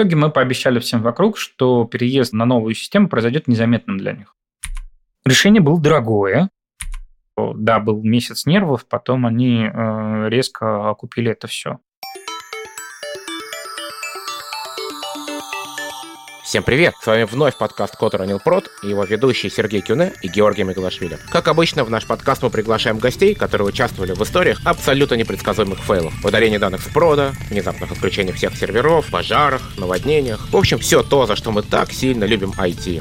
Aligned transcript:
итоге 0.00 0.16
мы 0.16 0.30
пообещали 0.30 0.78
всем 0.78 1.02
вокруг, 1.02 1.36
что 1.36 1.84
переезд 1.84 2.32
на 2.32 2.46
новую 2.46 2.74
систему 2.74 3.08
произойдет 3.08 3.48
незаметным 3.48 3.98
для 3.98 4.12
них. 4.12 4.34
Решение 5.26 5.60
было 5.60 5.78
дорогое. 5.78 6.48
Да, 7.36 7.80
был 7.80 8.02
месяц 8.02 8.46
нервов, 8.46 8.86
потом 8.88 9.26
они 9.26 9.64
э, 9.64 10.28
резко 10.28 10.88
окупили 10.88 11.30
это 11.30 11.46
все. 11.48 11.80
Всем 16.50 16.64
привет! 16.64 16.94
С 17.00 17.06
вами 17.06 17.22
вновь 17.22 17.54
подкаст 17.56 17.94
Код 17.94 18.16
Ранил 18.16 18.40
Прот 18.40 18.72
и 18.82 18.88
его 18.88 19.04
ведущие 19.04 19.52
Сергей 19.52 19.82
Кюне 19.82 20.14
и 20.20 20.26
Георгий 20.26 20.64
Мегалашвили. 20.64 21.16
Как 21.30 21.46
обычно, 21.46 21.84
в 21.84 21.90
наш 21.90 22.08
подкаст 22.08 22.42
мы 22.42 22.50
приглашаем 22.50 22.98
гостей, 22.98 23.36
которые 23.36 23.68
участвовали 23.68 24.10
в 24.14 24.22
историях 24.24 24.60
абсолютно 24.64 25.14
непредсказуемых 25.14 25.78
фейлов. 25.78 26.12
Удаление 26.24 26.58
данных 26.58 26.80
с 26.82 26.88
прода, 26.88 27.34
внезапных 27.50 27.92
отключений 27.92 28.32
всех 28.32 28.56
серверов, 28.56 29.08
пожарах, 29.12 29.62
наводнениях. 29.78 30.48
В 30.50 30.56
общем, 30.56 30.80
все 30.80 31.04
то, 31.04 31.24
за 31.24 31.36
что 31.36 31.52
мы 31.52 31.62
так 31.62 31.92
сильно 31.92 32.24
любим 32.24 32.50
IT. 32.58 33.00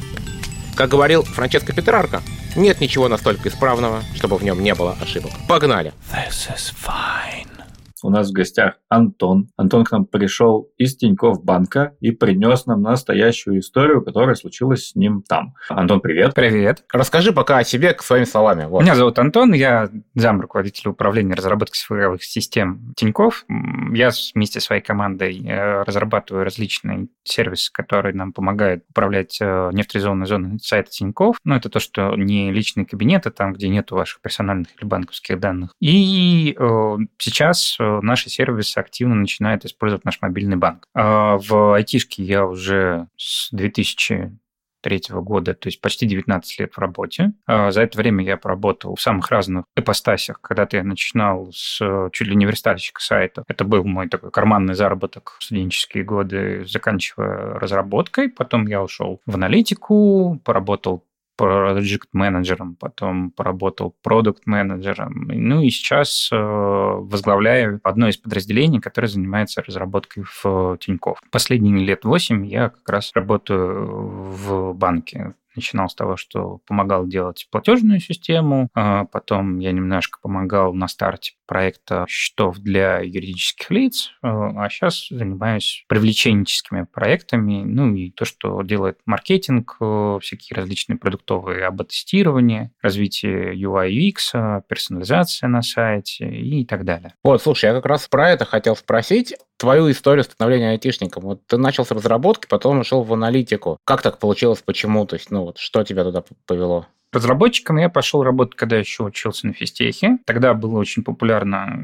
Как 0.76 0.92
говорил 0.92 1.24
Франческо 1.24 1.74
Петрарко, 1.74 2.22
нет 2.56 2.82
ничего 2.82 3.08
настолько 3.08 3.50
исправного, 3.50 4.04
чтобы 4.14 4.38
в 4.38 4.44
нем 4.44 4.62
не 4.62 4.76
было 4.76 4.96
ошибок. 5.02 5.32
Погнали! 5.48 5.92
This 6.14 6.54
is 6.54 6.72
fine. 6.86 7.59
У 8.04 8.10
нас 8.10 8.30
в 8.30 8.34
гостях 8.34 8.76
Антон. 8.88 9.50
Антон 9.58 9.84
к 9.84 9.92
нам 9.92 10.06
пришел 10.06 10.70
из 10.78 10.96
Тинькофф 10.96 11.44
банка 11.44 11.96
и 12.00 12.12
принес 12.12 12.66
нам 12.66 12.82
настоящую 12.82 13.60
историю, 13.60 14.04
которая 14.04 14.36
случилась 14.36 14.90
с 14.90 14.96
ним 14.96 15.24
там. 15.28 15.54
Антон, 15.70 16.00
привет. 16.00 16.34
Привет. 16.34 16.84
Расскажи 16.94 17.34
пока 17.34 17.58
о 17.58 17.64
себе 17.64 17.96
своими 18.00 18.26
словами. 18.26 18.66
Вот. 18.66 18.84
Меня 18.84 18.96
зовут 18.96 19.20
Антон, 19.20 19.54
я 19.54 19.90
зам 20.16 20.40
руководителя 20.40 20.92
управления 20.92 21.34
разработки 21.34 21.78
цифровых 21.78 22.24
систем 22.24 22.94
Тинькофф. 22.96 23.46
Я 23.94 24.12
вместе 24.34 24.60
со 24.60 24.68
своей 24.68 24.82
командой 24.82 25.44
э, 25.46 25.84
разрабатываю 25.84 26.46
различные 26.46 27.08
сервисы, 27.24 27.72
которые 27.72 28.16
нам 28.16 28.34
помогают 28.34 28.84
управлять 28.90 29.38
э, 29.42 29.70
неавторизованной 29.74 30.26
зоной 30.26 30.60
сайта 30.60 30.90
Тинькофф. 30.90 31.38
Ну, 31.44 31.56
это 31.56 31.70
то, 31.70 31.80
что 31.80 32.16
не 32.16 32.52
личные 32.52 32.86
кабинеты, 32.86 33.32
там, 33.32 33.54
где 33.54 33.68
нет 33.68 33.92
ваших 33.92 34.22
персональных 34.22 34.70
или 34.78 34.88
банковских 34.88 35.40
данных. 35.40 35.72
И 35.80 36.56
э, 36.58 36.98
сейчас 37.18 37.78
наши 38.02 38.30
сервисы 38.30 38.78
активно 38.78 39.16
начинают 39.16 39.66
использовать 39.66 40.06
наш 40.06 40.22
мобильный 40.22 40.58
банк. 40.58 40.86
А 40.94 41.38
в 41.38 41.74
айтишке 41.76 42.24
я 42.24 42.46
уже 42.46 43.08
с 43.18 43.50
2000 43.52 44.38
третьего 44.82 45.22
года, 45.22 45.54
то 45.54 45.68
есть 45.68 45.82
почти 45.82 46.06
19 46.06 46.60
лет 46.60 46.74
в 46.74 46.78
работе. 46.78 47.34
А 47.46 47.72
за 47.72 47.82
это 47.82 47.98
время 47.98 48.24
я 48.24 48.38
поработал 48.38 48.96
в 48.96 49.02
самых 49.02 49.30
разных 49.30 49.66
ипостасях. 49.76 50.40
Когда-то 50.42 50.78
я 50.78 50.84
начинал 50.84 51.52
с 51.54 51.80
чуть 52.12 52.28
ли 52.28 52.36
не 52.36 52.46
верстальщика 52.46 53.02
сайта. 53.02 53.44
Это 53.48 53.64
был 53.66 53.84
мой 53.84 54.08
такой 54.08 54.32
карманный 54.32 54.76
заработок 54.76 55.36
в 55.40 55.44
студенческие 55.44 56.04
годы, 56.04 56.64
заканчивая 56.66 57.60
разработкой. 57.60 58.30
Потом 58.30 58.68
я 58.68 58.82
ушел 58.82 59.22
в 59.26 59.36
аналитику, 59.36 60.40
поработал 60.44 61.04
проект-менеджером, 61.40 62.76
потом 62.76 63.32
поработал 63.32 63.96
продукт-менеджером. 64.04 65.28
Ну 65.30 65.62
и 65.62 65.70
сейчас 65.70 66.30
э, 66.32 66.36
возглавляю 66.36 67.80
одно 67.84 68.10
из 68.10 68.18
подразделений, 68.18 68.82
которое 68.82 69.08
занимается 69.08 69.62
разработкой 69.62 70.24
в 70.24 70.78
Тинькофф. 70.80 71.22
Последние 71.32 71.86
лет 71.86 72.04
восемь 72.04 72.46
я 72.46 72.70
как 72.70 72.90
раз 72.90 73.12
работаю 73.16 73.86
в 73.86 74.74
банке 74.74 75.34
Начинал 75.56 75.90
с 75.90 75.96
того, 75.96 76.16
что 76.16 76.60
помогал 76.66 77.08
делать 77.08 77.48
платежную 77.52 78.00
систему, 78.00 78.70
а 78.74 79.06
потом 79.06 79.60
я 79.60 79.72
немножко 79.72 80.20
помогал 80.22 80.74
на 80.74 80.88
старте 80.88 81.34
проекта 81.46 82.06
счетов 82.08 82.60
для 82.60 83.00
юридических 83.00 83.72
лиц, 83.72 84.12
а 84.22 84.70
сейчас 84.70 85.08
занимаюсь 85.10 85.86
привлеченческими 85.88 86.86
проектами, 86.92 87.64
ну 87.64 87.94
и 87.96 88.12
то, 88.12 88.26
что 88.26 88.62
делает 88.62 89.00
маркетинг, 89.06 89.78
всякие 90.22 90.56
различные 90.56 90.98
продуктовые 90.98 91.66
об-тестирования, 91.66 92.72
развитие 92.82 93.56
UI 93.56 93.90
UX, 93.90 94.62
персонализация 94.68 95.50
на 95.50 95.62
сайте 95.62 96.30
и 96.30 96.66
так 96.66 96.86
далее. 96.86 97.16
Вот, 97.24 97.42
слушай, 97.42 97.66
я 97.66 97.74
как 97.74 97.86
раз 97.86 98.08
про 98.08 98.30
это 98.30 98.46
хотел 98.46 98.76
спросить 98.76 99.34
твою 99.60 99.92
историю 99.92 100.24
становления 100.24 100.72
айтишником. 100.72 101.24
Вот 101.24 101.46
ты 101.46 101.58
начал 101.58 101.86
с 101.86 101.92
разработки, 101.92 102.48
потом 102.48 102.80
ушел 102.80 103.04
в 103.04 103.14
аналитику. 103.14 103.78
Как 103.84 104.02
так 104.02 104.18
получилось, 104.18 104.64
почему? 104.66 105.06
То 105.06 105.16
есть, 105.16 105.30
ну 105.30 105.44
вот, 105.44 105.58
что 105.58 105.84
тебя 105.84 106.04
туда 106.04 106.24
повело? 106.48 106.88
Разработчиком 107.12 107.78
я 107.78 107.90
пошел 107.90 108.24
работать, 108.24 108.56
когда 108.56 108.78
еще 108.78 109.04
учился 109.04 109.48
на 109.48 109.54
физтехе. 109.54 110.20
Тогда 110.26 110.54
была 110.54 110.80
очень 110.80 111.04
популярна 111.04 111.80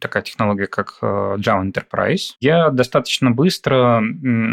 такая 0.00 0.22
технология, 0.22 0.66
как 0.66 0.96
э, 1.02 1.36
Java 1.38 1.70
Enterprise. 1.70 2.32
Я 2.40 2.70
достаточно 2.70 3.30
быстро 3.30 4.02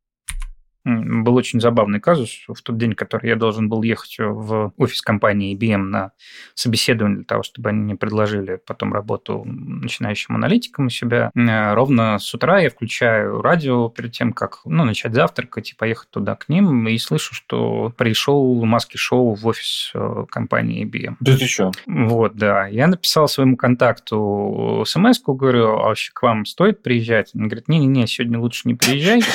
Был 0.88 1.36
очень 1.36 1.59
забавный 1.59 2.00
казус. 2.00 2.46
В 2.48 2.62
тот 2.62 2.78
день, 2.78 2.94
который 2.94 3.28
я 3.28 3.36
должен 3.36 3.68
был 3.68 3.84
ехать 3.84 4.16
в 4.20 4.74
офис 4.78 5.02
компании 5.02 5.56
IBM 5.58 5.78
на 5.78 6.12
собеседование 6.53 7.18
для 7.18 7.25
того, 7.25 7.44
чтобы 7.44 7.70
они 7.70 7.80
мне 7.80 7.96
предложили 7.96 8.59
потом 8.66 8.94
работу 8.94 9.44
начинающим 9.46 10.36
аналитиком 10.36 10.86
у 10.86 10.90
себя, 10.90 11.31
э, 11.36 11.74
ровно 11.74 12.20
с 12.20 12.34
утра 12.34 12.59
я 12.59 12.70
включаю 12.70 13.42
радио 13.42 13.90
перед 13.90 14.14
тем, 14.14 14.34
как 14.34 14.62
ну, 14.66 14.86
начать 14.86 15.14
завтракать 15.14 15.72
и 15.72 15.75
поехать 15.75 16.09
туда 16.09 16.36
к 16.36 16.50
ним, 16.50 16.88
и 16.88 16.98
слышу, 16.98 17.36
что 17.36 17.94
пришел 17.98 18.64
маски-шоу 18.64 19.34
в 19.34 19.46
офис 19.48 19.92
э, 19.94 20.25
компании 20.30 20.86
IBM. 20.86 21.18
Да 21.19 21.38
ты 21.38 21.46
что? 21.48 21.72
Вот, 21.86 22.36
да. 22.36 22.68
Я 22.68 22.88
написал 22.88 23.28
своему 23.28 23.58
контакту 23.58 24.84
смс 24.86 25.22
говорю, 25.25 25.80
а 25.80 25.88
вообще 25.88 26.12
к 26.14 26.22
вам 26.22 26.46
стоит 26.46 26.81
приезжать? 26.81 27.31
Он 27.36 27.48
говорит, 27.48 27.68
не-не-не, 27.68 28.07
сегодня 28.07 28.39
лучше 28.39 28.68
не 28.68 28.75
приезжай. 28.75 29.22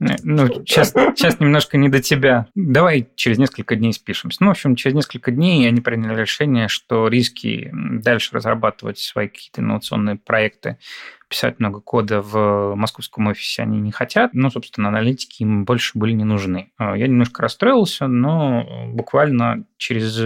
Ну, 0.00 0.46
сейчас 0.46 0.87
сейчас, 0.88 1.18
сейчас 1.18 1.40
немножко 1.40 1.76
не 1.76 1.88
до 1.88 2.00
тебя. 2.02 2.46
Давай 2.54 3.08
через 3.14 3.38
несколько 3.38 3.76
дней 3.76 3.92
спишемся. 3.92 4.38
Ну, 4.40 4.48
в 4.48 4.50
общем, 4.50 4.76
через 4.76 4.94
несколько 4.94 5.30
дней 5.30 5.66
они 5.68 5.80
приняли 5.80 6.20
решение, 6.20 6.68
что 6.68 7.08
риски 7.08 7.70
дальше 7.72 8.34
разрабатывать 8.34 8.98
свои 8.98 9.28
какие-то 9.28 9.60
инновационные 9.60 10.16
проекты 10.16 10.78
писать 11.28 11.60
много 11.60 11.80
кода 11.80 12.22
в 12.22 12.74
московском 12.74 13.26
офисе 13.26 13.62
они 13.62 13.80
не 13.80 13.92
хотят. 13.92 14.32
Ну, 14.34 14.50
собственно, 14.50 14.88
аналитики 14.88 15.42
им 15.42 15.64
больше 15.64 15.98
были 15.98 16.12
не 16.12 16.24
нужны. 16.24 16.72
А, 16.76 16.96
я 16.96 17.06
немножко 17.06 17.42
расстроился, 17.42 18.06
но 18.06 18.88
буквально 18.92 19.64
через 19.76 20.18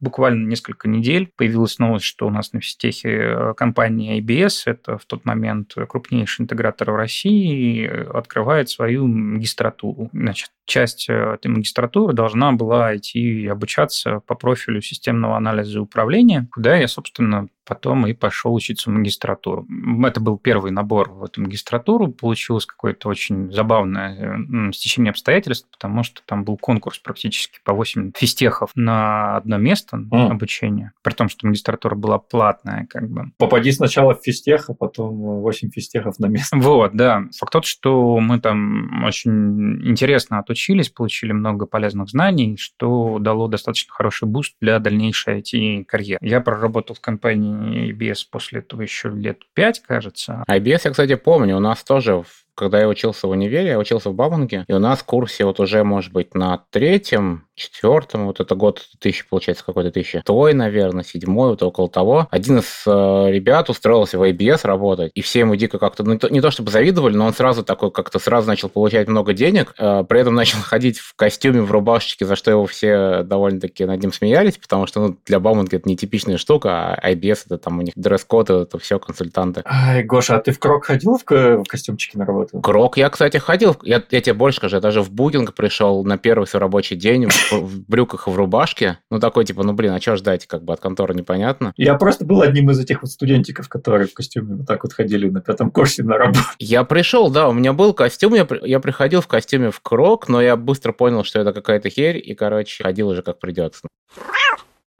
буквально 0.00 0.46
несколько 0.46 0.88
недель 0.88 1.30
появилась 1.36 1.78
новость, 1.78 2.04
что 2.04 2.26
у 2.26 2.30
нас 2.30 2.52
на 2.52 2.60
физтехе 2.60 3.08
э, 3.08 3.54
компания 3.56 4.20
IBS, 4.20 4.62
это 4.66 4.98
в 4.98 5.04
тот 5.06 5.24
момент 5.24 5.74
крупнейший 5.88 6.44
интегратор 6.44 6.90
в 6.90 6.96
России, 6.96 7.86
открывает 7.86 8.68
свою 8.68 9.06
магистратуру. 9.06 10.10
Значит, 10.12 10.50
часть 10.70 11.08
этой 11.08 11.48
магистратуры 11.48 12.14
должна 12.14 12.52
была 12.52 12.96
идти 12.96 13.46
обучаться 13.46 14.20
по 14.26 14.34
профилю 14.34 14.80
системного 14.80 15.36
анализа 15.36 15.78
и 15.78 15.80
управления, 15.82 16.48
куда 16.52 16.76
я, 16.76 16.88
собственно, 16.88 17.48
потом 17.70 18.04
и 18.06 18.14
пошел 18.14 18.52
учиться 18.52 18.90
в 18.90 18.92
магистратуру. 18.92 19.64
Это 20.04 20.20
был 20.20 20.38
первый 20.38 20.72
набор 20.72 21.12
в 21.12 21.22
эту 21.22 21.42
магистратуру. 21.42 22.08
Получилось 22.08 22.66
какое-то 22.66 23.08
очень 23.08 23.52
забавное 23.52 24.72
стечение 24.72 25.10
обстоятельств, 25.10 25.68
потому 25.70 26.02
что 26.02 26.22
там 26.26 26.42
был 26.42 26.56
конкурс 26.56 26.98
практически 26.98 27.60
по 27.64 27.72
8 27.72 28.10
физтехов 28.16 28.72
на 28.74 29.36
одно 29.36 29.56
место 29.58 29.98
mm. 29.98 30.30
обучения, 30.30 30.92
при 31.02 31.12
том, 31.12 31.28
что 31.28 31.46
магистратура 31.46 31.94
была 31.94 32.18
платная. 32.18 32.88
Как 32.90 33.08
бы. 33.08 33.30
Попади 33.38 33.70
сначала 33.70 34.16
в 34.16 34.22
физтех, 34.22 34.68
а 34.68 34.74
потом 34.74 35.14
8 35.16 35.70
физтехов 35.70 36.18
на 36.18 36.26
место. 36.26 36.56
Вот, 36.56 36.94
да. 36.94 37.24
Факт 37.38 37.52
тот, 37.52 37.66
что 37.66 38.18
мы 38.18 38.40
там 38.40 39.04
очень 39.04 39.88
интересно 39.88 40.38
отучились, 40.38 40.59
получили 40.90 41.32
много 41.32 41.66
полезных 41.66 42.08
знаний, 42.08 42.56
что 42.56 43.18
дало 43.18 43.48
достаточно 43.48 43.92
хороший 43.92 44.28
boost 44.28 44.54
для 44.60 44.78
дальнейшей 44.78 45.40
IT-карьеры. 45.40 46.18
Я 46.22 46.40
проработал 46.40 46.94
в 46.96 47.00
компании 47.00 47.92
IBS 47.92 48.26
после 48.30 48.60
этого 48.60 48.82
еще 48.82 49.10
лет 49.10 49.42
пять, 49.54 49.80
кажется. 49.80 50.44
IBS 50.48 50.80
я, 50.84 50.90
кстати, 50.90 51.14
помню. 51.16 51.56
У 51.56 51.60
нас 51.60 51.82
тоже 51.84 52.22
когда 52.60 52.78
я 52.78 52.88
учился 52.88 53.26
в 53.26 53.30
универе, 53.30 53.70
я 53.70 53.78
учился 53.78 54.10
в 54.10 54.14
Бабанге, 54.14 54.66
и 54.68 54.72
у 54.74 54.78
нас 54.78 54.98
в 54.98 55.04
курсе 55.04 55.46
вот 55.46 55.60
уже, 55.60 55.82
может 55.82 56.12
быть, 56.12 56.34
на 56.34 56.62
третьем 56.68 57.46
четвертом, 57.54 58.26
вот 58.26 58.40
это 58.40 58.54
год 58.54 58.82
тысячи, 58.98 59.24
получается, 59.28 59.64
какой-то 59.64 59.90
тысячи, 59.90 60.20
твой, 60.24 60.52
наверное, 60.52 61.02
седьмой, 61.02 61.50
вот 61.50 61.62
около 61.62 61.88
того, 61.88 62.28
один 62.30 62.58
из 62.58 62.82
э, 62.86 63.30
ребят 63.30 63.70
устроился 63.70 64.18
в 64.18 64.22
ABS 64.22 64.60
работать, 64.64 65.10
и 65.14 65.22
все 65.22 65.40
ему 65.40 65.56
дико 65.56 65.78
как-то, 65.78 66.04
ну, 66.04 66.12
не, 66.12 66.18
то, 66.18 66.28
не 66.28 66.42
то 66.42 66.50
чтобы 66.50 66.70
завидовали, 66.70 67.16
но 67.16 67.26
он 67.26 67.32
сразу 67.32 67.64
такой, 67.64 67.90
как-то 67.90 68.18
сразу 68.18 68.46
начал 68.46 68.68
получать 68.68 69.08
много 69.08 69.32
денег, 69.32 69.74
э, 69.78 70.04
при 70.06 70.20
этом 70.20 70.34
начал 70.34 70.58
ходить 70.58 70.98
в 70.98 71.14
костюме, 71.16 71.62
в 71.62 71.72
рубашечке, 71.72 72.26
за 72.26 72.36
что 72.36 72.50
его 72.50 72.66
все 72.66 73.22
довольно-таки 73.22 73.86
над 73.86 74.02
ним 74.02 74.12
смеялись, 74.12 74.58
потому 74.58 74.86
что, 74.86 75.00
ну, 75.00 75.16
для 75.24 75.40
Бауманга 75.40 75.78
это 75.78 75.88
нетипичная 75.88 76.36
штука, 76.36 76.94
а 76.94 77.12
IBS 77.12 77.44
это 77.46 77.56
там 77.56 77.78
у 77.78 77.82
них 77.82 77.94
дресс-код, 77.96 78.50
это 78.50 78.78
все 78.78 78.98
консультанты. 78.98 79.62
Ай, 79.64 80.02
Гоша, 80.02 80.36
а 80.36 80.40
ты 80.40 80.52
в 80.52 80.58
крок 80.58 80.84
ходил 80.84 81.16
в, 81.16 81.24
в 81.24 81.64
костюмчике 81.64 82.18
на 82.18 82.26
работу? 82.26 82.49
Крок 82.62 82.96
я, 82.96 83.08
кстати, 83.10 83.38
ходил, 83.38 83.76
я, 83.82 84.02
я 84.10 84.20
тебе 84.20 84.34
больше 84.34 84.58
скажу, 84.58 84.76
я 84.76 84.80
даже 84.80 85.02
в 85.02 85.10
букинг 85.10 85.54
пришел 85.54 86.04
на 86.04 86.18
первый 86.18 86.46
свой 86.46 86.60
рабочий 86.60 86.96
день, 86.96 87.28
в 87.50 87.80
брюках 87.88 88.26
и 88.28 88.30
в 88.30 88.36
рубашке. 88.36 88.98
Ну, 89.10 89.18
такой, 89.20 89.44
типа, 89.44 89.62
ну, 89.62 89.72
блин, 89.72 89.92
а 89.92 90.00
что 90.00 90.16
ждать, 90.16 90.46
как 90.46 90.64
бы 90.64 90.72
от 90.72 90.80
конторы 90.80 91.14
непонятно. 91.14 91.72
Я 91.76 91.94
просто 91.94 92.24
был 92.24 92.42
одним 92.42 92.70
из 92.70 92.78
этих 92.78 93.02
вот 93.02 93.10
студентиков, 93.10 93.68
которые 93.68 94.06
в 94.06 94.14
костюме 94.14 94.56
вот 94.56 94.66
так 94.66 94.82
вот 94.82 94.92
ходили 94.92 95.28
на 95.28 95.40
пятом 95.40 95.70
курсе 95.70 96.02
на 96.02 96.16
работу. 96.16 96.40
Я 96.58 96.84
пришел, 96.84 97.30
да, 97.30 97.48
у 97.48 97.52
меня 97.52 97.72
был 97.72 97.94
костюм, 97.94 98.34
я, 98.34 98.46
я 98.62 98.80
приходил 98.80 99.20
в 99.20 99.26
костюме 99.26 99.70
в 99.70 99.80
крок, 99.80 100.28
но 100.28 100.40
я 100.40 100.56
быстро 100.56 100.92
понял, 100.92 101.24
что 101.24 101.40
это 101.40 101.52
какая-то 101.52 101.90
херь, 101.90 102.20
и, 102.24 102.34
короче, 102.34 102.82
ходил 102.82 103.08
уже 103.08 103.22
как 103.22 103.38
придется. 103.38 103.88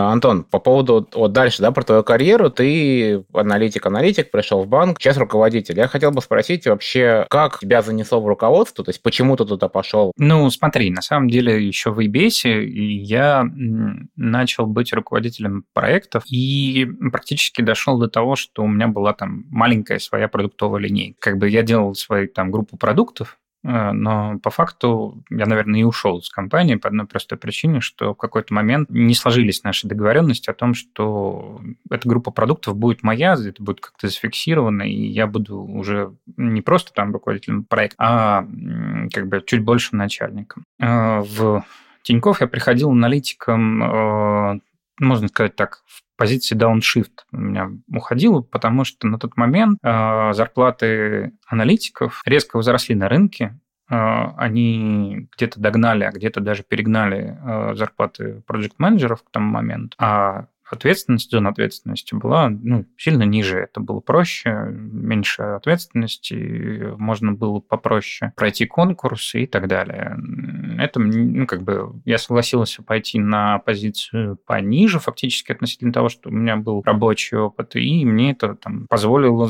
Антон, 0.09 0.45
по 0.45 0.59
поводу 0.59 1.09
вот 1.15 1.33
дальше, 1.33 1.63
да, 1.63 1.73
про 1.73 1.83
твою 1.83 2.03
карьеру, 2.03 2.51
ты 2.51 3.25
аналитик-аналитик, 3.33 4.31
пришел 4.31 4.63
в 4.63 4.69
банк, 4.69 5.01
сейчас 5.01 5.17
руководитель. 5.17 5.77
Я 5.77 5.89
хотел 5.89 6.11
бы 6.11 6.21
спросить 6.23 6.67
вообще, 6.67 7.27
как 7.29 7.59
тебя 7.59 7.83
занесло 7.83 8.21
в 8.21 8.27
руководство, 8.27 8.85
то 8.85 8.91
есть 8.91 9.03
почему 9.03 9.37
ты 9.37 9.45
туда 9.45 9.69
пошел? 9.69 10.13
Ну, 10.17 10.49
смотри, 10.51 10.91
на 10.91 11.03
самом 11.03 11.29
деле 11.29 11.67
еще 11.67 11.91
в 11.91 11.99
EBS 11.99 12.49
я 12.65 13.45
начал 14.17 14.67
быть 14.67 14.93
руководителем 14.93 15.65
проектов 15.73 16.25
и 16.31 16.87
практически 17.11 17.63
дошел 17.63 17.99
до 17.99 18.09
того, 18.09 18.37
что 18.37 18.63
у 18.63 18.69
меня 18.69 18.89
была 18.89 19.13
там 19.13 19.45
маленькая 19.51 19.99
своя 19.99 20.29
продуктовая 20.29 20.81
линейка. 20.81 21.19
Как 21.21 21.39
бы 21.39 21.49
я 21.49 21.63
делал 21.63 21.95
свою 21.95 22.29
там 22.29 22.51
группу 22.51 22.77
продуктов, 22.77 23.39
но 23.63 24.39
по 24.39 24.51
факту 24.51 25.23
я, 25.31 25.47
наверное, 25.47 25.81
и 25.81 25.85
ушел 25.85 26.19
из 26.19 26.31
компании 26.31 26.77
по 26.77 26.89
одной 26.89 27.07
простой 27.07 27.39
причине, 27.39 27.81
что 27.81 28.15
в 28.15 28.17
какой-то 28.17 28.55
момент 28.55 28.89
не 28.91 29.15
сложились 29.15 29.63
наши 29.65 29.87
договоренности 29.87 30.49
о 30.49 30.55
том, 30.55 30.75
что 30.75 31.61
эта 31.91 32.09
группа 32.09 32.31
продуктов 32.31 32.77
будет 32.77 33.03
моя, 33.03 33.35
это 33.35 33.63
будет 33.63 33.81
как-то 33.81 34.09
зафиксировано, 34.09 34.83
и 34.83 35.07
я 35.07 35.27
буду 35.27 35.61
уже 35.61 36.15
не 36.37 36.63
просто 36.63 36.93
там 36.93 37.13
руководителем 37.13 37.65
проекта, 37.65 37.97
а 37.99 38.47
как 39.13 39.29
бы 39.29 39.43
чуть 39.47 39.63
больше 39.63 39.95
начальником. 39.95 40.65
Э, 40.79 41.21
в 41.21 41.65
Тиньков 42.03 42.41
я 42.41 42.47
приходил 42.47 42.91
аналитиком, 42.91 43.83
э, 43.83 44.61
можно 45.01 45.29
сказать 45.29 45.57
так, 45.57 45.83
в 45.87 46.03
позиции 46.21 46.55
дауншифт 46.55 47.25
у 47.33 47.39
меня 47.39 47.71
уходил, 47.91 48.43
потому 48.43 48.85
что 48.85 49.07
на 49.07 49.19
тот 49.19 49.39
момент 49.39 49.79
э, 49.83 50.33
зарплаты 50.35 51.33
аналитиков 51.47 52.21
резко 52.27 52.59
возросли 52.59 52.95
на 52.95 53.09
рынке, 53.09 53.59
э, 53.89 53.97
они 54.37 55.29
где-то 55.35 55.59
догнали, 55.59 56.05
а 56.05 56.11
где-то 56.11 56.41
даже 56.41 56.63
перегнали 56.63 57.39
э, 57.43 57.75
зарплаты 57.75 58.43
проект-менеджеров 58.47 59.23
к 59.23 59.31
тому 59.31 59.51
моменту, 59.51 59.97
а 59.99 60.45
ответственность, 60.73 61.31
зона 61.31 61.51
ответственности 61.51 62.15
была 62.15 62.49
ну, 62.49 62.87
сильно 62.97 63.25
ниже. 63.25 63.59
Это 63.59 63.81
было 63.81 64.01
проще, 64.01 64.69
меньше 64.71 65.43
ответственности, 65.43 66.95
можно 66.97 67.33
было 67.33 67.61
попроще 67.61 68.33
пройти 68.37 68.67
конкурс 68.67 69.35
и 69.35 69.47
так 69.47 69.69
далее. 69.69 70.17
Это, 70.79 71.01
ну, 71.01 71.47
как 71.47 71.63
бы, 71.63 72.01
я 72.05 72.19
согласился 72.19 72.83
пойти 72.83 73.19
на 73.19 73.59
позицию 73.59 74.37
пониже, 74.37 74.99
фактически, 74.99 75.53
относительно 75.53 75.93
того, 75.93 76.09
что 76.09 76.31
у 76.31 76.33
меня 76.33 76.57
был 76.57 76.83
рабочий 76.85 77.37
опыт, 77.37 77.77
и 77.77 78.05
мне 78.05 78.33
это 78.33 78.55
там 78.55 78.87
позволило 78.89 79.49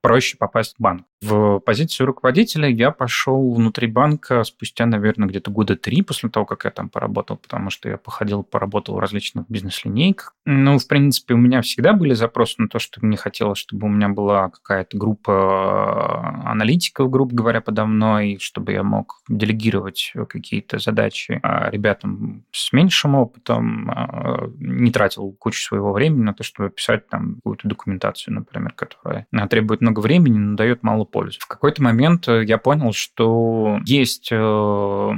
проще 0.00 0.36
попасть 0.36 0.76
в 0.78 0.82
банк. 0.82 1.06
В 1.24 1.58
позицию 1.60 2.06
руководителя 2.08 2.68
я 2.68 2.90
пошел 2.90 3.54
внутри 3.54 3.86
банка 3.86 4.44
спустя, 4.44 4.84
наверное, 4.84 5.26
где-то 5.26 5.50
года 5.50 5.74
три 5.74 6.02
после 6.02 6.28
того, 6.28 6.44
как 6.44 6.64
я 6.64 6.70
там 6.70 6.90
поработал, 6.90 7.38
потому 7.38 7.70
что 7.70 7.88
я 7.88 7.96
походил, 7.96 8.42
поработал 8.42 8.96
в 8.96 8.98
различных 8.98 9.46
бизнес-линейках. 9.48 10.34
Ну, 10.44 10.78
в 10.78 10.86
принципе, 10.86 11.32
у 11.32 11.38
меня 11.38 11.62
всегда 11.62 11.94
были 11.94 12.12
запросы 12.12 12.56
на 12.58 12.68
то, 12.68 12.78
что 12.78 13.04
мне 13.04 13.16
хотелось, 13.16 13.58
чтобы 13.58 13.86
у 13.86 13.90
меня 13.90 14.10
была 14.10 14.50
какая-то 14.50 14.98
группа 14.98 16.42
аналитиков, 16.44 17.10
грубо 17.10 17.34
говоря, 17.34 17.62
подо 17.62 17.86
мной, 17.86 18.36
чтобы 18.40 18.72
я 18.72 18.82
мог 18.82 19.22
делегировать 19.28 20.12
какие-то 20.28 20.78
задачи 20.78 21.40
а 21.42 21.70
ребятам 21.70 22.44
с 22.52 22.72
меньшим 22.72 23.14
опытом, 23.14 23.90
а, 23.90 24.50
не 24.58 24.90
тратил 24.90 25.32
кучу 25.38 25.62
своего 25.62 25.92
времени 25.92 26.22
на 26.22 26.34
то, 26.34 26.42
чтобы 26.42 26.68
писать 26.68 27.08
там 27.08 27.36
какую-то 27.36 27.66
документацию, 27.66 28.34
например, 28.34 28.72
которая 28.72 29.26
требует 29.48 29.80
много 29.80 30.00
времени, 30.00 30.36
но 30.36 30.56
дает 30.56 30.82
мало 30.82 31.04
пользу. 31.14 31.38
В 31.40 31.46
какой-то 31.46 31.80
момент 31.80 32.26
э, 32.26 32.44
я 32.44 32.58
понял, 32.58 32.92
что 32.92 33.78
есть 33.86 34.30
э, 34.32 35.10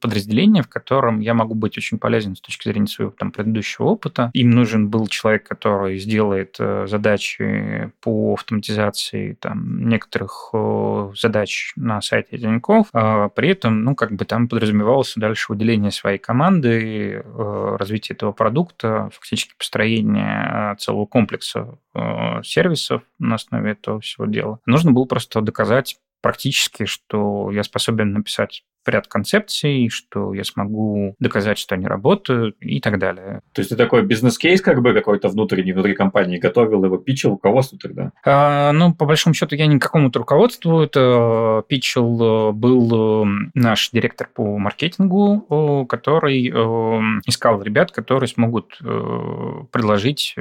подразделение, 0.00 0.62
в 0.62 0.68
котором 0.68 1.18
я 1.18 1.34
могу 1.34 1.56
быть 1.56 1.76
очень 1.76 1.98
полезен 1.98 2.36
с 2.36 2.40
точки 2.40 2.68
зрения 2.68 2.86
своего 2.86 3.12
там, 3.18 3.32
предыдущего 3.32 3.86
опыта. 3.86 4.30
Им 4.32 4.50
нужен 4.50 4.88
был 4.90 5.08
человек, 5.08 5.48
который 5.48 5.98
сделает 5.98 6.54
э, 6.60 6.86
задачи 6.86 7.90
по 8.00 8.34
автоматизации 8.34 9.36
там, 9.40 9.88
некоторых 9.88 10.52
задач 11.20 11.72
на 11.74 12.00
сайте 12.00 12.38
Тинькофф. 12.38 12.86
А 12.92 13.28
при 13.28 13.48
этом, 13.48 13.82
ну, 13.82 13.96
как 13.96 14.12
бы 14.12 14.24
там 14.24 14.48
подразумевалось 14.48 15.14
дальше 15.16 15.46
выделение 15.50 15.90
своей 15.90 16.18
команды, 16.18 17.24
развитие 17.34 18.14
этого 18.14 18.30
продукта, 18.30 19.10
фактически 19.12 19.54
построение 19.58 20.76
целого 20.78 21.06
комплекса 21.06 21.76
сервисов 22.42 23.02
на 23.18 23.36
основе 23.36 23.72
этого 23.72 24.00
всего 24.00 24.26
дела. 24.26 24.60
Нужно 24.66 24.92
было 24.92 25.04
просто 25.04 25.40
доказать 25.40 25.96
практически, 26.20 26.86
что 26.86 27.50
я 27.50 27.62
способен 27.62 28.12
написать 28.12 28.64
ряд 28.86 29.06
концепций, 29.06 29.88
что 29.88 30.34
я 30.34 30.44
смогу 30.44 31.14
доказать, 31.18 31.58
что 31.58 31.74
они 31.74 31.86
работают 31.86 32.56
и 32.60 32.80
так 32.80 32.98
далее. 32.98 33.40
То 33.52 33.60
есть 33.60 33.70
ты 33.70 33.76
такой 33.76 34.02
бизнес-кейс 34.02 34.60
как 34.60 34.82
бы 34.82 34.92
какой-то 34.92 35.28
внутренний, 35.28 35.72
внутри 35.72 35.94
компании 35.94 36.38
готовил, 36.38 36.84
его 36.84 36.98
питчил 36.98 37.30
руководству 37.30 37.78
тогда? 37.78 38.12
А, 38.24 38.72
ну, 38.72 38.94
по 38.94 39.06
большому 39.06 39.34
счету, 39.34 39.54
я 39.56 39.66
не 39.66 39.78
какому-то 39.78 40.18
руководству 40.20 40.80
это 40.80 41.62
питчил. 41.68 42.52
Был 42.52 43.24
э, 43.24 43.50
наш 43.54 43.90
директор 43.90 44.28
по 44.32 44.58
маркетингу, 44.58 45.86
который 45.88 46.48
э, 46.48 46.52
искал 47.26 47.62
ребят, 47.62 47.92
которые 47.92 48.28
смогут 48.28 48.76
э, 48.82 49.64
предложить 49.70 50.34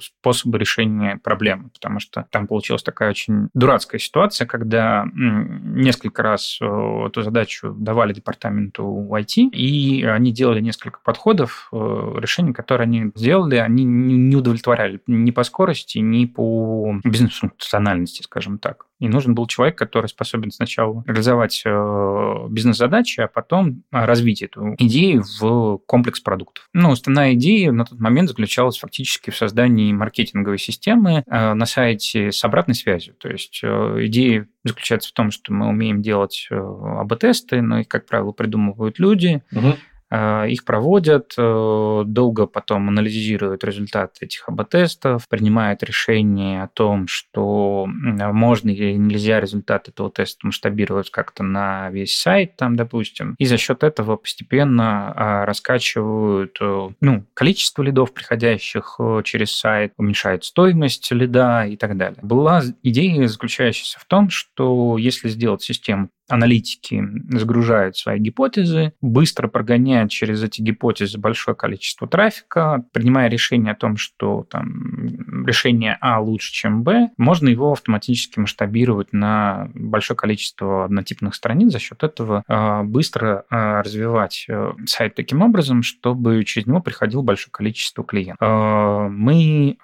способы 0.00 0.58
решения 0.58 1.18
проблемы, 1.22 1.70
потому 1.70 2.00
что 2.00 2.26
там 2.30 2.46
получилась 2.46 2.82
такая 2.82 3.10
очень 3.10 3.48
дурацкая 3.54 3.98
ситуация, 3.98 4.46
когда 4.46 5.06
несколько 5.14 6.22
раз 6.22 6.58
эту 6.60 7.22
задачу 7.22 7.72
давали 7.90 8.12
департаменту 8.12 8.84
IT, 9.10 9.50
и 9.50 10.04
они 10.04 10.30
делали 10.30 10.60
несколько 10.60 11.00
подходов. 11.02 11.68
Э, 11.72 12.14
решения, 12.20 12.52
которые 12.52 12.84
они 12.84 13.10
сделали, 13.16 13.56
они 13.56 13.82
не 13.82 14.36
удовлетворяли 14.36 15.00
ни 15.08 15.32
по 15.32 15.42
скорости, 15.42 15.98
ни 15.98 16.24
по 16.26 16.94
бизнес-функциональности, 17.02 18.22
скажем 18.22 18.58
так. 18.58 18.86
И 19.00 19.08
нужен 19.08 19.34
был 19.34 19.46
человек, 19.46 19.76
который 19.76 20.06
способен 20.06 20.50
сначала 20.50 21.02
реализовать 21.06 21.62
э, 21.64 22.46
бизнес-задачи, 22.48 23.20
а 23.20 23.28
потом 23.28 23.82
развить 23.90 24.42
эту 24.42 24.74
идею 24.78 25.24
в 25.40 25.78
комплекс 25.86 26.20
продуктов. 26.20 26.68
Ну, 26.72 26.92
основная 26.92 27.34
идея 27.34 27.72
на 27.72 27.84
тот 27.84 27.98
момент 27.98 28.28
заключалась 28.28 28.78
фактически 28.78 29.30
в 29.30 29.36
создании 29.36 29.92
маркетинговой 29.92 30.58
системы 30.58 31.24
э, 31.26 31.54
на 31.54 31.66
сайте 31.66 32.30
с 32.30 32.44
обратной 32.44 32.74
связью. 32.74 33.14
То 33.14 33.28
есть 33.28 33.62
идея 33.62 34.46
заключается 34.64 35.08
в 35.08 35.12
том, 35.12 35.30
что 35.30 35.52
мы 35.52 35.68
умеем 35.68 36.02
делать 36.02 36.48
АБ-тесты, 36.50 37.62
но 37.62 37.80
их, 37.80 37.88
как 37.88 38.06
правило, 38.06 38.32
придумывают 38.32 38.98
люди. 38.98 39.42
Угу 39.52 39.74
Э, 39.74 39.89
их 40.12 40.64
проводят, 40.64 41.34
э, 41.38 42.02
долго 42.04 42.46
потом 42.46 42.88
анализируют 42.88 43.62
результаты 43.62 44.24
этих 44.26 44.48
АБ-тестов, 44.48 45.28
принимают 45.28 45.82
решение 45.82 46.64
о 46.64 46.68
том, 46.68 47.06
что 47.06 47.86
можно 47.86 48.70
или 48.70 48.94
нельзя 48.94 49.40
результат 49.40 49.88
этого 49.88 50.10
теста 50.10 50.46
масштабировать 50.46 51.10
как-то 51.10 51.42
на 51.42 51.90
весь 51.90 52.16
сайт, 52.16 52.56
там, 52.56 52.76
допустим, 52.76 53.34
и 53.38 53.44
за 53.44 53.56
счет 53.56 53.84
этого 53.84 54.16
постепенно 54.16 55.12
а, 55.14 55.46
раскачивают 55.46 56.58
э, 56.60 56.88
ну, 57.00 57.24
количество 57.34 57.82
лидов, 57.82 58.12
приходящих 58.12 58.98
через 59.24 59.52
сайт, 59.52 59.92
уменьшают 59.96 60.44
стоимость 60.44 61.10
лида 61.12 61.66
и 61.66 61.76
так 61.76 61.96
далее. 61.96 62.18
Была 62.22 62.62
идея, 62.82 63.26
заключающаяся 63.28 63.98
в 64.00 64.04
том, 64.04 64.30
что 64.30 64.98
если 64.98 65.28
сделать 65.28 65.62
систему 65.62 66.10
аналитики 66.30 67.04
загружают 67.28 67.96
свои 67.96 68.18
гипотезы, 68.18 68.92
быстро 69.00 69.48
прогоняют 69.48 70.10
через 70.10 70.42
эти 70.42 70.60
гипотезы 70.60 71.18
большое 71.18 71.56
количество 71.56 72.08
трафика, 72.08 72.84
принимая 72.92 73.28
решение 73.28 73.72
о 73.72 73.76
том, 73.76 73.96
что 73.96 74.46
там, 74.50 75.44
решение 75.44 75.98
А 76.00 76.20
лучше, 76.20 76.52
чем 76.52 76.82
Б, 76.82 77.10
можно 77.16 77.48
его 77.48 77.72
автоматически 77.72 78.38
масштабировать 78.38 79.12
на 79.12 79.70
большое 79.74 80.16
количество 80.16 80.84
однотипных 80.84 81.34
страниц, 81.34 81.72
за 81.72 81.78
счет 81.78 82.02
этого 82.02 82.44
э, 82.46 82.82
быстро 82.84 83.44
э, 83.50 83.80
развивать 83.80 84.46
э, 84.48 84.72
сайт 84.86 85.14
таким 85.14 85.42
образом, 85.42 85.82
чтобы 85.82 86.44
через 86.44 86.66
него 86.66 86.80
приходило 86.80 87.22
большое 87.22 87.52
количество 87.52 88.04
клиентов. 88.04 89.10
Мы 89.10 89.76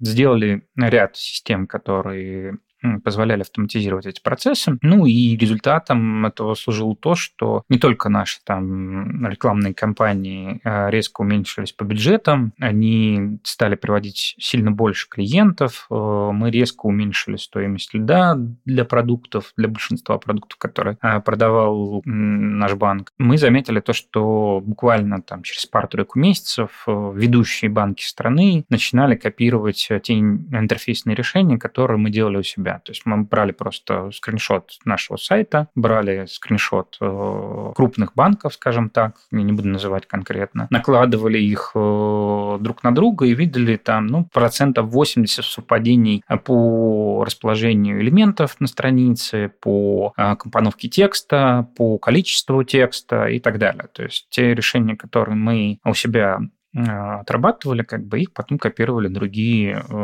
сделали 0.00 0.62
ряд 0.76 1.16
систем, 1.16 1.66
которые 1.66 2.58
позволяли 3.04 3.42
автоматизировать 3.42 4.06
эти 4.06 4.20
процессы. 4.20 4.78
Ну 4.82 5.06
и 5.06 5.36
результатом 5.36 6.26
этого 6.26 6.54
служило 6.54 6.94
то, 6.96 7.14
что 7.14 7.62
не 7.68 7.78
только 7.78 8.08
наши 8.08 8.38
там 8.44 9.26
рекламные 9.26 9.74
кампании 9.74 10.60
а, 10.64 10.88
резко 10.90 11.22
уменьшились 11.22 11.72
по 11.72 11.84
бюджетам, 11.84 12.52
они 12.58 13.38
стали 13.42 13.74
приводить 13.74 14.36
сильно 14.38 14.70
больше 14.70 15.08
клиентов, 15.08 15.86
э, 15.90 15.94
мы 15.94 16.50
резко 16.50 16.86
уменьшили 16.86 17.36
стоимость 17.36 17.94
льда 17.94 18.36
для 18.64 18.84
продуктов, 18.84 19.52
для 19.56 19.68
большинства 19.68 20.18
продуктов, 20.18 20.58
которые 20.58 20.98
а, 21.00 21.20
продавал 21.20 22.02
наш 22.04 22.74
банк. 22.74 23.12
Мы 23.18 23.38
заметили 23.38 23.80
то, 23.80 23.92
что 23.92 24.62
буквально 24.64 25.22
там 25.22 25.42
через 25.42 25.66
пару-тройку 25.66 26.18
месяцев 26.18 26.84
э, 26.86 27.12
ведущие 27.14 27.70
банки 27.70 28.04
страны 28.04 28.64
начинали 28.68 29.16
копировать 29.16 29.88
те 30.02 30.18
интерфейсные 30.18 31.14
решения, 31.16 31.58
которые 31.58 31.98
мы 31.98 32.10
делали 32.10 32.38
у 32.38 32.42
себя 32.42 32.67
себя. 32.68 32.80
То 32.84 32.92
есть 32.92 33.02
мы 33.04 33.24
брали 33.24 33.52
просто 33.52 34.10
скриншот 34.12 34.78
нашего 34.84 35.16
сайта, 35.16 35.68
брали 35.74 36.26
скриншот 36.26 36.98
э, 37.00 37.72
крупных 37.74 38.14
банков, 38.14 38.54
скажем 38.54 38.90
так, 38.90 39.16
я 39.30 39.42
не 39.42 39.52
буду 39.52 39.68
называть 39.68 40.06
конкретно, 40.06 40.66
накладывали 40.70 41.38
их 41.38 41.72
э, 41.74 42.58
друг 42.60 42.82
на 42.82 42.94
друга 42.94 43.26
и 43.26 43.34
видели 43.34 43.76
там 43.76 44.06
ну, 44.06 44.24
процентов 44.32 44.88
80 44.88 45.44
совпадений 45.44 46.22
по 46.44 47.24
расположению 47.24 48.00
элементов 48.00 48.56
на 48.60 48.66
странице, 48.66 49.50
по 49.60 50.12
э, 50.16 50.36
компоновке 50.36 50.88
текста, 50.88 51.68
по 51.76 51.98
количеству 51.98 52.62
текста 52.64 53.26
и 53.26 53.40
так 53.40 53.58
далее. 53.58 53.86
То 53.92 54.04
есть 54.04 54.28
те 54.30 54.54
решения, 54.54 54.96
которые 54.96 55.36
мы 55.36 55.78
у 55.84 55.94
себя 55.94 56.40
отрабатывали, 56.74 57.82
как 57.82 58.06
бы 58.06 58.20
их 58.20 58.32
потом 58.32 58.58
копировали 58.58 59.08
другие 59.08 59.82
э, 59.88 59.94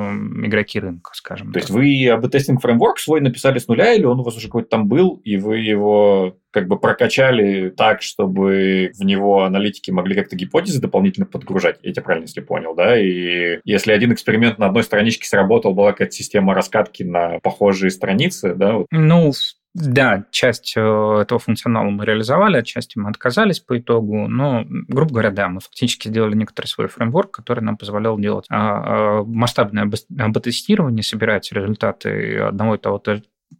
игроки 0.46 0.80
рынка, 0.80 1.10
скажем. 1.14 1.48
То 1.48 1.54
так. 1.54 1.62
есть 1.62 1.70
вы 1.70 2.08
об 2.08 2.26
тестинг 2.28 2.62
фреймворк 2.62 2.98
свой 2.98 3.20
написали 3.20 3.58
с 3.58 3.68
нуля, 3.68 3.92
или 3.92 4.04
он 4.04 4.20
у 4.20 4.22
вас 4.22 4.36
уже 4.36 4.46
какой-то 4.46 4.70
там 4.70 4.88
был, 4.88 5.20
и 5.24 5.36
вы 5.36 5.58
его 5.58 6.38
как 6.50 6.68
бы 6.68 6.78
прокачали 6.78 7.68
так, 7.70 8.00
чтобы 8.00 8.92
в 8.96 9.04
него 9.04 9.44
аналитики 9.44 9.90
могли 9.90 10.14
как-то 10.14 10.36
гипотезы 10.36 10.80
дополнительно 10.80 11.26
подгружать, 11.26 11.78
я 11.82 11.92
тебя 11.92 12.02
правильно 12.02 12.26
если 12.26 12.40
понял, 12.40 12.74
да? 12.74 12.98
И 12.98 13.58
если 13.64 13.92
один 13.92 14.12
эксперимент 14.12 14.58
на 14.58 14.66
одной 14.66 14.84
страничке 14.84 15.26
сработал, 15.26 15.74
была 15.74 15.92
какая-то 15.92 16.14
система 16.14 16.54
раскатки 16.54 17.02
на 17.02 17.40
похожие 17.40 17.90
страницы, 17.90 18.54
да? 18.54 18.78
Ну, 18.90 19.32
да, 19.74 20.24
часть 20.30 20.74
э, 20.76 20.80
этого 20.80 21.40
функционала 21.40 21.90
мы 21.90 22.04
реализовали, 22.06 22.58
от 22.58 22.66
части 22.66 22.96
мы 22.96 23.10
отказались 23.10 23.58
по 23.58 23.76
итогу, 23.76 24.28
но, 24.28 24.64
грубо 24.68 25.14
говоря, 25.14 25.30
да, 25.32 25.48
мы 25.48 25.58
фактически 25.58 26.06
сделали 26.06 26.36
некоторый 26.36 26.66
свой 26.66 26.86
фреймворк, 26.86 27.32
который 27.32 27.60
нам 27.60 27.76
позволял 27.76 28.16
делать 28.16 28.46
а, 28.50 29.18
а, 29.18 29.24
масштабное 29.24 29.82
АБ-тестирование, 29.82 31.02
собирать 31.02 31.50
результаты 31.50 32.38
одного 32.38 32.76
и 32.76 32.78
того 32.78 33.02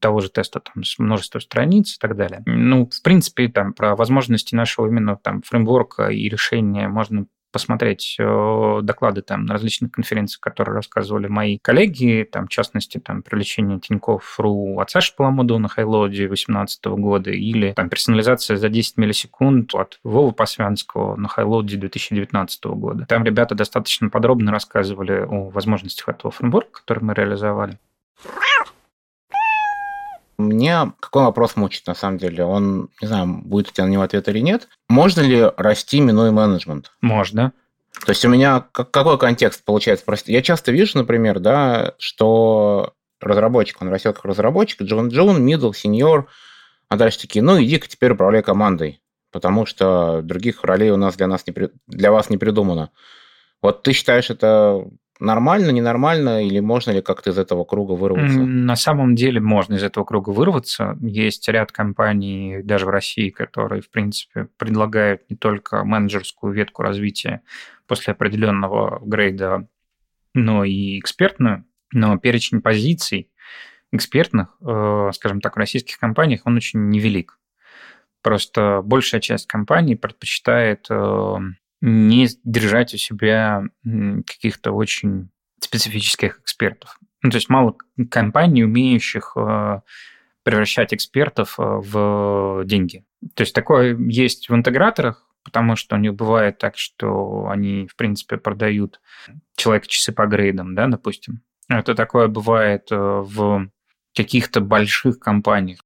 того 0.01 0.21
же 0.21 0.29
теста 0.29 0.61
там, 0.61 0.83
с 0.83 0.99
множеством 0.99 1.41
страниц 1.41 1.97
и 1.97 1.99
так 2.01 2.17
далее. 2.17 2.43
Ну, 2.47 2.89
в 2.89 3.03
принципе, 3.03 3.49
там 3.49 3.73
про 3.73 3.95
возможности 3.95 4.55
нашего 4.55 4.89
именно 4.89 5.17
там 5.17 5.43
фреймворка 5.43 6.09
и 6.09 6.29
решения 6.29 6.89
можно 6.89 7.27
посмотреть 7.55 8.17
э, 8.19 8.81
доклады 8.83 9.23
там 9.23 9.47
на 9.47 9.53
различных 9.55 9.93
конференциях, 9.93 10.41
которые 10.41 10.75
рассказывали 10.75 11.29
мои 11.29 11.59
коллеги, 11.63 12.29
там, 12.31 12.47
в 12.47 12.51
частности, 12.51 12.99
там, 12.99 13.23
привлечение 13.23 13.79
Тинькофф.ру 13.79 14.81
от 14.81 14.91
Саши 14.91 15.15
Паламуду 15.15 15.61
на 15.61 15.69
Хайлоде 15.69 16.27
2018 16.27 16.85
года 16.87 17.31
или 17.31 17.73
там 17.75 17.89
персонализация 17.89 18.57
за 18.57 18.69
10 18.69 18.97
миллисекунд 18.97 19.73
от 19.77 20.01
Вовы 20.03 20.33
Посвянского 20.33 21.15
на 21.15 21.29
Хайлоде 21.29 21.77
2019 21.77 22.65
года. 22.65 23.07
Там 23.09 23.23
ребята 23.23 23.55
достаточно 23.55 24.11
подробно 24.11 24.51
рассказывали 24.51 25.25
о 25.25 25.51
возможностях 25.51 26.09
этого 26.09 26.33
фреймворка, 26.33 26.81
который 26.81 27.05
мы 27.05 27.15
реализовали. 27.15 27.79
Мне 30.37 30.93
какой 31.01 31.25
вопрос 31.25 31.57
мучит 31.57 31.87
на 31.87 31.95
самом 31.95 32.19
деле? 32.19 32.45
Он, 32.45 32.89
не 33.01 33.09
знаю, 33.09 33.27
будет 33.27 33.69
у 33.69 33.73
тебя 33.73 33.87
на 33.87 33.91
него 33.91 34.03
ответ 34.03 34.29
или 34.29 34.41
нет. 34.41 34.69
Можно 34.89 35.21
ли 35.21 35.51
расти, 35.57 36.01
минуя 36.01 36.31
менеджмент? 36.31 36.93
Можно. 37.01 37.53
То 38.05 38.11
есть 38.11 38.25
у 38.25 38.29
меня 38.29 38.67
какой 38.73 39.19
контекст 39.19 39.65
получается? 39.65 40.05
Я 40.27 40.43
часто 40.43 40.73
вижу, 40.73 40.99
например, 40.99 41.39
да, 41.39 41.95
что 41.99 42.95
разработчик, 43.21 43.81
он 43.81 43.89
растет 43.89 44.17
как 44.17 44.25
разработчик, 44.25 44.83
джун, 44.83 45.09
джун, 45.09 45.43
middle, 45.43 45.73
senior, 45.73 46.29
а 46.89 46.97
дальше 46.97 47.21
такие, 47.21 47.43
ну 47.43 47.63
иди-ка 47.63 47.89
теперь 47.89 48.13
управляй 48.13 48.43
командой, 48.43 49.01
потому 49.31 49.67
что 49.67 50.21
других 50.23 50.63
ролей 50.65 50.91
у 50.91 50.97
нас 50.97 51.17
для, 51.17 51.27
нас 51.27 51.47
не, 51.47 51.55
для 51.87 52.13
вас 52.13 52.29
не 52.29 52.37
придумано. 52.37 52.91
Вот 53.63 53.83
ты 53.83 53.93
считаешь 53.93 54.29
это 54.29 54.87
нормально, 55.21 55.71
ненормально, 55.71 56.45
или 56.45 56.61
можно 56.61 56.91
ли 56.91 57.03
как-то 57.03 57.31
из 57.31 57.39
этого 57.39 57.65
круга 57.65 57.93
вырваться? 57.93 58.39
На 58.39 58.77
самом 58.77 59.15
деле 59.15 59.41
можно 59.41 59.75
из 59.75 59.83
этого 59.83 60.05
круга 60.05 60.31
вырваться. 60.31 60.97
Есть 61.01 61.49
ряд 61.49 61.73
компаний, 61.73 62.61
даже 62.63 62.87
в 62.87 62.91
России, 62.91 63.31
которые, 63.31 63.83
в 63.83 63.91
принципе, 63.91 64.49
предлагают 64.57 65.29
не 65.31 65.37
только 65.37 65.85
менеджерскую 65.85 66.53
ветку 66.53 66.83
развития 66.83 67.43
после 67.87 68.13
определенного 68.13 69.01
грейда, 69.05 69.69
но 70.35 70.65
и 70.65 70.99
экспертную, 70.99 71.65
но 71.93 72.19
перечень 72.19 72.61
позиций 72.61 73.31
экспертных, 73.93 74.57
э, 74.61 75.11
скажем 75.15 75.41
так, 75.41 75.55
в 75.55 75.59
российских 75.59 75.99
компаниях, 75.99 76.43
он 76.45 76.57
очень 76.57 76.89
невелик. 76.89 77.39
Просто 78.23 78.81
большая 78.83 79.21
часть 79.21 79.47
компаний 79.47 79.97
предпочитает 79.97 80.87
э, 80.91 81.37
не 81.87 82.29
держать 82.45 82.95
у 82.95 82.97
себя 82.97 83.63
каких-то 84.27 84.73
очень 84.73 85.29
специфических 85.61 86.41
экспертов. 86.41 86.99
Ну, 87.23 87.31
то 87.31 87.37
есть 87.37 87.51
мало 87.51 87.77
компаний, 88.11 88.65
умеющих 88.65 89.35
э, 89.37 89.81
превращать 90.45 90.95
экспертов 90.95 91.57
э, 91.59 91.63
в 91.63 92.65
деньги. 92.65 93.05
То 93.35 93.43
есть 93.43 93.55
такое 93.55 93.97
есть 93.99 94.49
в 94.49 94.55
интеграторах, 94.55 95.29
потому 95.43 95.77
что 95.77 95.97
у 95.97 95.99
них 95.99 96.15
бывает 96.15 96.57
так, 96.57 96.79
что 96.79 97.49
они, 97.51 97.87
в 97.87 97.97
принципе, 97.97 98.39
продают 98.39 99.03
человека 99.55 99.87
часы 99.87 100.11
по 100.13 100.27
грейдам, 100.27 100.75
да, 100.75 100.87
допустим. 100.87 101.43
Это 101.69 101.95
такое 101.95 102.29
бывает 102.29 102.91
э, 102.93 102.97
в 102.97 103.69
каких-то 104.15 104.63
больших 104.63 105.19
компаниях. 105.19 105.81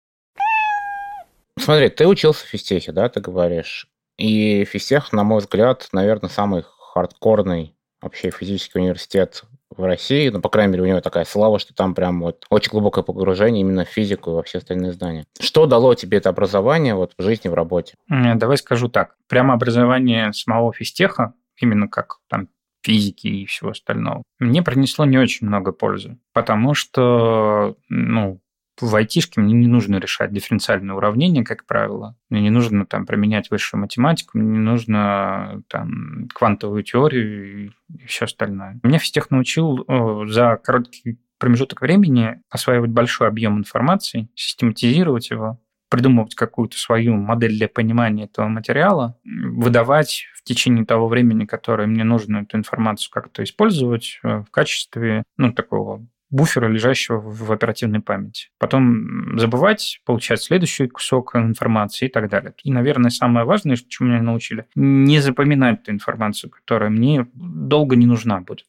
Смотри, 1.58 1.88
ты 1.88 2.06
учился 2.06 2.46
в 2.46 2.48
физтехе, 2.48 2.92
да, 2.92 3.08
ты 3.08 3.20
говоришь. 3.20 3.88
И 4.18 4.64
физтех, 4.64 5.12
на 5.12 5.24
мой 5.24 5.38
взгляд, 5.38 5.88
наверное, 5.92 6.28
самый 6.28 6.64
хардкорный 6.92 7.74
вообще 8.02 8.30
физический 8.30 8.78
университет 8.78 9.44
в 9.76 9.84
России, 9.84 10.28
ну, 10.28 10.40
по 10.40 10.48
крайней 10.48 10.72
мере, 10.72 10.82
у 10.84 10.86
него 10.86 11.00
такая 11.00 11.24
слава, 11.24 11.58
что 11.58 11.74
там 11.74 11.94
прям 11.94 12.20
вот 12.22 12.46
очень 12.50 12.70
глубокое 12.70 13.04
погружение 13.04 13.60
именно 13.60 13.84
в 13.84 13.88
физику 13.88 14.30
и 14.30 14.34
во 14.34 14.42
все 14.42 14.58
остальные 14.58 14.92
здания. 14.92 15.26
Что 15.38 15.66
дало 15.66 15.94
тебе 15.94 16.18
это 16.18 16.30
образование 16.30 16.94
вот 16.94 17.12
в 17.16 17.22
жизни, 17.22 17.48
в 17.48 17.54
работе? 17.54 17.94
Давай 18.08 18.56
скажу 18.56 18.88
так. 18.88 19.14
Прямо 19.28 19.54
образование 19.54 20.32
самого 20.32 20.72
физтеха, 20.72 21.34
именно 21.60 21.86
как 21.86 22.18
там 22.28 22.48
физики 22.82 23.26
и 23.26 23.46
всего 23.46 23.70
остального, 23.70 24.22
мне 24.38 24.62
принесло 24.62 25.04
не 25.04 25.18
очень 25.18 25.46
много 25.46 25.72
пользы, 25.72 26.18
потому 26.32 26.74
что, 26.74 27.76
ну, 27.88 28.40
в 28.80 28.94
айтишке 28.94 29.40
мне 29.40 29.54
не 29.54 29.66
нужно 29.66 29.96
решать 29.96 30.32
дифференциальные 30.32 30.94
уравнения, 30.94 31.44
как 31.44 31.66
правило. 31.66 32.16
Мне 32.30 32.42
не 32.42 32.50
нужно 32.50 32.86
там 32.86 33.06
применять 33.06 33.50
высшую 33.50 33.80
математику, 33.80 34.38
мне 34.38 34.58
не 34.58 34.58
нужно 34.58 35.62
там 35.68 36.28
квантовую 36.34 36.82
теорию 36.82 37.66
и, 37.66 37.70
все 38.06 38.26
остальное. 38.26 38.78
Меня 38.82 38.98
физтех 38.98 39.30
научил 39.30 39.84
за 40.28 40.56
короткий 40.62 41.18
промежуток 41.38 41.80
времени 41.80 42.42
осваивать 42.50 42.90
большой 42.90 43.28
объем 43.28 43.58
информации, 43.58 44.28
систематизировать 44.34 45.30
его, 45.30 45.60
придумывать 45.88 46.34
какую-то 46.34 46.76
свою 46.76 47.16
модель 47.16 47.56
для 47.56 47.68
понимания 47.68 48.24
этого 48.24 48.48
материала, 48.48 49.18
выдавать 49.24 50.26
в 50.34 50.42
течение 50.42 50.84
того 50.84 51.08
времени, 51.08 51.46
которое 51.46 51.86
мне 51.86 52.04
нужно 52.04 52.38
эту 52.38 52.58
информацию 52.58 53.10
как-то 53.12 53.42
использовать 53.42 54.20
э, 54.22 54.42
в 54.46 54.50
качестве 54.50 55.22
ну, 55.36 55.52
такого 55.52 56.06
буфера, 56.30 56.68
лежащего 56.68 57.20
в 57.20 57.50
оперативной 57.50 58.00
памяти. 58.00 58.48
Потом 58.58 59.38
забывать, 59.38 60.00
получать 60.04 60.42
следующий 60.42 60.88
кусок 60.88 61.36
информации 61.36 62.06
и 62.06 62.10
так 62.10 62.28
далее. 62.28 62.54
И, 62.62 62.70
наверное, 62.70 63.10
самое 63.10 63.46
важное, 63.46 63.76
чему 63.76 64.10
меня 64.10 64.22
научили, 64.22 64.66
не 64.74 65.20
запоминать 65.20 65.84
ту 65.84 65.92
информацию, 65.92 66.50
которая 66.50 66.90
мне 66.90 67.26
долго 67.34 67.96
не 67.96 68.06
нужна 68.06 68.40
будет. 68.40 68.66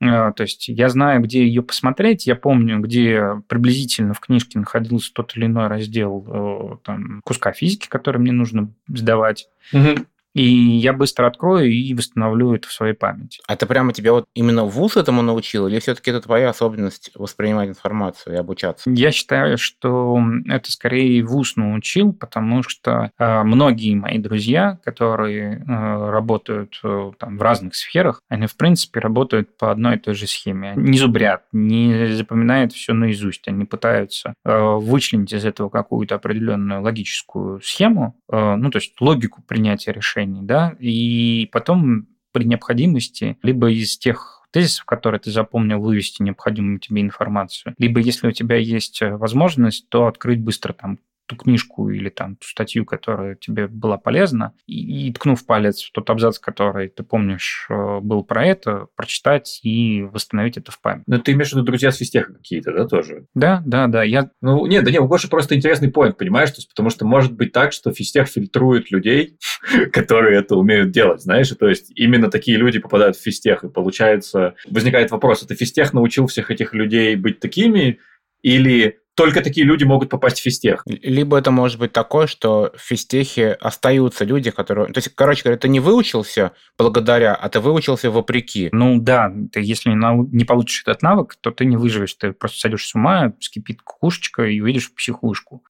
Э, 0.00 0.32
то 0.36 0.42
есть 0.42 0.68
я 0.68 0.88
знаю, 0.88 1.22
где 1.22 1.46
ее 1.46 1.62
посмотреть, 1.62 2.26
я 2.26 2.36
помню, 2.36 2.80
где 2.80 3.42
приблизительно 3.48 4.14
в 4.14 4.20
книжке 4.20 4.58
находился 4.58 5.12
тот 5.12 5.36
или 5.36 5.46
иной 5.46 5.68
раздел 5.68 6.24
э, 6.28 6.76
там, 6.84 7.20
куска 7.24 7.52
физики, 7.52 7.88
который 7.88 8.18
мне 8.18 8.32
нужно 8.32 8.72
сдавать. 8.88 9.48
Угу 9.72 10.06
и 10.36 10.76
я 10.76 10.92
быстро 10.92 11.26
открою 11.26 11.70
и 11.72 11.94
восстановлю 11.94 12.54
это 12.54 12.68
в 12.68 12.72
своей 12.72 12.92
памяти. 12.92 13.40
А 13.48 13.56
ты 13.56 13.64
прямо 13.64 13.94
тебя 13.94 14.12
вот 14.12 14.26
именно 14.34 14.64
вуз 14.64 14.98
этому 14.98 15.22
научил, 15.22 15.66
или 15.66 15.78
все-таки 15.78 16.10
это 16.10 16.20
твоя 16.20 16.50
особенность 16.50 17.10
воспринимать 17.14 17.70
информацию 17.70 18.34
и 18.34 18.38
обучаться? 18.38 18.90
Я 18.90 19.12
считаю, 19.12 19.56
что 19.56 20.20
это 20.46 20.70
скорее 20.70 21.24
вуз 21.24 21.56
научил, 21.56 22.12
потому 22.12 22.62
что 22.62 23.10
э, 23.18 23.42
многие 23.44 23.94
мои 23.94 24.18
друзья, 24.18 24.78
которые 24.84 25.64
э, 25.66 26.10
работают 26.10 26.78
э, 26.84 27.12
там, 27.18 27.38
в 27.38 27.42
разных 27.42 27.74
сферах, 27.74 28.20
они, 28.28 28.46
в 28.46 28.56
принципе, 28.58 29.00
работают 29.00 29.56
по 29.56 29.70
одной 29.70 29.96
и 29.96 29.98
той 29.98 30.14
же 30.14 30.26
схеме. 30.26 30.74
Не 30.76 30.98
зубрят, 30.98 31.44
не 31.52 32.12
запоминают 32.12 32.74
все 32.74 32.92
наизусть, 32.92 33.48
они 33.48 33.64
пытаются 33.64 34.34
э, 34.44 34.58
вычленить 34.76 35.32
из 35.32 35.46
этого 35.46 35.70
какую-то 35.70 36.16
определенную 36.16 36.82
логическую 36.82 37.62
схему, 37.62 38.20
э, 38.30 38.56
ну, 38.56 38.70
то 38.70 38.76
есть 38.76 39.00
логику 39.00 39.42
принятия 39.46 39.92
решений, 39.92 40.25
решений, 40.26 40.42
да, 40.42 40.76
и 40.78 41.48
потом 41.52 42.08
при 42.32 42.44
необходимости 42.44 43.38
либо 43.42 43.70
из 43.70 43.96
тех 43.96 44.46
тезисов, 44.50 44.84
которые 44.84 45.20
ты 45.20 45.30
запомнил, 45.30 45.80
вывести 45.80 46.22
необходимую 46.22 46.78
тебе 46.78 47.02
информацию. 47.02 47.74
Либо 47.78 48.00
если 48.00 48.28
у 48.28 48.32
тебя 48.32 48.56
есть 48.56 49.00
возможность, 49.02 49.88
то 49.88 50.06
открыть 50.06 50.40
быстро 50.40 50.72
там 50.72 50.98
ту 51.26 51.36
книжку 51.36 51.90
или 51.90 52.08
там 52.08 52.36
ту 52.36 52.46
статью, 52.46 52.84
которая 52.84 53.34
тебе 53.34 53.66
была 53.66 53.98
полезна, 53.98 54.52
и, 54.66 55.08
и 55.08 55.12
ткнув 55.12 55.44
палец 55.44 55.82
в 55.82 55.92
тот 55.92 56.08
абзац, 56.10 56.38
который 56.38 56.88
ты 56.88 57.02
помнишь 57.02 57.66
э, 57.68 58.00
был 58.00 58.24
про 58.24 58.46
это, 58.46 58.86
прочитать 58.96 59.60
и 59.62 60.02
восстановить 60.02 60.56
это 60.56 60.72
в 60.72 60.80
память. 60.80 61.04
Ну, 61.06 61.18
ты 61.18 61.32
имеешь 61.32 61.50
в 61.50 61.52
виду 61.52 61.64
друзья 61.64 61.90
с 61.90 61.96
физтеха 61.98 62.32
какие-то, 62.32 62.72
да, 62.72 62.86
тоже? 62.86 63.26
Да, 63.34 63.62
да, 63.66 63.86
да. 63.86 64.02
Я... 64.02 64.30
Ну, 64.40 64.66
нет, 64.66 64.84
да 64.84 64.90
нет, 64.90 65.02
у 65.02 65.08
Гоши 65.08 65.28
просто 65.28 65.56
интересный 65.56 65.90
поинт, 65.90 66.16
понимаешь? 66.16 66.50
То 66.50 66.58
есть, 66.58 66.68
потому 66.68 66.90
что 66.90 67.06
может 67.06 67.32
быть 67.32 67.52
так, 67.52 67.72
что 67.72 67.92
физтех 67.92 68.28
фильтрует 68.28 68.90
людей, 68.90 69.38
которые 69.92 70.38
это 70.38 70.56
умеют 70.56 70.90
делать, 70.90 71.22
знаешь? 71.22 71.46
то 71.56 71.68
есть, 71.68 71.90
именно 71.94 72.30
такие 72.30 72.58
люди 72.58 72.78
попадают 72.78 73.16
в 73.16 73.22
физтех, 73.22 73.64
и 73.64 73.68
получается, 73.68 74.54
возникает 74.68 75.10
вопрос, 75.10 75.42
это 75.42 75.54
физтех 75.54 75.92
научил 75.92 76.26
всех 76.26 76.50
этих 76.50 76.74
людей 76.74 77.16
быть 77.16 77.40
такими, 77.40 77.98
или 78.42 78.98
только 79.16 79.40
такие 79.40 79.66
люди 79.66 79.82
могут 79.82 80.10
попасть 80.10 80.38
в 80.38 80.42
физтех. 80.42 80.82
Либо 80.84 81.38
это 81.38 81.50
может 81.50 81.78
быть 81.78 81.92
такое, 81.92 82.26
что 82.26 82.70
в 82.76 82.80
физтехе 82.80 83.52
остаются 83.52 84.24
люди, 84.24 84.50
которые... 84.50 84.92
То 84.92 84.98
есть, 84.98 85.08
короче 85.14 85.42
говоря, 85.42 85.58
ты 85.58 85.68
не 85.68 85.80
выучился 85.80 86.52
благодаря, 86.76 87.34
а 87.34 87.48
ты 87.48 87.60
выучился 87.60 88.10
вопреки. 88.10 88.68
Ну 88.72 89.00
да, 89.00 89.32
ты 89.52 89.62
если 89.62 89.90
не 89.90 90.44
получишь 90.44 90.82
этот 90.86 91.00
навык, 91.00 91.34
то 91.40 91.50
ты 91.50 91.64
не 91.64 91.78
выживешь. 91.78 92.12
Ты 92.14 92.32
просто 92.32 92.58
сойдешь 92.58 92.86
с 92.86 92.94
ума, 92.94 93.32
скипит 93.40 93.80
кукушечка 93.80 94.44
и 94.44 94.60
увидишь 94.60 94.94
психушку. 94.94 95.62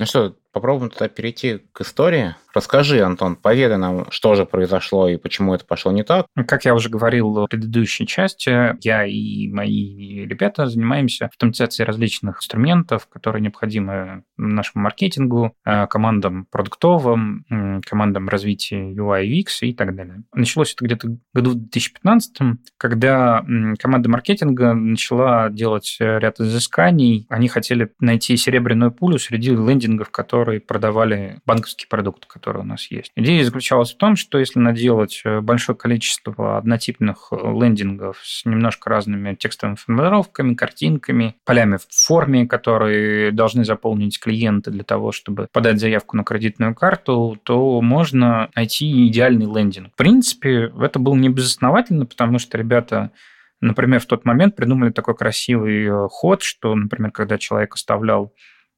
Ну 0.00 0.06
что, 0.06 0.36
попробуем 0.58 0.90
тогда 0.90 1.08
перейти 1.08 1.60
к 1.72 1.82
истории. 1.82 2.34
Расскажи, 2.52 3.00
Антон, 3.00 3.36
поведай 3.36 3.78
нам, 3.78 4.10
что 4.10 4.34
же 4.34 4.44
произошло 4.44 5.08
и 5.08 5.16
почему 5.16 5.54
это 5.54 5.64
пошло 5.64 5.92
не 5.92 6.02
так. 6.02 6.26
Ну, 6.34 6.44
как 6.44 6.64
я 6.64 6.74
уже 6.74 6.88
говорил 6.88 7.30
в 7.32 7.46
предыдущей 7.46 8.04
части, 8.04 8.74
я 8.84 9.04
и 9.06 9.46
мои 9.48 10.26
ребята 10.26 10.66
занимаемся 10.66 11.26
автоматизацией 11.26 11.86
различных 11.86 12.38
инструментов, 12.38 13.06
которые 13.06 13.42
необходимы 13.42 14.24
нашему 14.36 14.82
маркетингу, 14.82 15.52
э, 15.64 15.86
командам 15.86 16.46
продуктовым, 16.50 17.44
командам 17.86 18.28
развития 18.28 18.92
UI 18.92 19.26
UX 19.26 19.60
и 19.60 19.74
так 19.74 19.94
далее. 19.94 20.24
Началось 20.32 20.74
это 20.74 20.84
где-то 20.84 21.16
году 21.32 21.50
в 21.50 21.54
2015, 21.54 22.58
когда 22.76 23.44
команда 23.78 24.08
маркетинга 24.08 24.74
начала 24.74 25.48
делать 25.50 25.96
ряд 26.00 26.40
изысканий. 26.40 27.26
Они 27.28 27.46
хотели 27.46 27.92
найти 28.00 28.36
серебряную 28.36 28.90
пулю 28.90 29.18
среди 29.18 29.50
лендингов, 29.50 30.10
которые 30.10 30.47
продавали 30.56 31.40
банковские 31.44 31.88
продукты, 31.88 32.26
которые 32.26 32.62
у 32.62 32.66
нас 32.66 32.90
есть. 32.90 33.12
Идея 33.14 33.44
заключалась 33.44 33.92
в 33.92 33.96
том, 33.98 34.16
что 34.16 34.38
если 34.38 34.58
наделать 34.58 35.20
э, 35.24 35.40
большое 35.40 35.76
количество 35.76 36.56
однотипных 36.56 37.28
э, 37.30 37.36
лендингов 37.36 38.18
с 38.24 38.44
немножко 38.46 38.88
разными 38.88 39.34
текстовыми 39.34 39.76
формулировками, 39.76 40.54
картинками, 40.54 41.36
полями 41.44 41.76
в 41.76 41.86
форме, 41.90 42.46
которые 42.46 43.30
должны 43.32 43.64
заполнить 43.64 44.18
клиенты 44.18 44.70
для 44.70 44.84
того, 44.84 45.12
чтобы 45.12 45.48
подать 45.52 45.78
заявку 45.78 46.16
на 46.16 46.24
кредитную 46.24 46.74
карту, 46.74 47.38
то 47.42 47.80
можно 47.82 48.48
найти 48.56 49.06
идеальный 49.08 49.46
лендинг. 49.46 49.92
В 49.92 49.96
принципе, 49.96 50.72
это 50.80 50.98
было 50.98 51.14
не 51.14 51.28
безосновательно, 51.28 52.06
потому 52.06 52.38
что 52.38 52.56
ребята 52.56 53.12
Например, 53.60 54.00
в 54.00 54.06
тот 54.06 54.24
момент 54.24 54.54
придумали 54.54 54.90
такой 54.90 55.16
красивый 55.16 55.84
э, 55.84 56.08
ход, 56.10 56.42
что, 56.42 56.74
например, 56.74 57.10
когда 57.10 57.38
человек 57.38 57.74
оставлял 57.74 58.32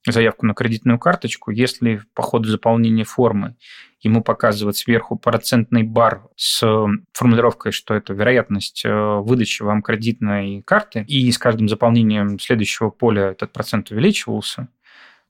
заявку 0.06 0.46
на 0.46 0.54
кредитную 0.54 0.98
карточку, 0.98 1.50
если 1.50 2.02
по 2.14 2.22
ходу 2.22 2.48
заполнения 2.48 3.04
формы 3.04 3.56
ему 4.00 4.22
показывать 4.22 4.78
сверху 4.78 5.16
процентный 5.16 5.82
бар 5.82 6.26
с 6.36 6.64
формулировкой, 7.12 7.72
что 7.72 7.94
это 7.94 8.14
вероятность 8.14 8.82
э, 8.84 8.90
выдачи 8.90 9.62
вам 9.62 9.82
кредитной 9.82 10.62
карты, 10.62 11.04
и 11.06 11.30
с 11.30 11.36
каждым 11.36 11.68
заполнением 11.68 12.38
следующего 12.38 12.88
поля 12.88 13.32
этот 13.32 13.52
процент 13.52 13.90
увеличивался, 13.90 14.68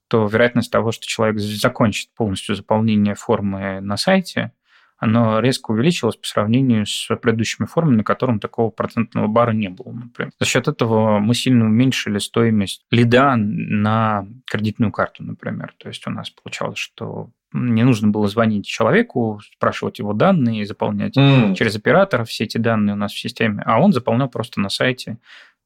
то 0.06 0.26
вероятность 0.26 0.70
того, 0.70 0.92
что 0.92 1.06
человек 1.06 1.40
закончит 1.40 2.10
полностью 2.14 2.54
заполнение 2.54 3.14
формы 3.16 3.80
на 3.80 3.96
сайте, 3.96 4.52
оно 5.00 5.40
резко 5.40 5.70
увеличилось 5.72 6.16
по 6.16 6.26
сравнению 6.26 6.84
с 6.86 7.08
предыдущими 7.16 7.66
формами, 7.66 7.96
на 7.96 8.04
котором 8.04 8.38
такого 8.38 8.70
процентного 8.70 9.26
бара 9.26 9.52
не 9.52 9.70
было, 9.70 9.92
например. 9.92 10.30
За 10.38 10.46
счет 10.46 10.68
этого 10.68 11.18
мы 11.18 11.34
сильно 11.34 11.64
уменьшили 11.64 12.18
стоимость 12.18 12.84
лида 12.90 13.34
на 13.36 14.26
кредитную 14.44 14.92
карту, 14.92 15.24
например. 15.24 15.74
То 15.78 15.88
есть 15.88 16.06
у 16.06 16.10
нас 16.10 16.28
получалось, 16.30 16.78
что 16.78 17.30
не 17.52 17.82
нужно 17.82 18.08
было 18.08 18.28
звонить 18.28 18.66
человеку, 18.66 19.40
спрашивать 19.56 19.98
его 19.98 20.12
данные, 20.12 20.66
заполнять 20.66 21.16
mm. 21.16 21.54
через 21.54 21.74
оператора 21.74 22.24
все 22.24 22.44
эти 22.44 22.58
данные 22.58 22.94
у 22.94 22.98
нас 22.98 23.12
в 23.12 23.18
системе, 23.18 23.62
а 23.66 23.80
он 23.80 23.92
заполнял 23.92 24.28
просто 24.28 24.60
на 24.60 24.68
сайте 24.68 25.18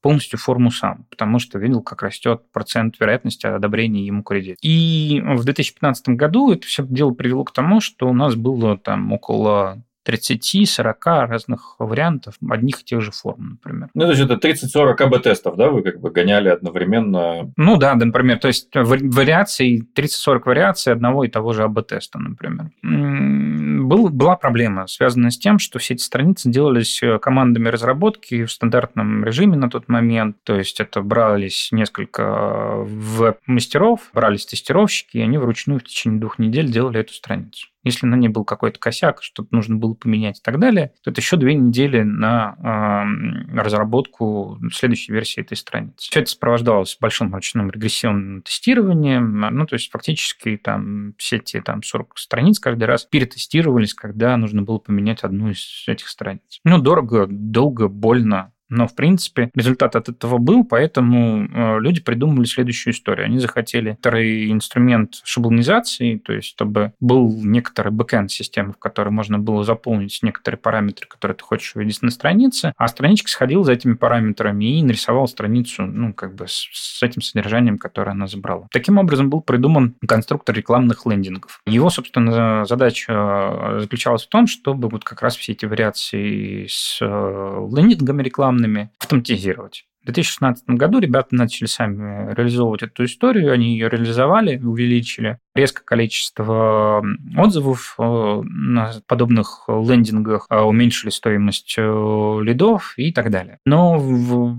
полностью 0.04 0.38
форму 0.38 0.70
сам, 0.70 1.06
потому 1.08 1.38
что 1.38 1.58
видел, 1.58 1.80
как 1.80 2.02
растет 2.02 2.42
процент 2.52 3.00
вероятности 3.00 3.46
одобрения 3.46 4.04
ему 4.04 4.22
кредита. 4.22 4.58
И 4.60 5.22
в 5.24 5.44
2015 5.44 6.10
году 6.10 6.52
это 6.52 6.66
все 6.66 6.84
дело 6.86 7.12
привело 7.12 7.42
к 7.44 7.54
тому, 7.54 7.80
что 7.80 8.10
у 8.10 8.12
нас 8.12 8.34
было 8.34 8.76
там 8.76 9.10
около 9.14 9.82
30-40 10.06 11.26
разных 11.26 11.76
вариантов 11.78 12.34
одних 12.48 12.80
и 12.80 12.84
тех 12.84 13.00
же 13.00 13.10
форм, 13.10 13.50
например. 13.50 13.88
Ну, 13.94 14.04
то 14.04 14.10
есть 14.10 14.22
это 14.22 14.34
30-40 14.34 14.94
АБ-тестов, 15.02 15.56
да, 15.56 15.70
вы 15.70 15.82
как 15.82 16.00
бы 16.00 16.10
гоняли 16.10 16.48
одновременно? 16.48 17.52
Ну 17.56 17.76
да, 17.76 17.94
например, 17.94 18.38
то 18.38 18.48
есть 18.48 18.68
вариаций, 18.74 19.86
30-40 19.94 20.42
вариаций 20.44 20.92
одного 20.92 21.24
и 21.24 21.28
того 21.28 21.52
же 21.52 21.64
АБ-теста, 21.64 22.18
например. 22.18 22.70
Был, 22.82 24.08
была 24.08 24.36
проблема, 24.36 24.86
связанная 24.86 25.30
с 25.30 25.38
тем, 25.38 25.58
что 25.58 25.78
все 25.78 25.94
эти 25.94 26.02
страницы 26.02 26.50
делались 26.50 27.02
э, 27.02 27.18
командами 27.18 27.68
разработки 27.68 28.44
в 28.44 28.50
стандартном 28.50 29.24
режиме 29.24 29.56
на 29.56 29.68
тот 29.68 29.88
момент, 29.88 30.36
то 30.44 30.56
есть 30.56 30.80
это 30.80 31.02
брались 31.02 31.68
несколько 31.70 32.76
веб-мастеров, 32.84 34.10
брались 34.14 34.46
тестировщики, 34.46 35.18
и 35.18 35.20
они 35.20 35.38
вручную 35.38 35.80
в 35.80 35.84
течение 35.84 36.20
двух 36.20 36.38
недель 36.38 36.70
делали 36.70 37.00
эту 37.00 37.12
страницу. 37.12 37.68
Если 37.84 38.06
на 38.06 38.16
ней 38.16 38.28
был 38.28 38.44
какой-то 38.44 38.78
косяк, 38.78 39.22
что-то 39.22 39.48
нужно 39.52 39.76
было 39.76 39.94
поменять 39.94 40.38
и 40.38 40.42
так 40.42 40.58
далее, 40.58 40.92
то 41.02 41.10
это 41.10 41.20
еще 41.20 41.36
две 41.36 41.54
недели 41.54 42.02
на 42.02 42.56
э, 42.58 43.60
разработку 43.60 44.58
следующей 44.72 45.12
версии 45.12 45.40
этой 45.40 45.56
страницы. 45.56 45.94
Все 45.98 46.20
это 46.20 46.30
сопровождалось 46.30 46.96
большим 47.00 47.34
ручным 47.34 47.70
регрессионным 47.70 48.42
тестированием. 48.42 49.40
Ну, 49.52 49.66
то 49.66 49.74
есть 49.74 49.90
фактически 49.90 50.56
там 50.56 51.14
все 51.18 51.36
эти 51.36 51.60
там 51.60 51.82
40 51.82 52.18
страниц 52.18 52.58
каждый 52.58 52.84
раз 52.84 53.04
перетестировались, 53.04 53.94
когда 53.94 54.36
нужно 54.36 54.62
было 54.62 54.78
поменять 54.78 55.22
одну 55.22 55.50
из 55.50 55.84
этих 55.86 56.08
страниц. 56.08 56.60
Ну, 56.64 56.78
дорого, 56.78 57.26
долго, 57.28 57.88
больно, 57.88 58.53
но, 58.74 58.86
в 58.86 58.94
принципе, 58.94 59.50
результат 59.54 59.96
от 59.96 60.08
этого 60.08 60.38
был, 60.38 60.64
поэтому 60.64 61.46
э, 61.46 61.80
люди 61.80 62.00
придумали 62.00 62.44
следующую 62.44 62.92
историю. 62.92 63.26
Они 63.26 63.38
захотели 63.38 63.96
второй 64.00 64.50
инструмент 64.50 65.20
шаблонизации, 65.24 66.18
то 66.18 66.32
есть 66.32 66.48
чтобы 66.48 66.92
был 67.00 67.32
некоторый 67.42 67.90
бэкэнд 67.90 68.30
системы, 68.30 68.72
в 68.72 68.78
которой 68.78 69.10
можно 69.10 69.38
было 69.38 69.64
заполнить 69.64 70.18
некоторые 70.22 70.58
параметры, 70.58 71.06
которые 71.08 71.36
ты 71.36 71.44
хочешь 71.44 71.76
увидеть 71.76 72.02
на 72.02 72.10
странице, 72.10 72.72
а 72.76 72.88
страничка 72.88 73.30
сходила 73.30 73.64
за 73.64 73.72
этими 73.72 73.94
параметрами 73.94 74.78
и 74.78 74.82
нарисовал 74.82 75.28
страницу, 75.28 75.86
ну, 75.86 76.12
как 76.12 76.34
бы 76.34 76.48
с, 76.48 76.68
с 76.72 77.02
этим 77.02 77.22
содержанием, 77.22 77.78
которое 77.78 78.10
она 78.10 78.26
забрала. 78.26 78.68
Таким 78.72 78.98
образом 78.98 79.30
был 79.30 79.40
придуман 79.40 79.94
конструктор 80.06 80.54
рекламных 80.54 81.06
лендингов. 81.06 81.60
Его, 81.66 81.90
собственно, 81.90 82.64
задача 82.64 83.12
э, 83.12 83.80
заключалась 83.82 84.24
в 84.24 84.28
том, 84.28 84.46
чтобы 84.46 84.88
вот 84.88 85.04
как 85.04 85.22
раз 85.22 85.36
все 85.36 85.52
эти 85.52 85.64
вариации 85.64 86.66
с 86.68 86.98
э, 87.00 87.68
лендингами 87.72 88.22
рекламными 88.22 88.63
рекламными 88.64 88.90
автоматизировать. 88.98 89.84
В 90.02 90.06
2016 90.08 90.68
году 90.68 90.98
ребята 90.98 91.34
начали 91.34 91.66
сами 91.66 92.34
реализовывать 92.34 92.82
эту 92.82 93.06
историю, 93.06 93.54
они 93.54 93.72
ее 93.72 93.88
реализовали, 93.88 94.58
увеличили 94.58 95.38
резко 95.54 95.82
количество 95.82 97.02
отзывов 97.38 97.94
э, 97.98 98.42
на 98.44 98.92
подобных 99.06 99.64
лендингах, 99.66 100.46
э, 100.50 100.60
уменьшили 100.60 101.08
стоимость 101.08 101.76
э, 101.78 102.40
лидов 102.42 102.92
и 102.98 103.14
так 103.14 103.30
далее. 103.30 103.60
Но 103.64 103.94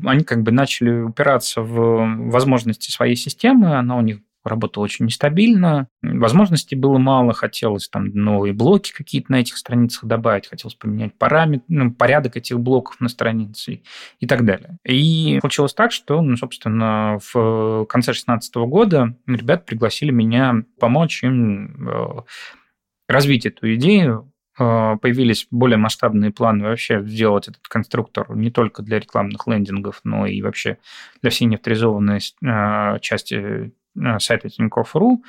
они 0.06 0.24
как 0.24 0.42
бы 0.42 0.52
начали 0.52 1.02
упираться 1.02 1.62
в 1.62 2.32
возможности 2.32 2.90
своей 2.90 3.16
системы, 3.16 3.78
она 3.78 3.98
у 3.98 4.02
них 4.02 4.22
работал 4.46 4.84
очень 4.84 5.06
нестабильно, 5.06 5.88
возможностей 6.02 6.76
было 6.76 6.98
мало, 6.98 7.34
хотелось 7.34 7.90
там 7.90 8.06
новые 8.14 8.54
блоки 8.54 8.94
какие-то 8.94 9.32
на 9.32 9.42
этих 9.42 9.58
страницах 9.58 10.06
добавить, 10.06 10.48
хотелось 10.48 10.76
поменять 10.76 11.18
параметр, 11.18 11.64
ну, 11.68 11.92
порядок 11.92 12.38
этих 12.38 12.60
блоков 12.60 13.00
на 13.00 13.10
странице 13.10 13.82
и 14.20 14.28
так 14.28 14.46
далее. 14.46 14.78
И 14.86 15.40
получилось 15.42 15.74
так, 15.74 15.92
что, 15.92 16.22
ну, 16.22 16.38
собственно, 16.38 17.20
в 17.34 17.86
конце 17.86 18.12
2016 18.12 18.56
года 18.56 19.16
ребят 19.28 19.66
пригласили 19.66 20.12
меня 20.12 20.64
помочь 20.80 21.24
им 21.24 21.88
э, 21.88 22.22
развить 23.08 23.46
эту 23.46 23.74
идею, 23.76 24.32
э, 24.60 24.96
появились 25.02 25.48
более 25.52 25.78
масштабные 25.78 26.32
планы 26.32 26.66
вообще 26.66 27.02
сделать 27.04 27.48
этот 27.48 27.68
конструктор 27.68 28.36
не 28.36 28.52
только 28.52 28.84
для 28.84 29.00
рекламных 29.00 29.48
лендингов, 29.48 30.02
но 30.04 30.26
и 30.26 30.42
вообще 30.42 30.78
для 31.22 31.32
всей 31.32 31.46
неавторизованной 31.46 32.20
э, 32.20 33.00
части 33.02 33.74
сайта 34.20 34.50
Тинькофф.ру, 34.50 35.24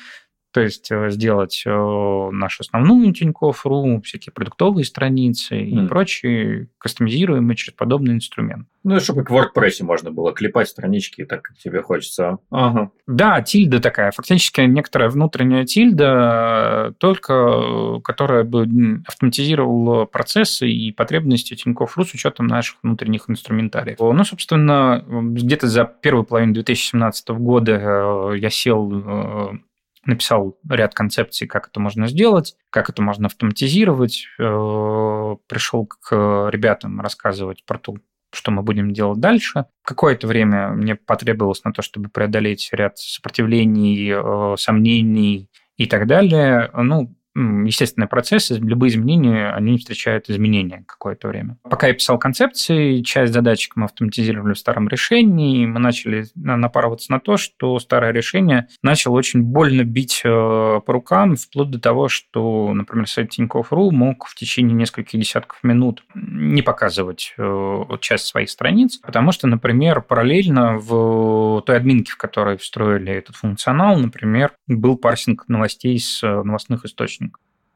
то 0.52 0.62
есть 0.62 0.90
э, 0.90 1.11
сделать 1.11 1.64
э, 1.66 1.70
нашу 1.70 2.62
основную 2.62 3.12
Тинькофф.ру, 3.12 4.00
всякие 4.00 4.32
продуктовые 4.32 4.87
страницы 4.87 5.56
mm. 5.56 5.85
и 5.85 5.87
прочие, 5.87 6.68
кастомизируемые 6.78 7.56
через 7.56 7.74
подобный 7.74 8.14
инструмент. 8.14 8.66
Ну, 8.82 8.96
и 8.96 9.00
чтобы 9.00 9.24
к 9.24 9.30
WordPress 9.30 9.82
можно 9.82 10.11
было 10.12 10.32
клепать 10.32 10.68
странички 10.68 11.26
так, 11.26 11.42
как 11.42 11.59
тебе 11.59 11.82
хочется. 11.82 12.38
Ага. 12.50 12.90
Да, 13.06 13.42
тильда 13.42 13.80
такая. 13.80 14.12
Фактически 14.12 14.62
некоторая 14.62 15.11
внутренняя 15.11 15.64
тильда, 15.66 16.94
только 16.98 18.00
которая 18.02 18.44
бы 18.44 18.66
автоматизировала 19.06 20.06
процессы 20.06 20.70
и 20.70 20.90
потребности 20.92 21.54
Тинькофф.ру 21.54 22.04
с 22.04 22.14
учетом 22.14 22.46
наших 22.46 22.78
внутренних 22.82 23.28
инструментариев. 23.28 23.98
Ну, 23.98 24.24
собственно, 24.24 25.04
где-то 25.06 25.66
за 25.66 25.85
первую 25.85 26.24
половину 26.24 26.54
2017 26.54 27.28
года 27.30 28.32
я 28.35 28.50
сел 28.50 29.59
написал 30.06 30.58
ряд 30.68 30.94
концепций, 30.94 31.46
как 31.46 31.68
это 31.68 31.80
можно 31.80 32.06
сделать, 32.06 32.56
как 32.70 32.90
это 32.90 33.02
можно 33.02 33.26
автоматизировать, 33.26 34.26
э, 34.38 35.36
пришел 35.48 35.86
к 35.86 36.48
ребятам 36.50 37.00
рассказывать 37.00 37.64
про 37.64 37.78
то, 37.78 37.94
что 38.32 38.50
мы 38.50 38.62
будем 38.62 38.92
делать 38.92 39.20
дальше. 39.20 39.66
Какое-то 39.82 40.26
время 40.26 40.68
мне 40.70 40.94
потребовалось 40.94 41.64
на 41.64 41.72
то, 41.72 41.82
чтобы 41.82 42.08
преодолеть 42.08 42.68
ряд 42.72 42.98
сопротивлений, 42.98 44.12
э, 44.12 44.56
сомнений 44.58 45.50
и 45.76 45.86
так 45.86 46.06
далее. 46.06 46.70
Ну, 46.74 47.14
естественные 47.37 48.09
процессы, 48.09 48.55
любые 48.55 48.90
изменения, 48.90 49.51
они 49.51 49.77
встречают 49.79 50.31
изменения 50.31 50.85
какое-то 50.87 51.29
время. 51.29 51.59
Пока 51.62 51.88
я 51.88 51.94
писал 51.94 52.18
концепции, 52.18 53.03
часть 53.03 53.33
задачек 53.33 53.77
мы 53.77 53.85
автоматизировали 53.85 54.55
в 54.55 54.59
старом 54.59 54.88
решении, 54.88 55.66
мы 55.66 55.79
начали 55.79 56.25
напарываться 56.35 57.12
на 57.12 57.20
то, 57.20 57.37
что 57.37 57.79
старое 57.79 58.12
решение 58.12 58.68
начало 58.83 59.16
очень 59.16 59.42
больно 59.42 59.85
бить 59.85 60.22
э, 60.25 60.29
по 60.29 60.92
рукам, 60.92 61.37
вплоть 61.37 61.70
до 61.70 61.81
того, 61.81 62.09
что, 62.09 62.72
например, 62.72 63.09
сайт 63.09 63.31
Тинькофф.ру 63.31 63.90
мог 63.90 64.27
в 64.27 64.35
течение 64.35 64.75
нескольких 64.75 65.20
десятков 65.20 65.59
минут 65.62 66.05
не 66.14 66.62
показывать 66.62 67.35
э, 67.37 67.83
часть 68.01 68.27
своих 68.27 68.51
страниц, 68.51 68.96
потому 68.99 69.33
что, 69.33 69.46
например, 69.46 70.01
параллельно 70.01 70.79
в 70.79 71.62
той 71.66 71.77
админке, 71.77 72.12
в 72.12 72.16
которой 72.16 72.57
встроили 72.57 73.12
этот 73.12 73.37
функционал, 73.37 73.99
например, 73.99 74.53
был 74.66 74.96
парсинг 74.96 75.44
новостей 75.49 75.99
с 75.99 76.22
новостных 76.22 76.85
источников. 76.85 77.25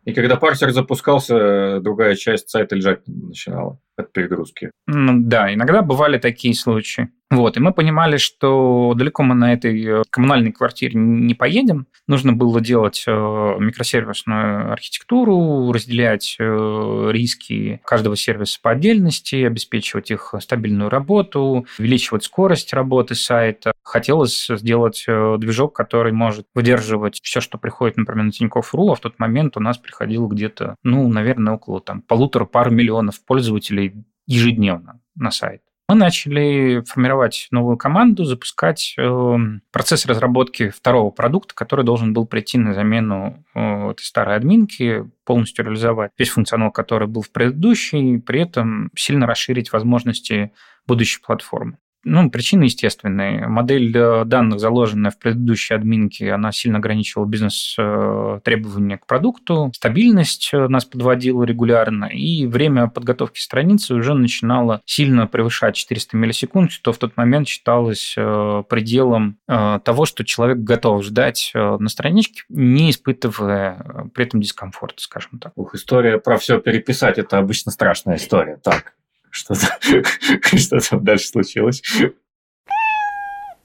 И 0.05 0.13
когда 0.13 0.37
парсер 0.37 0.71
запускался, 0.71 1.81
другая 1.81 2.15
часть 2.17 2.49
сайта 2.49 2.75
лежать 2.75 3.07
начинала 3.07 3.79
от 4.01 4.13
перегрузки. 4.13 4.71
Да, 4.87 5.53
иногда 5.53 5.83
бывали 5.83 6.19
такие 6.19 6.55
случаи. 6.55 7.09
Вот, 7.31 7.57
и 7.57 7.61
мы 7.61 7.73
понимали, 7.73 8.17
что 8.17 8.93
далеко 8.97 9.23
мы 9.23 9.37
на 9.37 9.53
этой 9.53 9.85
э, 9.85 10.03
коммунальной 10.11 10.51
квартире 10.51 10.95
не 10.99 11.35
поедем. 11.35 11.87
Нужно 12.09 12.33
было 12.33 12.61
делать 12.61 13.05
э, 13.07 13.11
микросервисную 13.13 14.73
архитектуру, 14.73 15.71
разделять 15.71 16.35
э, 16.41 17.09
риски 17.13 17.81
каждого 17.85 18.17
сервиса 18.17 18.59
по 18.61 18.73
отдельности, 18.73 19.37
обеспечивать 19.45 20.11
их 20.11 20.35
стабильную 20.41 20.91
работу, 20.91 21.67
увеличивать 21.79 22.25
скорость 22.25 22.75
работы 22.75 23.15
сайта. 23.15 23.75
Хотелось 23.85 24.49
сделать 24.49 25.05
движок, 25.07 25.77
который 25.77 26.13
может 26.13 26.47
выдерживать 26.53 27.21
все, 27.23 27.41
что 27.41 27.59
приходит, 27.59 27.97
например, 27.97 28.25
на 28.25 28.33
Тинькофф.ру, 28.33 28.91
а 28.91 28.97
в 28.97 29.01
тот 29.01 29.21
момент 29.21 29.57
у 29.57 29.61
нас 29.61 29.79
приходило 29.79 30.27
где-то, 30.27 30.75
ну, 30.83 31.09
наверное, 31.09 31.55
около 31.55 31.81
там 31.81 32.03
полутора-пары 32.03 32.73
миллионов 32.73 33.25
пользователей 33.25 33.90
ежедневно 34.31 35.01
на 35.17 35.31
сайт 35.31 35.63
мы 35.91 35.97
начали 35.97 36.85
формировать 36.87 37.49
новую 37.51 37.77
команду, 37.77 38.25
запускать 38.25 38.95
э, 38.97 39.37
процесс 39.73 40.07
разработки 40.07 40.69
второго 40.69 41.11
продукта, 41.11 41.53
который 41.53 41.85
должен 41.85 42.13
был 42.13 42.27
прийти 42.29 42.59
на 42.59 42.75
замену 42.75 43.45
э, 43.57 43.91
этой 43.91 44.03
старой 44.03 44.37
админки, 44.37 45.05
полностью 45.25 45.65
реализовать 45.65 46.13
весь 46.17 46.29
функционал, 46.29 46.71
который 46.71 47.09
был 47.09 47.23
в 47.23 47.33
предыдущей, 47.33 48.19
при 48.19 48.43
этом 48.43 48.93
сильно 48.95 49.27
расширить 49.27 49.73
возможности 49.73 50.53
будущей 50.87 51.21
платформы. 51.21 51.79
Ну, 52.05 52.31
причины 52.31 52.65
естественные. 52.65 53.47
Модель 53.47 53.95
э, 53.97 54.25
данных, 54.25 54.59
заложенная 54.59 55.11
в 55.11 55.19
предыдущей 55.19 55.75
админке, 55.75 56.33
она 56.33 56.51
сильно 56.51 56.79
ограничивала 56.79 57.27
бизнес-требования 57.27 58.95
э, 58.95 58.99
к 58.99 59.07
продукту. 59.07 59.71
Стабильность 59.75 60.51
э, 60.53 60.69
нас 60.69 60.87
подводила 60.87 61.45
регулярно, 61.45 62.07
и 62.07 62.47
время 62.47 62.89
подготовки 62.89 63.41
страницы 63.41 63.95
уже 63.95 64.15
начинало 64.15 64.81
сильно 64.87 65.27
превышать 65.27 65.77
400 65.77 66.17
миллисекунд, 66.17 66.73
что 66.73 66.93
в 66.93 66.99
тот 66.99 67.17
момент 67.17 67.49
считалось 67.49 68.15
пределом 68.15 69.39
того, 69.47 70.05
что 70.07 70.25
человек 70.25 70.59
готов 70.59 71.05
ждать 71.05 71.53
на 71.55 71.89
страничке, 71.89 72.43
не 72.49 72.91
испытывая 72.91 74.11
при 74.15 74.25
этом 74.25 74.41
дискомфорта, 74.41 75.03
скажем 75.03 75.39
так. 75.39 75.53
Ух, 75.57 75.75
история 75.75 76.19
про 76.19 76.39
все 76.39 76.59
переписать– 76.59 77.19
это 77.19 77.39
обычно 77.39 77.73
страшная 77.73 78.17
история. 78.17 78.59
Так, 78.63 78.95
что, 79.41 79.55
что 80.59 80.79
там 80.81 81.05
дальше 81.05 81.29
случилось? 81.29 81.83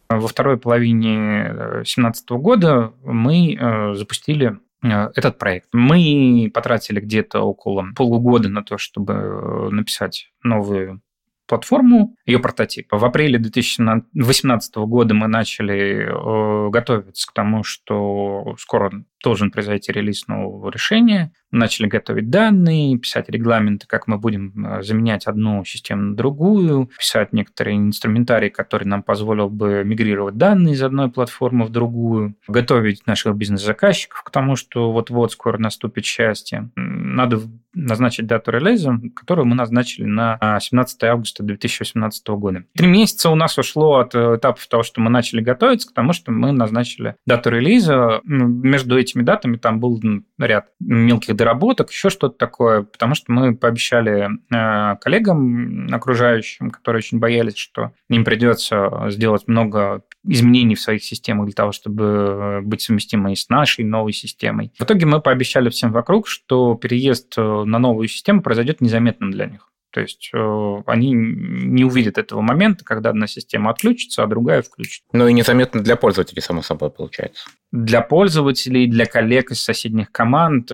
Во 0.10 0.28
второй 0.28 0.58
половине 0.58 1.50
2017 1.54 2.30
года 2.32 2.94
мы 3.04 3.56
э, 3.56 3.94
запустили 3.96 4.60
э, 4.84 4.88
этот 5.16 5.40
проект. 5.40 5.70
Мы 5.74 6.52
потратили 6.54 7.00
где-то 7.00 7.42
около 7.42 7.86
полугода 7.96 8.48
на 8.48 8.64
то, 8.64 8.78
чтобы 8.78 9.14
э, 9.14 9.70
написать 9.72 10.32
новую 10.44 11.02
платформу, 11.48 12.16
ее 12.26 12.40
прототип. 12.40 12.88
В 12.92 13.04
апреле 13.04 13.40
2018 13.40 14.76
года 14.76 15.14
мы 15.14 15.28
начали 15.28 16.08
э, 16.08 16.70
готовиться 16.70 17.28
к 17.28 17.34
тому, 17.34 17.64
что 17.64 18.56
скоро 18.60 18.92
должен 19.24 19.50
произойти 19.50 19.92
релиз 19.92 20.28
нового 20.28 20.70
решения. 20.70 21.34
Начали 21.52 21.88
готовить 21.88 22.30
данные, 22.30 22.98
писать 23.00 23.28
регламенты, 23.30 23.88
как 23.88 24.08
мы 24.08 24.18
будем 24.18 24.66
э, 24.66 24.84
заменять 24.84 25.26
одну 25.26 25.66
систему 25.66 26.04
на 26.04 26.16
другую, 26.16 26.92
писать 26.98 27.34
некоторые 27.34 27.78
инструментарии, 27.78 28.50
которые 28.50 28.88
нам 28.88 29.02
позволил 29.02 29.50
бы 29.50 29.84
мигрировать 29.84 30.38
данные 30.38 30.76
из 30.76 30.84
одной 30.84 31.10
платформы 31.10 31.66
в 31.66 31.70
другую, 31.70 32.36
готовить 32.48 33.08
наших 33.08 33.36
бизнес-заказчиков 33.36 34.22
к 34.24 34.30
тому, 34.30 34.56
что 34.56 34.92
вот-вот 34.92 35.32
скоро 35.32 35.58
наступит 35.58 36.06
счастье. 36.06 36.70
Надо 37.16 37.40
назначить 37.74 38.28
дату 38.28 38.52
релиза, 38.52 39.00
которую 39.16 39.46
мы 39.46 39.56
назначили 39.56 40.06
на 40.06 40.60
17 40.60 41.04
августа 41.04 41.44
2018 41.44 42.28
года. 42.30 42.64
Три 42.76 42.88
месяца 42.88 43.30
у 43.30 43.36
нас 43.36 43.58
ушло 43.58 43.98
от 43.98 44.16
э, 44.16 44.38
этапа 44.38 44.60
того, 44.70 44.84
что 44.84 45.02
мы 45.02 45.10
начали 45.10 45.42
готовиться, 45.42 45.90
к 45.90 45.94
тому, 45.94 46.14
что 46.14 46.32
мы 46.32 46.52
назначили 46.52 47.16
дату 47.26 47.50
релиза. 47.50 48.22
Между 48.24 48.98
этими 48.98 49.24
датами 49.24 49.58
там 49.58 49.80
был 49.80 50.02
ряд 50.38 50.68
мелких 50.80 51.36
доработок, 51.36 51.92
еще 51.92 52.10
что-то 52.10 52.38
такое, 52.38 52.84
потому 52.84 53.16
что 53.16 53.32
мы 53.32 53.56
пообещали 53.56 54.30
э, 54.54 54.96
коллегам 54.98 55.94
окружающим, 55.94 56.72
которые 56.72 57.00
очень 57.00 57.20
боялись, 57.20 57.58
что 57.58 57.92
им 58.10 58.24
придется 58.24 59.08
сделать 59.10 59.48
много 59.48 60.04
изменений 60.28 60.76
в 60.76 60.82
своих 60.82 61.04
системах 61.04 61.46
для 61.46 61.54
того, 61.54 61.72
чтобы 61.72 62.04
э, 62.04 62.62
быть 62.62 62.82
совместимой 62.82 63.36
с 63.36 63.50
нашей 63.50 63.86
новой 63.86 64.14
системой. 64.14 64.72
В 64.78 64.84
итоге 64.84 65.06
мы 65.06 65.22
пообещали 65.22 65.70
всем 65.70 65.92
вокруг, 65.92 66.28
что 66.28 66.76
переезд 66.76 67.38
на 67.38 67.80
новую 67.80 68.08
систему 68.08 68.42
произойдет 68.42 68.82
незаметным 68.82 69.32
для 69.32 69.46
них. 69.46 69.70
То 69.96 70.02
есть 70.02 70.30
э, 70.34 70.82
они 70.88 71.14
не 71.14 71.86
увидят 71.86 72.18
этого 72.18 72.42
момента, 72.42 72.84
когда 72.84 73.12
одна 73.12 73.28
система 73.28 73.72
отключится, 73.72 74.24
а 74.24 74.28
другая 74.28 74.62
включится. 74.62 75.08
Ну 75.14 75.26
и 75.30 75.32
незаметно 75.32 75.82
для 75.82 75.96
пользователей, 75.96 76.42
само 76.42 76.62
собой, 76.64 76.90
получается. 76.90 77.48
Для 77.72 78.02
пользователей, 78.02 78.88
для 78.88 79.06
коллег 79.06 79.52
из 79.52 79.62
соседних 79.62 80.12
команд 80.12 80.74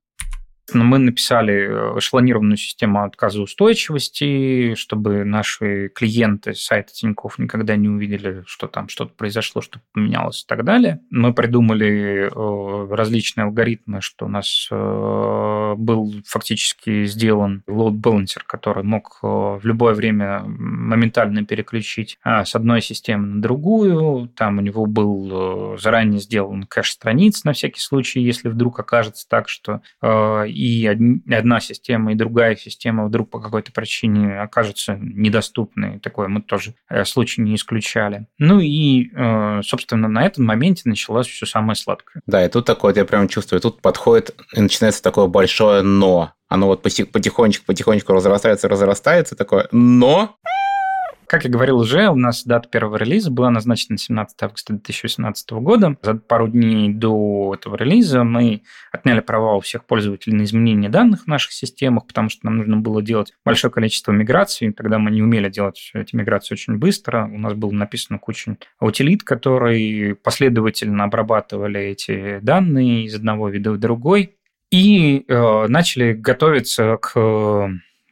Соответственно, 0.72 0.84
мы 0.86 1.00
написали 1.00 1.54
э, 1.54 2.00
эшелонированную 2.00 2.56
систему 2.56 3.04
отказоустойчивости, 3.04 4.76
чтобы 4.76 5.26
наши 5.26 5.90
клиенты 5.90 6.54
сайта 6.54 6.94
Тинькофф 6.94 7.40
никогда 7.40 7.76
не 7.76 7.90
увидели, 7.90 8.44
что 8.46 8.68
там 8.68 8.88
что-то 8.88 9.14
произошло, 9.14 9.62
что 9.62 9.82
поменялось 9.94 10.44
и 10.44 10.48
так 10.48 10.64
далее. 10.64 11.02
Мы 11.10 11.34
придумали 11.34 12.30
э, 12.32 12.96
различные 12.96 13.46
алгоритмы, 13.46 14.00
что 14.00 14.28
у 14.28 14.30
нас 14.30 14.70
э, 14.72 15.74
был 15.76 16.14
фактически 16.26 17.04
сделан 17.04 17.64
load 17.68 18.00
balancer, 18.00 18.42
который 18.46 18.84
мог 18.84 19.20
в 19.22 19.60
любое 19.64 19.94
время 19.94 20.44
моментально 20.46 21.44
переключить 21.44 22.18
а, 22.24 22.46
с 22.46 22.56
одной 22.56 22.82
системы 22.82 23.28
на 23.28 23.42
другую. 23.42 24.30
Там 24.30 24.60
у 24.60 24.62
него 24.62 24.86
был 24.86 25.78
заранее 25.78 26.20
сделан 26.22 26.64
кэш 26.64 26.92
страниц 26.92 27.44
на 27.44 27.52
всякий 27.52 27.82
случай, 27.82 28.22
если 28.22 28.48
вдруг 28.48 28.80
окажется 28.80 29.28
так, 29.28 29.50
что 29.50 29.82
и 30.62 30.86
одна 30.86 31.60
система, 31.60 32.12
и 32.12 32.16
другая 32.16 32.56
система 32.56 33.08
вдруг 33.08 33.32
по 33.32 33.40
какой-то 33.40 33.72
причине 33.72 34.40
окажутся 34.40 34.96
недоступны. 35.02 36.00
Такое 36.02 36.28
мы 36.28 36.44
тоже 36.44 36.76
э, 36.88 37.04
случай 37.04 37.42
не 37.42 37.56
исключали. 37.56 38.28
Ну 38.38 38.60
и, 38.60 39.10
э, 39.12 39.62
собственно, 39.64 40.08
на 40.08 40.24
этом 40.24 40.46
моменте 40.46 40.84
началось 40.86 41.26
все 41.26 41.48
самое 41.48 41.76
сладкое. 41.76 42.22
Да, 42.28 42.46
и 42.46 42.48
тут 42.48 42.66
такое, 42.66 42.94
я 42.94 43.06
прям 43.06 43.28
чувствую, 43.28 43.60
тут 43.60 43.82
подходит 43.82 44.36
и 44.54 44.62
начинается 44.62 45.02
такое 45.02 45.26
большое 45.26 45.82
«но». 45.82 46.34
Оно 46.48 46.68
вот 46.68 46.84
потихонечку-потихонечку 46.84 48.14
разрастается, 48.14 48.68
разрастается, 48.68 49.36
такое 49.36 49.68
«но». 49.72 50.38
Как 51.32 51.46
я 51.46 51.50
говорил 51.50 51.78
уже, 51.78 52.10
у 52.10 52.16
нас 52.18 52.44
дата 52.44 52.68
первого 52.68 52.98
релиза 52.98 53.32
была 53.32 53.50
назначена 53.52 53.98
17 53.98 54.36
августа 54.44 54.74
2018 54.74 55.52
года. 55.52 55.96
За 56.02 56.16
пару 56.16 56.50
дней 56.50 56.90
до 56.90 57.56
этого 57.58 57.78
релиза 57.78 58.26
мы 58.26 58.64
отняли 58.92 59.22
права 59.22 59.56
у 59.56 59.62
всех 59.62 59.86
пользователей 59.86 60.36
на 60.36 60.44
изменение 60.44 60.90
данных 60.90 61.24
в 61.24 61.28
наших 61.28 61.54
системах, 61.54 62.06
потому 62.06 62.28
что 62.28 62.48
нам 62.48 62.58
нужно 62.58 62.76
было 62.76 63.02
делать 63.02 63.32
большое 63.46 63.72
количество 63.72 64.12
миграций. 64.12 64.74
Тогда 64.74 65.00
мы 65.00 65.10
не 65.10 65.24
умели 65.24 65.50
делать 65.50 65.92
эти 65.94 66.14
миграции 66.18 66.56
очень 66.56 66.76
быстро. 66.76 67.32
У 67.34 67.38
нас 67.38 67.54
было 67.54 67.72
написано 67.72 68.20
куча 68.20 68.58
утилит, 68.82 69.24
которые 69.24 70.16
последовательно 70.16 71.06
обрабатывали 71.06 71.80
эти 71.80 72.40
данные 72.42 73.06
из 73.06 73.16
одного 73.16 73.48
вида 73.48 73.72
в 73.72 73.78
другой. 73.78 74.36
И 74.70 75.24
э, 75.30 75.68
начали 75.70 76.12
готовиться 76.12 76.98
к 77.02 77.72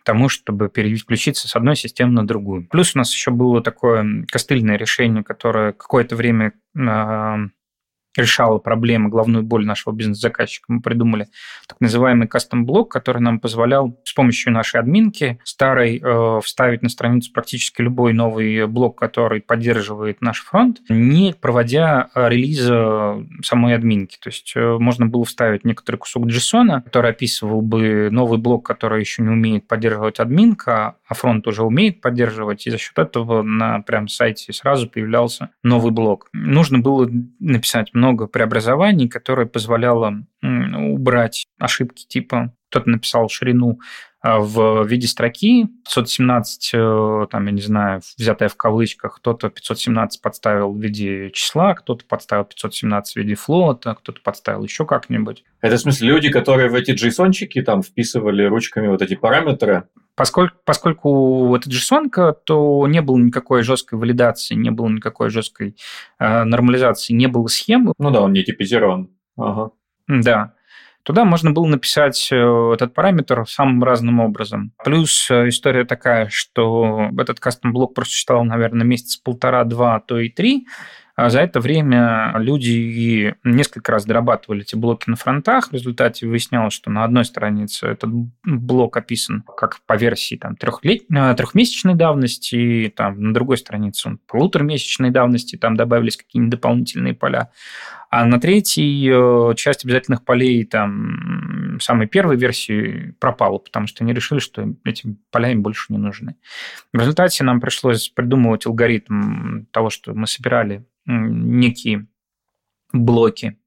тому, 0.10 0.28
чтобы 0.28 0.70
переключиться 0.70 1.48
с 1.48 1.56
одной 1.56 1.76
системы 1.76 2.14
на 2.14 2.26
другую. 2.26 2.68
Плюс 2.68 2.96
у 2.96 2.98
нас 2.98 3.14
еще 3.14 3.30
было 3.30 3.62
такое 3.62 4.26
костыльное 4.32 4.76
решение, 4.76 5.24
которое 5.24 5.72
какое-то 5.72 6.16
время 6.16 6.54
решала 8.20 8.58
проблемы, 8.60 9.10
главную 9.10 9.44
боль 9.44 9.66
нашего 9.66 9.94
бизнес-заказчика. 9.94 10.66
Мы 10.68 10.82
придумали 10.82 11.28
так 11.68 11.80
называемый 11.82 12.28
кастом-блок, 12.28 12.92
который 12.92 13.22
нам 13.22 13.40
позволял 13.40 13.98
с 14.04 14.14
помощью 14.14 14.54
нашей 14.54 14.80
админки 14.80 15.40
старой 15.44 16.02
э, 16.02 16.40
вставить 16.44 16.82
на 16.82 16.90
страницу 16.90 17.32
практически 17.34 17.82
любой 17.82 18.14
новый 18.14 18.68
блок, 18.68 18.98
который 18.98 19.42
поддерживает 19.42 20.22
наш 20.22 20.44
фронт, 20.44 20.80
не 20.90 21.34
проводя 21.40 22.10
релиза 22.16 23.26
самой 23.44 23.76
админки. 23.76 24.18
То 24.22 24.30
есть 24.30 24.54
э, 24.56 24.78
можно 24.78 25.06
было 25.06 25.26
вставить 25.26 25.66
некоторый 25.66 25.98
кусок 25.98 26.28
JSON, 26.28 26.82
который 26.82 27.12
описывал 27.12 27.62
бы 27.62 28.10
новый 28.12 28.38
блок, 28.40 28.66
который 28.66 29.00
еще 29.00 29.22
не 29.22 29.30
умеет 29.30 29.68
поддерживать 29.68 30.20
админка, 30.20 30.96
а 31.08 31.14
фронт 31.14 31.48
уже 31.48 31.64
умеет 31.64 32.02
поддерживать, 32.02 32.66
и 32.68 32.72
за 32.72 32.78
счет 32.78 32.98
этого 32.98 33.42
на 33.42 33.82
прям 33.82 34.08
сайте 34.08 34.54
сразу 34.54 34.90
появлялся 34.90 35.50
новый 35.64 35.92
блок. 35.92 36.30
Нужно 36.34 36.80
было 36.80 37.10
написать 37.40 37.94
много 37.94 38.09
преобразований, 38.28 39.10
которое 39.10 39.48
позволяло 39.48 40.26
убрать 40.42 41.48
ошибки 41.58 42.06
типа 42.06 42.54
кто-то 42.70 42.90
написал 42.90 43.30
ширину 43.30 43.80
а, 44.22 44.40
в 44.40 44.86
виде 44.86 45.08
строки 45.08 45.68
517, 45.86 46.72
э, 46.74 47.28
там, 47.32 47.46
я 47.46 47.52
не 47.52 47.62
знаю, 47.62 48.02
взятая 48.18 48.50
в 48.50 48.58
кавычках, 48.58 49.16
кто-то 49.16 49.50
517 49.50 50.22
подставил 50.22 50.74
в 50.74 50.78
виде 50.78 51.32
числа, 51.32 51.74
кто-то 51.74 52.04
подставил 52.06 52.44
517 52.44 53.14
в 53.14 53.18
виде 53.18 53.36
флота, 53.36 53.96
кто-то 53.96 54.20
подставил 54.22 54.64
еще 54.64 54.86
как-нибудь. 54.86 55.46
Это 55.62 55.78
в 55.78 55.80
смысле 55.80 56.10
люди, 56.10 56.30
которые 56.30 56.70
в 56.70 56.76
эти 56.76 56.92
джейсончики 56.92 57.62
там 57.62 57.82
вписывали 57.82 58.44
ручками 58.44 58.88
вот 58.88 59.02
эти 59.02 59.16
параметры? 59.16 59.88
Поскольку, 60.16 60.58
поскольку 60.66 61.56
это 61.56 61.70
json 61.70 62.10
то 62.44 62.86
не 62.88 63.02
было 63.02 63.18
никакой 63.18 63.64
жесткой 63.64 64.00
валидации, 64.00 64.56
не 64.56 64.70
было 64.70 64.90
никакой 64.90 65.30
жесткой 65.30 65.78
э, 66.20 66.44
нормализации, 66.44 67.14
не 67.14 67.28
было 67.28 67.48
схемы. 67.48 67.94
Ну 67.98 68.12
да, 68.12 68.20
он 68.20 68.34
не 68.34 68.44
типизирован. 68.44 69.12
Ага. 69.38 69.72
Да. 70.10 70.56
Туда 71.04 71.26
можно 71.26 71.52
было 71.52 71.66
написать 71.66 72.30
э, 72.32 72.36
этот 72.74 72.94
параметр 72.94 73.46
самым 73.48 73.84
разным 73.84 74.20
образом. 74.20 74.74
Плюс 74.84 75.30
э, 75.32 75.50
история 75.50 75.86
такая, 75.86 76.28
что 76.30 77.10
этот 77.18 77.40
кастом-блок 77.40 77.94
просуществовал, 77.94 78.44
наверное, 78.44 78.86
месяц 78.86 79.18
полтора-два, 79.18 79.96
а 79.96 80.00
то 80.00 80.20
и 80.20 80.30
три. 80.30 80.68
А 81.22 81.30
за 81.30 81.42
это 81.42 81.60
время 81.60 82.34
люди 82.38 83.36
несколько 83.44 83.92
раз 83.92 84.06
дорабатывали 84.06 84.62
эти 84.62 84.76
блоки 84.76 85.10
на 85.10 85.18
фронтах. 85.18 85.68
В 85.68 85.74
результате 85.74 86.26
выяснялось, 86.26 86.74
что 86.74 86.90
на 86.90 87.04
одной 87.04 87.26
странице 87.26 87.88
этот 87.88 88.10
блок 88.46 88.96
описан 88.96 89.44
как 89.58 89.82
по 89.86 89.98
версии 89.98 90.36
там, 90.36 90.56
трехлет... 90.56 91.02
Э, 91.14 91.34
трехмесячной 91.36 91.96
давности, 91.96 92.94
там, 92.96 93.22
на 93.22 93.34
другой 93.34 93.58
странице 93.58 94.08
он 94.08 94.20
полуторамесячной 94.28 95.10
давности, 95.10 95.58
там 95.58 95.76
добавились 95.76 96.16
какие-нибудь 96.16 96.52
дополнительные 96.52 97.14
поля. 97.14 97.50
А 98.10 98.26
на 98.26 98.40
третьей 98.40 99.08
э, 99.08 99.56
часть 99.56 99.86
обязательных 99.86 100.26
полей 100.26 100.66
там 100.66 101.78
самой 101.80 102.08
первой 102.08 102.38
версии 102.38 103.16
пропала, 103.20 103.60
потому 103.60 103.86
что 103.86 104.04
они 104.04 104.14
решили, 104.14 104.40
что 104.40 104.74
эти 104.84 105.16
поля 105.32 105.52
им 105.52 105.62
больше 105.62 105.94
не 105.94 106.00
нужны. 106.00 106.36
В 106.92 107.00
результате 107.00 107.44
нам 107.44 107.62
пришлось 107.62 108.10
придумывать 108.10 108.66
алгоритм 108.66 109.66
того, 109.72 109.92
что 109.92 110.14
мы 110.16 110.26
собирали 110.26 110.86
некие 111.06 112.08
блоки 112.92 113.60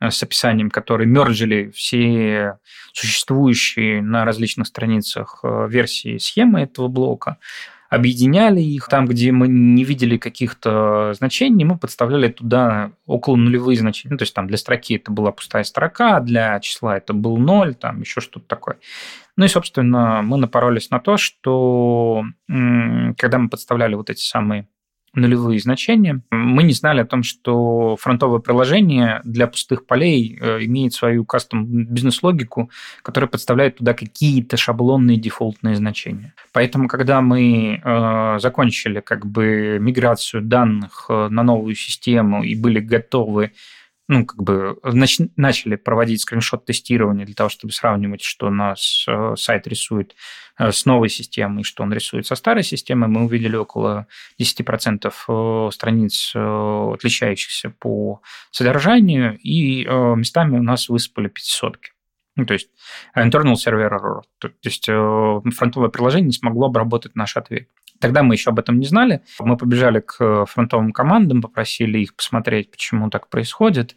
э, 0.00 0.10
с 0.10 0.22
описанием, 0.22 0.70
которые 0.70 1.06
мерджили 1.06 1.70
все 1.70 2.58
существующие 2.94 4.00
на 4.00 4.24
различных 4.24 4.68
страницах 4.68 5.40
э, 5.42 5.68
версии 5.68 6.16
схемы 6.16 6.62
этого 6.62 6.88
блока, 6.88 7.36
объединяли 7.92 8.60
их. 8.60 8.88
Там, 8.88 9.06
где 9.06 9.32
мы 9.32 9.48
не 9.48 9.84
видели 9.84 10.16
каких-то 10.16 11.12
значений, 11.12 11.64
мы 11.64 11.76
подставляли 11.76 12.28
туда 12.28 12.92
около 13.04 13.36
нулевые 13.36 13.78
значения. 13.78 14.12
Ну, 14.12 14.18
то 14.18 14.22
есть 14.22 14.34
там 14.34 14.46
для 14.46 14.56
строки 14.56 14.96
это 14.96 15.12
была 15.12 15.30
пустая 15.30 15.62
строка, 15.62 16.20
для 16.20 16.58
числа 16.60 16.96
это 16.96 17.12
был 17.12 17.36
ноль, 17.36 17.74
там 17.74 18.00
еще 18.00 18.22
что-то 18.22 18.46
такое. 18.46 18.78
Ну 19.36 19.44
и, 19.44 19.48
собственно, 19.48 20.22
мы 20.22 20.38
напоролись 20.38 20.90
на 20.90 21.00
то, 21.00 21.18
что 21.18 22.24
когда 22.46 23.38
мы 23.38 23.50
подставляли 23.50 23.94
вот 23.94 24.08
эти 24.08 24.22
самые 24.22 24.68
нулевые 25.14 25.60
значения. 25.60 26.22
Мы 26.30 26.62
не 26.62 26.72
знали 26.72 27.00
о 27.00 27.04
том, 27.04 27.22
что 27.22 27.96
фронтовое 27.96 28.38
приложение 28.38 29.20
для 29.24 29.46
пустых 29.46 29.86
полей 29.86 30.38
э, 30.40 30.64
имеет 30.64 30.94
свою 30.94 31.24
кастом 31.24 31.66
бизнес-логику, 31.66 32.70
которая 33.02 33.28
подставляет 33.28 33.76
туда 33.76 33.94
какие-то 33.94 34.56
шаблонные 34.56 35.18
дефолтные 35.18 35.76
значения. 35.76 36.34
Поэтому, 36.52 36.88
когда 36.88 37.20
мы 37.20 37.80
э, 37.82 38.38
закончили 38.38 39.00
как 39.00 39.26
бы 39.26 39.78
миграцию 39.80 40.42
данных 40.42 41.06
э, 41.08 41.28
на 41.28 41.42
новую 41.42 41.74
систему 41.74 42.42
и 42.42 42.54
были 42.54 42.80
готовы 42.80 43.52
ну, 44.12 44.26
как 44.26 44.42
бы 44.42 44.78
нач- 44.84 45.30
начали 45.36 45.76
проводить 45.76 46.20
скриншот-тестирование 46.20 47.24
для 47.24 47.34
того, 47.34 47.48
чтобы 47.48 47.72
сравнивать, 47.72 48.20
что 48.20 48.50
нас 48.50 49.06
э, 49.08 49.34
сайт 49.36 49.66
рисует 49.66 50.14
э, 50.58 50.70
с 50.70 50.84
новой 50.84 51.08
системой 51.08 51.64
что 51.64 51.82
он 51.82 51.92
рисует 51.94 52.26
со 52.26 52.34
старой 52.34 52.62
системой, 52.62 53.08
мы 53.08 53.24
увидели 53.24 53.56
около 53.56 54.06
10% 54.38 55.10
э, 55.28 55.70
страниц, 55.72 56.32
э, 56.34 56.90
отличающихся 56.94 57.70
по 57.70 58.20
содержанию, 58.50 59.38
и 59.38 59.84
э, 59.84 60.14
местами 60.14 60.58
у 60.58 60.62
нас 60.62 60.90
высыпали 60.90 61.28
пятисотки. 61.28 61.92
Ну, 62.36 62.44
то 62.44 62.52
есть 62.52 62.68
internal 63.16 63.54
server 63.54 63.88
error. 63.88 64.20
То 64.38 64.50
есть 64.62 64.88
э, 64.88 65.40
фронтовое 65.56 65.88
приложение 65.88 66.26
не 66.26 66.32
смогло 66.32 66.66
обработать 66.66 67.14
наш 67.14 67.38
ответ. 67.38 67.68
Тогда 68.02 68.24
мы 68.24 68.34
еще 68.34 68.50
об 68.50 68.58
этом 68.58 68.80
не 68.80 68.86
знали. 68.86 69.22
Мы 69.38 69.56
побежали 69.56 70.00
к 70.00 70.44
фронтовым 70.46 70.90
командам, 70.90 71.40
попросили 71.40 72.00
их 72.00 72.16
посмотреть, 72.16 72.72
почему 72.72 73.10
так 73.10 73.28
происходит. 73.28 73.96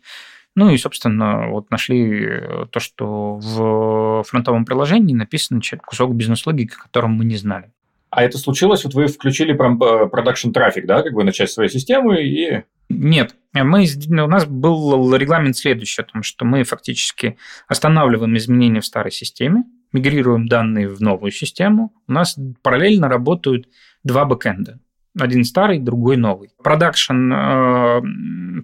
Ну 0.53 0.69
и, 0.69 0.77
собственно, 0.77 1.49
вот 1.49 1.71
нашли 1.71 2.39
то, 2.71 2.79
что 2.79 3.37
в 3.37 4.23
фронтовом 4.27 4.63
приложении 4.63 5.15
написан 5.15 5.59
кусок 5.83 6.13
бизнес-логики, 6.13 6.75
о 6.79 6.83
котором 6.83 7.13
мы 7.13 7.25
не 7.25 7.35
знали. 7.35 7.71
А 8.11 8.23
это 8.23 8.37
случилось, 8.37 8.85
вот 8.85 8.93
вы 8.93 9.07
включили 9.07 9.53
прям 9.53 9.81
э, 9.81 10.07
production 10.07 10.51
трафик, 10.51 10.85
да, 10.85 11.01
как 11.01 11.13
бы 11.13 11.23
на 11.23 11.33
часть 11.33 11.53
своей 11.53 11.69
системы 11.69 12.23
и... 12.23 12.63
Нет, 12.87 13.35
мы, 13.53 13.85
у 14.09 14.27
нас 14.27 14.45
был 14.45 15.13
регламент 15.15 15.57
следующий, 15.57 16.03
о 16.03 16.05
том, 16.05 16.23
что 16.23 16.45
мы 16.45 16.63
фактически 16.63 17.37
останавливаем 17.67 18.37
изменения 18.37 18.79
в 18.79 18.85
старой 18.85 19.11
системе, 19.11 19.65
мигрируем 19.91 20.47
данные 20.47 20.87
в 20.87 21.01
новую 21.01 21.31
систему, 21.31 21.91
у 22.07 22.11
нас 22.13 22.37
параллельно 22.61 23.09
работают 23.09 23.67
два 24.05 24.23
бэкэнда. 24.23 24.79
Один 25.19 25.43
старый, 25.43 25.79
другой 25.79 26.17
новый. 26.17 26.51
Production 26.61 27.31
э, 27.33 28.01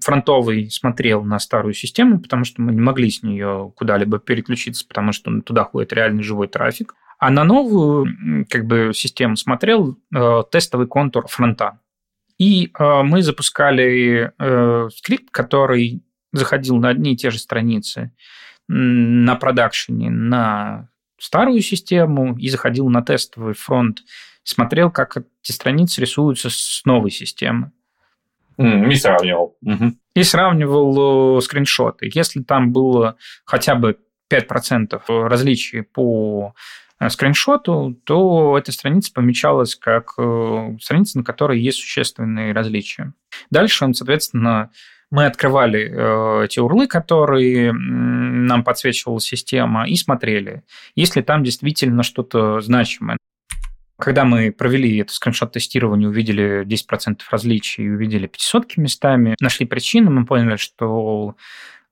фронтовый 0.02 0.70
смотрел 0.70 1.24
на 1.24 1.40
старую 1.40 1.74
систему, 1.74 2.20
потому 2.20 2.44
что 2.46 2.62
мы 2.62 2.74
не 2.74 2.82
могли 2.82 3.10
с 3.10 3.24
нее 3.24 3.74
куда-либо 3.76 4.20
переключиться, 4.20 4.86
потому 4.88 5.12
что 5.12 5.42
туда 5.42 5.64
ходит 5.64 5.94
реальный 5.94 6.24
живой 6.24 6.48
трафик. 6.48 6.94
А 7.20 7.30
на 7.30 7.44
новую 7.44 8.46
как 8.50 8.66
бы, 8.66 8.92
систему 8.94 9.36
смотрел 9.38 9.98
э, 10.14 10.44
тестовый 10.52 10.88
контур 10.88 11.28
фронта. 11.28 11.80
И 12.38 12.72
э, 12.78 13.02
мы 13.04 13.22
запускали 13.22 14.32
э, 14.38 14.90
скрипт, 14.96 15.32
который 15.32 16.04
заходил 16.34 16.78
на 16.78 16.90
одни 16.90 17.14
и 17.14 17.18
те 17.18 17.30
же 17.32 17.40
страницы 17.40 18.12
на 18.68 19.36
продакшене 19.36 20.10
на 20.10 20.90
старую 21.20 21.62
систему 21.62 22.38
и 22.38 22.50
заходил 22.50 22.90
на 22.90 23.04
тестовый 23.04 23.54
фронт, 23.54 24.00
смотрел, 24.44 24.92
как 24.92 25.18
эти 25.18 25.52
страницы 25.52 26.02
рисуются 26.02 26.50
с 26.50 26.82
новой 26.86 27.12
системы. 27.12 27.72
И 28.58 28.96
сравнивал. 28.96 29.58
И 30.14 30.24
сравнивал 30.24 31.38
э, 31.38 31.42
скриншоты. 31.42 32.12
Если 32.14 32.42
там 32.42 32.72
было 32.72 33.18
хотя 33.46 33.76
бы 33.76 33.98
5% 34.32 35.02
различий 35.08 35.84
по 35.84 36.54
э, 37.00 37.10
скриншоту, 37.10 37.96
то 38.04 38.58
эта 38.58 38.72
страница 38.72 39.14
помечалась 39.14 39.76
как 39.76 40.14
э, 40.18 40.78
страница, 40.82 41.20
на 41.20 41.24
которой 41.24 41.60
есть 41.60 41.80
существенные 41.80 42.54
различия. 42.54 43.14
Дальше, 43.50 43.92
соответственно, 43.94 44.70
мы 45.10 45.26
открывали 45.26 46.44
э, 46.44 46.48
те 46.48 46.62
урлы, 46.62 46.88
которые 46.88 47.74
нам 47.74 48.64
подсвечивала 48.64 49.20
система, 49.20 49.88
и 49.88 49.96
смотрели, 49.96 50.64
если 50.96 51.22
там 51.22 51.44
действительно 51.44 52.04
что-то 52.04 52.62
значимое. 52.62 53.18
Когда 54.02 54.26
мы 54.26 54.52
провели 54.52 54.98
это 54.98 55.14
скриншот-тестирование, 55.14 56.10
увидели 56.10 56.66
10% 56.66 57.20
различий, 57.30 57.88
увидели 57.88 58.26
500 58.26 58.78
местами, 58.78 59.36
нашли 59.40 59.68
причину, 59.68 60.10
мы 60.10 60.26
поняли, 60.26 60.56
что 60.56 61.36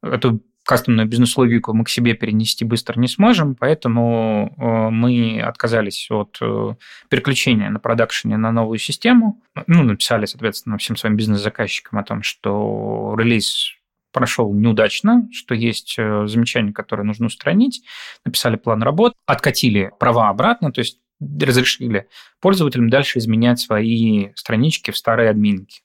эту 0.02 0.42
кастомную 0.66 1.08
бизнес-логику 1.08 1.74
мы 1.74 1.84
к 1.84 1.90
себе 1.90 2.16
перенести 2.16 2.66
быстро 2.66 3.00
не 3.00 3.08
сможем, 3.08 3.54
поэтому 3.54 4.56
э, 4.58 4.90
мы 4.90 5.40
отказались 5.40 6.08
от 6.10 6.40
э, 6.42 6.76
переключения 7.10 7.70
на 7.70 7.80
продакшене 7.80 8.38
на 8.38 8.52
новую 8.52 8.80
систему. 8.80 9.44
Ну, 9.68 9.84
написали, 9.84 10.26
соответственно, 10.26 10.80
всем 10.80 10.96
своим 10.96 11.16
бизнес-заказчикам 11.16 12.00
о 12.00 12.04
том, 12.04 12.24
что 12.24 13.16
релиз 13.20 13.76
прошел 14.12 14.52
неудачно, 14.52 15.28
что 15.32 15.54
есть 15.54 15.96
э, 16.00 16.26
замечания, 16.26 16.74
которые 16.74 17.06
нужно 17.06 17.28
устранить, 17.28 17.84
написали 18.26 18.56
план 18.56 18.82
работ, 18.82 19.14
откатили 19.28 19.92
права 20.00 20.30
обратно, 20.30 20.72
то 20.72 20.80
есть 20.80 21.00
разрешили 21.20 22.08
пользователям 22.40 22.90
дальше 22.90 23.20
изменять 23.20 23.60
свои 23.60 24.30
странички 24.36 24.92
в 24.92 24.98
старые 24.98 25.30
админки. 25.30 25.82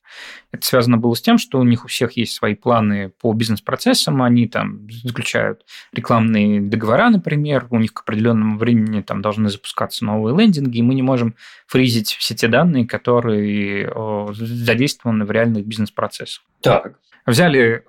Это 0.52 0.64
связано 0.64 0.96
было 0.96 1.14
с 1.14 1.22
тем, 1.22 1.38
что 1.38 1.58
у 1.58 1.64
них 1.64 1.84
у 1.84 1.88
всех 1.88 2.12
есть 2.12 2.34
свои 2.34 2.54
планы 2.54 3.10
по 3.20 3.32
бизнес-процессам, 3.32 4.22
они 4.22 4.46
там 4.46 4.88
заключают 5.02 5.64
рекламные 5.92 6.60
договора, 6.60 7.10
например, 7.10 7.66
у 7.70 7.78
них 7.78 7.92
к 7.92 8.02
определенному 8.02 8.58
времени 8.58 9.02
там 9.02 9.22
должны 9.22 9.48
запускаться 9.48 10.04
новые 10.04 10.36
лендинги, 10.36 10.78
и 10.78 10.82
мы 10.82 10.94
не 10.94 11.02
можем 11.02 11.34
фризить 11.66 12.10
все 12.12 12.34
те 12.36 12.46
данные, 12.46 12.86
которые 12.86 13.92
задействованы 14.32 15.24
в 15.24 15.30
реальных 15.32 15.66
бизнес-процессах. 15.66 16.44
Так. 16.60 16.98
Взяли 17.26 17.84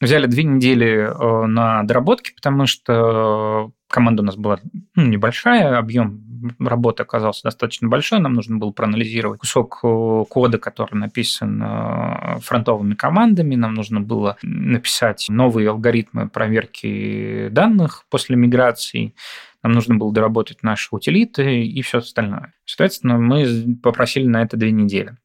Взяли 0.00 0.26
две 0.26 0.44
недели 0.44 1.08
э, 1.08 1.46
на 1.46 1.82
доработки, 1.84 2.34
потому 2.34 2.66
что 2.66 3.70
команда 3.88 4.22
у 4.22 4.26
нас 4.26 4.36
была 4.36 4.58
ну, 4.96 5.06
небольшая, 5.06 5.78
объем 5.78 6.18
работы 6.58 7.02
оказался 7.02 7.44
достаточно 7.44 7.88
большой, 7.88 8.20
нам 8.20 8.34
нужно 8.34 8.58
было 8.58 8.70
проанализировать 8.70 9.40
кусок 9.40 9.80
э, 9.82 10.24
кода, 10.28 10.58
который 10.58 10.94
написан 10.94 11.62
э, 11.62 12.38
фронтовыми 12.40 12.94
командами, 12.94 13.54
нам 13.54 13.74
нужно 13.74 14.00
было 14.00 14.36
написать 14.42 15.26
новые 15.28 15.70
алгоритмы 15.70 16.28
проверки 16.28 17.48
данных 17.50 18.04
после 18.10 18.36
миграции, 18.36 19.14
нам 19.62 19.72
нужно 19.72 19.96
было 19.96 20.12
доработать 20.12 20.62
наши 20.62 20.88
утилиты 20.90 21.64
и 21.64 21.82
все 21.82 21.98
остальное. 21.98 22.52
Соответственно, 22.66 23.18
мы 23.18 23.76
попросили 23.82 24.26
на 24.26 24.42
это 24.42 24.56
две 24.56 24.72
недели. 24.72 25.16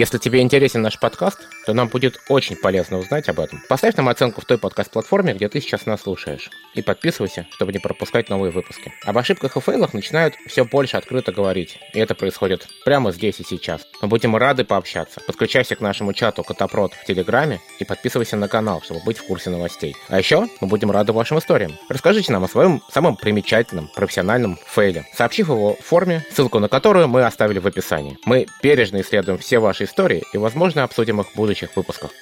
Если 0.00 0.16
тебе 0.16 0.40
интересен 0.40 0.80
наш 0.80 0.98
подкаст, 0.98 1.46
то 1.66 1.74
нам 1.74 1.88
будет 1.88 2.22
очень 2.30 2.56
полезно 2.56 2.96
узнать 2.96 3.28
об 3.28 3.38
этом. 3.38 3.62
Поставь 3.68 3.96
нам 3.96 4.08
оценку 4.08 4.40
в 4.40 4.46
той 4.46 4.56
подкаст-платформе, 4.56 5.34
где 5.34 5.50
ты 5.50 5.60
сейчас 5.60 5.84
нас 5.84 6.00
слушаешь. 6.00 6.48
И 6.72 6.80
подписывайся, 6.80 7.46
чтобы 7.50 7.74
не 7.74 7.80
пропускать 7.80 8.30
новые 8.30 8.50
выпуски. 8.50 8.94
Об 9.04 9.18
ошибках 9.18 9.58
и 9.58 9.60
фейлах 9.60 9.92
начинают 9.92 10.36
все 10.46 10.64
больше 10.64 10.96
открыто 10.96 11.32
говорить. 11.32 11.78
И 11.92 11.98
это 11.98 12.14
происходит 12.14 12.66
прямо 12.86 13.12
здесь 13.12 13.40
и 13.40 13.44
сейчас. 13.44 13.82
Мы 14.00 14.08
будем 14.08 14.34
рады 14.36 14.64
пообщаться. 14.64 15.20
Подключайся 15.26 15.76
к 15.76 15.82
нашему 15.82 16.14
чату 16.14 16.44
Котопрод 16.44 16.94
в 16.94 17.04
Телеграме 17.04 17.60
и 17.78 17.84
подписывайся 17.84 18.38
на 18.38 18.48
канал, 18.48 18.80
чтобы 18.82 19.00
быть 19.04 19.18
в 19.18 19.26
курсе 19.26 19.50
новостей. 19.50 19.94
А 20.08 20.18
еще 20.18 20.48
мы 20.62 20.66
будем 20.66 20.90
рады 20.90 21.12
вашим 21.12 21.40
историям. 21.40 21.76
Расскажите 21.90 22.32
нам 22.32 22.44
о 22.44 22.48
своем 22.48 22.82
самом 22.90 23.16
примечательном 23.16 23.90
профессиональном 23.94 24.58
фейле, 24.64 25.04
сообщив 25.14 25.50
его 25.50 25.74
в 25.74 25.84
форме, 25.84 26.24
ссылку 26.32 26.58
на 26.58 26.70
которую 26.70 27.06
мы 27.08 27.22
оставили 27.24 27.58
в 27.58 27.66
описании. 27.66 28.16
Мы 28.24 28.46
бережно 28.62 29.02
исследуем 29.02 29.36
все 29.36 29.58
ваши 29.58 29.89
истории 29.90 30.22
и, 30.32 30.38
возможно, 30.38 30.84
обсудим 30.84 31.20
их 31.20 31.30
в 31.30 31.36
будущих 31.36 31.76
выпусках. 31.76 32.12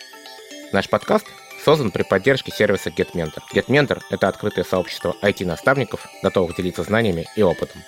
Наш 0.73 0.89
подкаст 0.89 1.27
создан 1.65 1.91
при 1.91 2.03
поддержке 2.03 2.51
сервиса 2.51 2.91
GetMentor. 2.91 3.43
GetMentor– 3.55 4.01
это 4.11 4.29
открытое 4.29 4.65
сообщество 4.65 5.15
IT-наставников, 5.23 6.07
готовых 6.23 6.57
делиться 6.57 6.83
знаниями 6.83 7.27
и 7.37 7.43
опытом. 7.43 7.83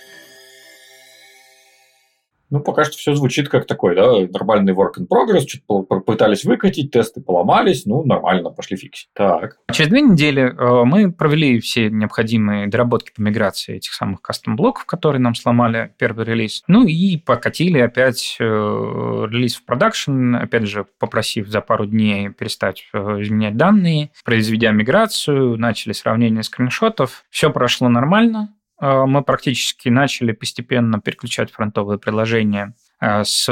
Ну, 2.50 2.60
пока 2.60 2.84
что 2.84 2.96
все 2.96 3.14
звучит 3.14 3.48
как 3.48 3.66
такой, 3.66 3.94
да, 3.94 4.12
нормальный 4.32 4.72
work 4.72 4.98
in 4.98 5.06
progress, 5.08 5.46
что-то 5.46 6.00
пытались 6.00 6.44
выкатить, 6.44 6.90
тесты 6.90 7.20
поломались, 7.20 7.86
ну, 7.86 8.04
нормально, 8.04 8.50
пошли 8.50 8.76
фиксить. 8.76 9.08
Так. 9.14 9.58
Через 9.72 9.90
две 9.90 10.00
недели 10.02 10.42
э, 10.42 10.84
мы 10.84 11.12
провели 11.12 11.60
все 11.60 11.90
необходимые 11.90 12.66
доработки 12.66 13.12
по 13.14 13.22
миграции 13.22 13.76
этих 13.76 13.92
самых 13.92 14.20
кастом-блоков, 14.20 14.84
которые 14.84 15.20
нам 15.20 15.34
сломали 15.34 15.94
первый 15.98 16.24
релиз. 16.24 16.62
Ну, 16.66 16.86
и 16.86 17.16
покатили 17.16 17.78
опять 17.78 18.36
э, 18.40 18.44
релиз 18.44 19.56
в 19.56 19.64
продакшн, 19.64 20.34
опять 20.34 20.66
же, 20.66 20.86
попросив 20.98 21.48
за 21.48 21.60
пару 21.60 21.86
дней 21.86 22.30
перестать 22.30 22.84
э, 22.92 22.98
изменять 23.20 23.56
данные, 23.56 24.10
произведя 24.24 24.72
миграцию, 24.72 25.56
начали 25.56 25.92
сравнение 25.92 26.42
скриншотов. 26.42 27.24
Все 27.30 27.50
прошло 27.50 27.88
нормально, 27.88 28.54
мы 28.80 29.22
практически 29.22 29.88
начали 29.88 30.32
постепенно 30.32 31.00
переключать 31.00 31.52
фронтовые 31.52 31.98
приложения 31.98 32.74
э, 33.00 33.24
с 33.24 33.42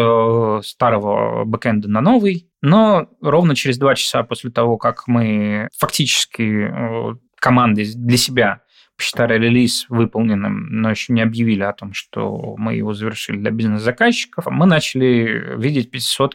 старого 0.62 1.44
бэкэнда 1.44 1.88
на 1.88 2.00
новый. 2.00 2.50
Но 2.62 3.08
ровно 3.20 3.54
через 3.54 3.78
два 3.78 3.94
часа 3.94 4.22
после 4.22 4.50
того, 4.50 4.78
как 4.78 5.06
мы 5.06 5.68
фактически 5.76 6.70
э, 6.70 7.16
команды 7.36 7.84
для 7.94 8.16
себя 8.16 8.62
посчитали 8.98 9.38
релиз 9.38 9.86
выполненным, 9.88 10.66
но 10.70 10.90
еще 10.90 11.12
не 11.12 11.22
объявили 11.22 11.62
о 11.62 11.72
том, 11.72 11.94
что 11.94 12.56
мы 12.58 12.74
его 12.74 12.92
завершили 12.94 13.38
для 13.38 13.52
бизнес-заказчиков, 13.52 14.46
мы 14.50 14.66
начали 14.66 15.54
видеть 15.56 15.92
500 15.92 16.34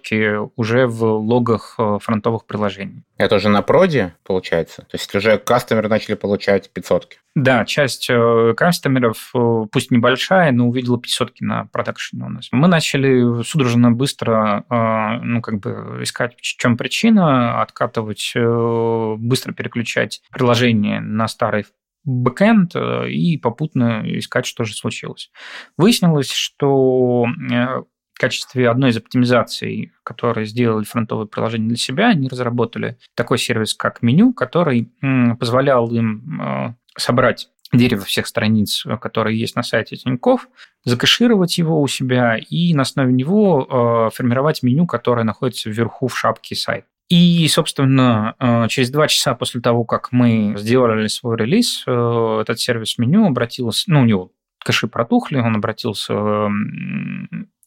уже 0.56 0.88
в 0.88 1.04
логах 1.04 1.76
э, 1.78 1.98
фронтовых 2.02 2.46
приложений. 2.46 3.04
Это 3.18 3.36
уже 3.36 3.50
на 3.50 3.62
проде, 3.64 4.16
получается? 4.24 4.84
То 4.84 4.98
есть 4.98 5.14
уже 5.14 5.38
кастомеры 5.38 5.90
начали 5.90 6.16
получать 6.16 6.72
500 6.72 7.18
Да, 7.36 7.66
часть 7.66 8.10
э, 8.10 8.54
кастомеров, 8.56 9.32
э, 9.36 9.66
пусть 9.70 9.92
небольшая, 9.92 10.54
но 10.54 10.70
увидела 10.70 10.98
500 10.98 11.42
на 11.42 11.66
продакшене 11.66 12.24
у 12.24 12.30
нас. 12.30 12.48
Мы 12.54 12.70
начали 12.70 13.44
судорожно 13.44 13.92
быстро 13.92 14.64
ну, 14.70 15.42
как 15.42 15.60
бы 15.60 16.00
искать, 16.02 16.36
в 16.38 16.42
чем 16.42 16.78
причина, 16.78 17.62
откатывать, 17.62 18.34
быстро 18.36 19.52
переключать 19.52 20.22
приложение 20.32 21.02
на 21.02 21.28
старый 21.28 21.66
бэкэнд 22.06 22.76
э, 22.76 23.10
и 23.10 23.38
попутно 23.38 24.04
искать, 24.18 24.46
что 24.46 24.64
же 24.64 24.76
случилось. 24.76 25.32
Выяснилось, 25.78 26.32
что 26.32 27.26
э, 27.26 27.82
в 28.14 28.20
качестве 28.20 28.70
одной 28.70 28.92
из 28.92 28.98
оптимизаций, 28.98 29.92
которые 30.04 30.46
сделали 30.46 30.84
фронтовое 30.84 31.26
приложение 31.26 31.70
для 31.70 31.78
себя, 31.78 32.10
они 32.10 32.28
разработали 32.28 32.98
такой 33.16 33.38
сервис, 33.38 33.74
как 33.74 34.02
меню, 34.02 34.34
который 34.34 34.92
позволял 35.40 35.90
им 35.92 36.42
э, 36.42 36.76
собрать 36.98 37.50
дерево 37.72 38.04
всех 38.04 38.28
страниц, 38.28 38.86
которые 39.02 39.40
есть 39.40 39.56
на 39.56 39.64
сайте 39.64 39.96
Тинькофф, 39.96 40.48
закэшировать 40.84 41.58
его 41.58 41.82
у 41.82 41.88
себя 41.88 42.38
и 42.38 42.72
на 42.76 42.84
основе 42.84 43.12
него 43.12 44.12
формировать 44.14 44.62
меню, 44.62 44.86
которое 44.86 45.24
находится 45.24 45.72
вверху 45.72 46.06
в 46.06 46.16
шапке 46.16 46.56
сайта. 46.56 46.86
И, 47.10 47.48
собственно, 47.48 48.36
э, 48.40 48.68
через 48.70 48.90
два 48.90 49.08
часа 49.08 49.36
после 49.36 49.62
того, 49.62 49.84
как 49.84 50.12
мы 50.12 50.56
сделали 50.58 51.08
свой 51.08 51.38
релиз, 51.38 51.84
э, 51.86 52.40
этот 52.42 52.60
сервис 52.60 52.98
меню 52.98 53.28
обратился, 53.28 53.92
ну, 53.92 54.02
у 54.02 54.06
него 54.06 54.32
кэши 54.64 54.88
протухли, 54.88 55.38
он 55.38 55.56
обратился 55.56 56.14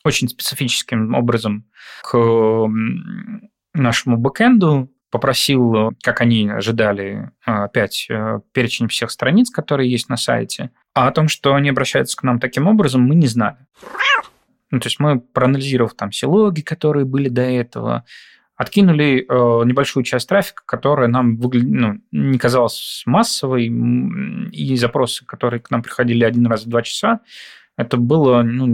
очень 0.05 0.29
специфическим 0.29 1.15
образом 1.15 1.67
к 2.03 2.69
нашему 3.75 4.17
бэкэнду, 4.17 4.91
попросил, 5.11 5.95
как 6.03 6.21
они 6.21 6.49
ожидали, 6.49 7.31
опять 7.45 8.07
э, 8.09 8.41
перечень 8.53 8.89
всех 8.89 9.11
страниц, 9.11 9.51
которые 9.51 9.91
есть 9.91 10.09
на 10.09 10.17
сайте. 10.17 10.71
А 10.95 11.09
о 11.09 11.13
том, 11.13 11.29
что 11.29 11.55
они 11.55 11.71
обращаются 11.71 12.17
к 12.17 12.23
нам 12.23 12.41
таким 12.41 12.67
образом, 12.67 13.03
мы 13.03 13.15
не 13.15 13.27
знали. 13.27 13.59
Ну, 14.71 14.81
то 14.81 14.89
есть 14.89 14.99
мы, 14.99 15.21
проанализировав 15.21 15.95
там 15.95 16.11
все 16.11 16.27
логи, 16.27 16.61
которые 16.61 17.05
были 17.05 17.29
до 17.29 17.43
этого, 17.43 18.05
откинули 18.57 19.27
э, 19.29 19.65
небольшую 19.65 20.03
часть 20.05 20.29
трафика, 20.29 20.63
которая 20.65 21.09
нам 21.09 21.37
выгля... 21.37 21.63
ну, 21.63 22.01
не 22.11 22.39
казалась 22.39 23.03
массовой, 23.07 23.67
и 23.67 24.77
запросы, 24.77 25.25
которые 25.27 25.61
к 25.61 25.71
нам 25.71 25.83
приходили 25.83 26.25
один 26.25 26.47
раз 26.47 26.65
в 26.65 26.69
два 26.69 26.83
часа, 26.83 27.21
это 27.77 27.97
было 27.97 28.43
ну, 28.43 28.67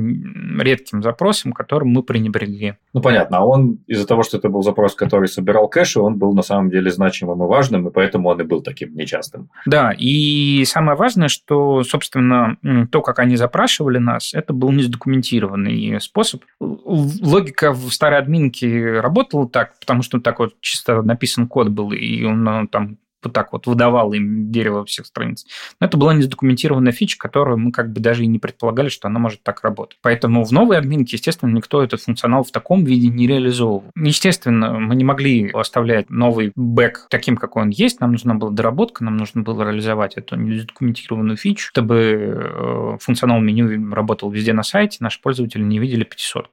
редким 0.62 1.02
запросом, 1.02 1.52
которым 1.52 1.88
мы 1.88 2.02
пренебрегли. 2.02 2.76
Ну, 2.92 3.00
понятно. 3.00 3.38
А 3.38 3.44
он 3.44 3.80
из-за 3.86 4.06
того, 4.06 4.22
что 4.22 4.36
это 4.36 4.48
был 4.48 4.62
запрос, 4.62 4.94
который 4.94 5.28
собирал 5.28 5.68
кэши, 5.68 6.00
он 6.00 6.18
был 6.18 6.32
на 6.34 6.42
самом 6.42 6.70
деле 6.70 6.90
значимым 6.90 7.42
и 7.42 7.46
важным, 7.46 7.88
и 7.88 7.90
поэтому 7.90 8.28
он 8.28 8.40
и 8.40 8.44
был 8.44 8.62
таким 8.62 8.94
нечастым. 8.94 9.50
Да, 9.66 9.92
и 9.96 10.64
самое 10.64 10.96
важное, 10.96 11.28
что, 11.28 11.82
собственно, 11.82 12.56
то, 12.90 13.02
как 13.02 13.18
они 13.18 13.36
запрашивали 13.36 13.98
нас, 13.98 14.34
это 14.34 14.52
был 14.52 14.70
незадокументированный 14.70 16.00
способ. 16.00 16.42
Логика 16.60 17.72
в 17.72 17.90
старой 17.90 18.18
админке 18.18 19.00
работала 19.00 19.48
так, 19.48 19.78
потому 19.80 20.02
что 20.02 20.20
так 20.20 20.38
вот 20.38 20.54
чисто 20.60 21.02
написан 21.02 21.48
код 21.48 21.68
был, 21.68 21.92
и 21.92 22.24
он 22.24 22.44
ну, 22.44 22.66
там 22.68 22.98
вот 23.24 23.32
так 23.32 23.52
вот 23.52 23.66
выдавал 23.66 24.12
им 24.12 24.50
дерево 24.50 24.84
всех 24.84 25.06
страниц. 25.06 25.46
Но 25.80 25.86
это 25.86 25.96
была 25.96 26.14
незадокументированная 26.14 26.92
фича, 26.92 27.16
которую 27.18 27.58
мы 27.58 27.72
как 27.72 27.92
бы 27.92 28.00
даже 28.00 28.24
и 28.24 28.26
не 28.26 28.38
предполагали, 28.38 28.88
что 28.88 29.08
она 29.08 29.18
может 29.18 29.42
так 29.42 29.62
работать. 29.62 29.98
Поэтому 30.02 30.44
в 30.44 30.52
новой 30.52 30.78
админке, 30.78 31.16
естественно, 31.16 31.50
никто 31.50 31.82
этот 31.82 32.00
функционал 32.00 32.44
в 32.44 32.50
таком 32.50 32.84
виде 32.84 33.08
не 33.08 33.26
реализовывал. 33.26 33.84
Естественно, 33.96 34.78
мы 34.78 34.94
не 34.94 35.04
могли 35.04 35.50
оставлять 35.50 36.10
новый 36.10 36.52
бэк 36.56 37.06
таким, 37.10 37.36
какой 37.36 37.62
он 37.62 37.70
есть. 37.70 38.00
Нам 38.00 38.12
нужна 38.12 38.34
была 38.34 38.50
доработка, 38.50 39.04
нам 39.04 39.16
нужно 39.16 39.42
было 39.42 39.62
реализовать 39.62 40.14
эту 40.16 40.36
незадокументированную 40.36 41.36
фичу, 41.36 41.66
чтобы 41.68 41.94
э, 41.96 42.96
функционал 43.00 43.40
меню 43.40 43.92
работал 43.92 44.30
везде 44.30 44.52
на 44.52 44.62
сайте, 44.62 44.98
наши 45.00 45.20
пользователи 45.20 45.62
не 45.62 45.78
видели 45.78 46.04
500. 46.04 46.50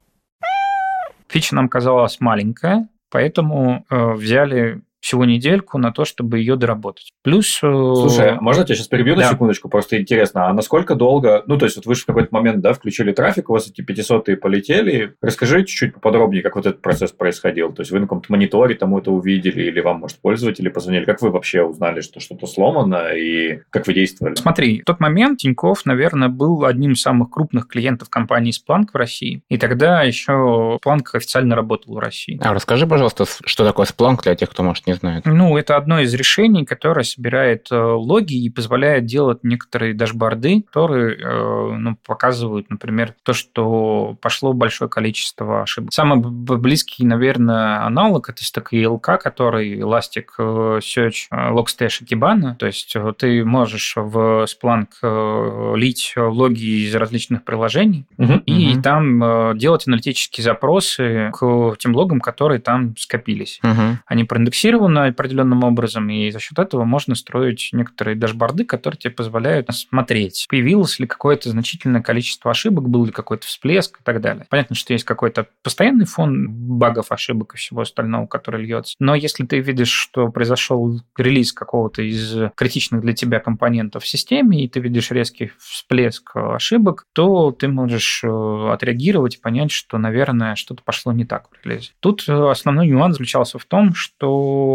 Фича 1.28 1.54
нам 1.54 1.68
казалась 1.68 2.20
маленькая, 2.20 2.88
поэтому 3.10 3.86
э, 3.88 4.12
взяли 4.14 4.82
всего 5.00 5.24
недельку 5.24 5.78
на 5.78 5.92
то, 5.92 6.04
чтобы 6.04 6.38
ее 6.38 6.56
доработать. 6.56 7.12
Плюс... 7.22 7.58
Э, 7.62 7.70
Слушай, 7.70 8.36
а 8.36 8.40
можно 8.40 8.60
я 8.60 8.66
тебя 8.66 8.76
сейчас 8.76 8.88
перебью 8.88 9.16
да. 9.16 9.22
на 9.22 9.30
секундочку? 9.30 9.68
Просто 9.68 9.98
интересно, 9.98 10.48
а 10.48 10.52
насколько 10.52 10.94
долго... 10.94 11.42
Ну, 11.46 11.56
то 11.56 11.64
есть, 11.64 11.76
вот 11.76 11.86
вы 11.86 11.94
же 11.94 12.02
в 12.02 12.06
какой-то 12.06 12.28
момент, 12.32 12.60
да, 12.60 12.72
включили 12.72 13.12
трафик, 13.12 13.50
у 13.50 13.54
вас 13.54 13.66
эти 13.68 13.80
500 13.80 14.40
полетели. 14.40 15.14
Расскажи 15.22 15.64
чуть-чуть 15.64 15.94
поподробнее, 15.94 16.42
как 16.42 16.56
вот 16.56 16.66
этот 16.66 16.82
процесс 16.82 17.12
происходил. 17.12 17.72
То 17.72 17.80
есть, 17.80 17.90
вы 17.90 17.98
на 17.98 18.04
каком-то 18.06 18.30
мониторе 18.30 18.74
там 18.74 18.96
это 18.96 19.10
увидели, 19.10 19.62
или 19.62 19.80
вам, 19.80 20.00
может, 20.00 20.18
пользователи 20.20 20.68
позвонили? 20.68 21.04
Как 21.04 21.22
вы 21.22 21.30
вообще 21.30 21.62
узнали, 21.62 22.02
что 22.02 22.20
что-то 22.20 22.46
сломано, 22.46 23.08
и 23.14 23.60
как 23.70 23.86
вы 23.86 23.94
действовали? 23.94 24.34
Смотри, 24.34 24.82
в 24.82 24.84
тот 24.84 25.00
момент 25.00 25.38
Тиньков, 25.40 25.86
наверное, 25.86 26.28
был 26.28 26.64
одним 26.64 26.92
из 26.92 27.00
самых 27.00 27.30
крупных 27.30 27.68
клиентов 27.68 28.10
компании 28.10 28.52
Splunk 28.52 28.88
в 28.92 28.96
России. 28.96 29.42
И 29.48 29.56
тогда 29.56 30.02
еще 30.02 30.78
Splunk 30.84 31.06
официально 31.14 31.56
работал 31.56 31.94
в 31.94 31.98
России. 31.98 32.38
А 32.42 32.52
расскажи, 32.52 32.86
пожалуйста, 32.86 33.24
что 33.44 33.64
такое 33.64 33.86
Splunk 33.86 34.22
для 34.22 34.34
тех, 34.34 34.50
кто, 34.50 34.62
может, 34.62 34.86
не 34.90 34.98
знает? 34.98 35.26
Ну, 35.26 35.56
это 35.56 35.76
одно 35.76 36.00
из 36.00 36.12
решений, 36.14 36.64
которое 36.64 37.04
собирает 37.04 37.68
э, 37.70 37.76
логи 37.76 38.34
и 38.34 38.50
позволяет 38.50 39.06
делать 39.06 39.38
некоторые 39.42 39.94
дашборды, 39.94 40.62
которые 40.62 41.16
э, 41.16 41.72
ну, 41.76 41.96
показывают, 42.06 42.70
например, 42.70 43.14
то, 43.22 43.32
что 43.32 44.16
пошло 44.20 44.52
большое 44.52 44.90
количество 44.90 45.62
ошибок. 45.62 45.92
Самый 45.92 46.20
близкий, 46.20 47.04
наверное, 47.04 47.84
аналог 47.84 48.28
это 48.28 48.44
стак 48.44 48.72
ELK, 48.72 49.18
который 49.18 49.78
Elastic 49.78 50.26
э, 50.38 50.80
Search 50.80 51.30
Logstash 51.32 52.02
Kibana. 52.04 52.54
То 52.56 52.66
есть 52.66 52.96
ты 53.18 53.44
можешь 53.44 53.94
в 53.96 54.46
Splunk 54.46 55.76
лить 55.76 56.14
логи 56.16 56.86
из 56.86 56.94
различных 56.94 57.44
приложений 57.44 58.06
uh-huh, 58.18 58.42
и 58.44 58.74
uh-huh. 58.74 58.82
там 58.82 59.58
делать 59.58 59.86
аналитические 59.86 60.44
запросы 60.44 61.30
к 61.32 61.76
тем 61.78 61.94
логам, 61.94 62.20
которые 62.20 62.60
там 62.60 62.96
скопились. 62.96 63.60
Uh-huh. 63.62 63.96
Они 64.06 64.24
проиндексированы 64.24 64.79
спроектировано 64.80 65.06
определенным 65.06 65.64
образом, 65.64 66.08
и 66.08 66.30
за 66.30 66.38
счет 66.38 66.58
этого 66.58 66.84
можно 66.84 67.14
строить 67.14 67.70
некоторые 67.72 68.16
дашборды, 68.16 68.64
которые 68.64 68.98
тебе 68.98 69.12
позволяют 69.12 69.68
смотреть, 69.70 70.46
появилось 70.48 70.98
ли 70.98 71.06
какое-то 71.06 71.50
значительное 71.50 72.02
количество 72.02 72.50
ошибок, 72.50 72.88
был 72.88 73.04
ли 73.04 73.12
какой-то 73.12 73.46
всплеск 73.46 74.00
и 74.00 74.02
так 74.02 74.20
далее. 74.20 74.46
Понятно, 74.48 74.74
что 74.76 74.92
есть 74.92 75.04
какой-то 75.04 75.46
постоянный 75.62 76.06
фон 76.06 76.48
багов, 76.50 77.12
ошибок 77.12 77.54
и 77.54 77.58
всего 77.58 77.82
остального, 77.82 78.26
который 78.26 78.64
льется. 78.64 78.96
Но 78.98 79.14
если 79.14 79.44
ты 79.44 79.60
видишь, 79.60 79.90
что 79.90 80.28
произошел 80.28 81.00
релиз 81.16 81.52
какого-то 81.52 82.02
из 82.02 82.50
критичных 82.56 83.02
для 83.02 83.12
тебя 83.12 83.40
компонентов 83.40 84.04
в 84.04 84.08
системе, 84.08 84.64
и 84.64 84.68
ты 84.68 84.80
видишь 84.80 85.10
резкий 85.10 85.52
всплеск 85.58 86.30
ошибок, 86.34 87.06
то 87.12 87.52
ты 87.52 87.68
можешь 87.68 88.22
э, 88.24 88.70
отреагировать 88.72 89.36
и 89.36 89.40
понять, 89.40 89.70
что, 89.70 89.98
наверное, 89.98 90.54
что-то 90.54 90.82
пошло 90.82 91.12
не 91.12 91.24
так 91.24 91.48
в 91.50 91.66
релизе. 91.66 91.90
Тут 92.00 92.24
э, 92.28 92.50
основной 92.50 92.86
нюанс 92.86 93.14
заключался 93.14 93.58
в 93.58 93.64
том, 93.64 93.94
что 93.94 94.69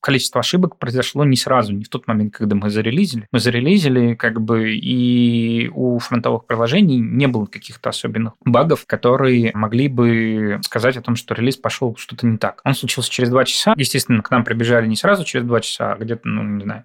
количество 0.00 0.40
ошибок 0.40 0.78
произошло 0.78 1.24
не 1.24 1.36
сразу, 1.36 1.72
не 1.72 1.84
в 1.84 1.88
тот 1.88 2.06
момент, 2.06 2.34
когда 2.34 2.56
мы 2.56 2.70
зарелизили. 2.70 3.26
Мы 3.32 3.38
зарелизили, 3.38 4.14
как 4.14 4.40
бы, 4.40 4.74
и 4.74 5.70
у 5.74 5.98
фронтовых 5.98 6.46
приложений 6.46 6.98
не 6.98 7.26
было 7.26 7.46
каких-то 7.46 7.90
особенных 7.90 8.34
багов, 8.44 8.86
которые 8.86 9.50
могли 9.54 9.88
бы 9.88 10.60
сказать 10.62 10.96
о 10.96 11.02
том, 11.02 11.16
что 11.16 11.34
релиз 11.34 11.56
пошел 11.56 11.96
что-то 11.96 12.26
не 12.26 12.38
так. 12.38 12.60
Он 12.64 12.74
случился 12.74 13.10
через 13.10 13.30
два 13.30 13.44
часа. 13.44 13.74
Естественно, 13.76 14.22
к 14.22 14.30
нам 14.30 14.44
прибежали 14.44 14.86
не 14.86 14.96
сразу 14.96 15.24
через 15.24 15.46
два 15.46 15.60
часа, 15.60 15.92
а 15.92 15.96
где-то, 15.96 16.28
ну, 16.28 16.42
не 16.42 16.62
знаю, 16.62 16.84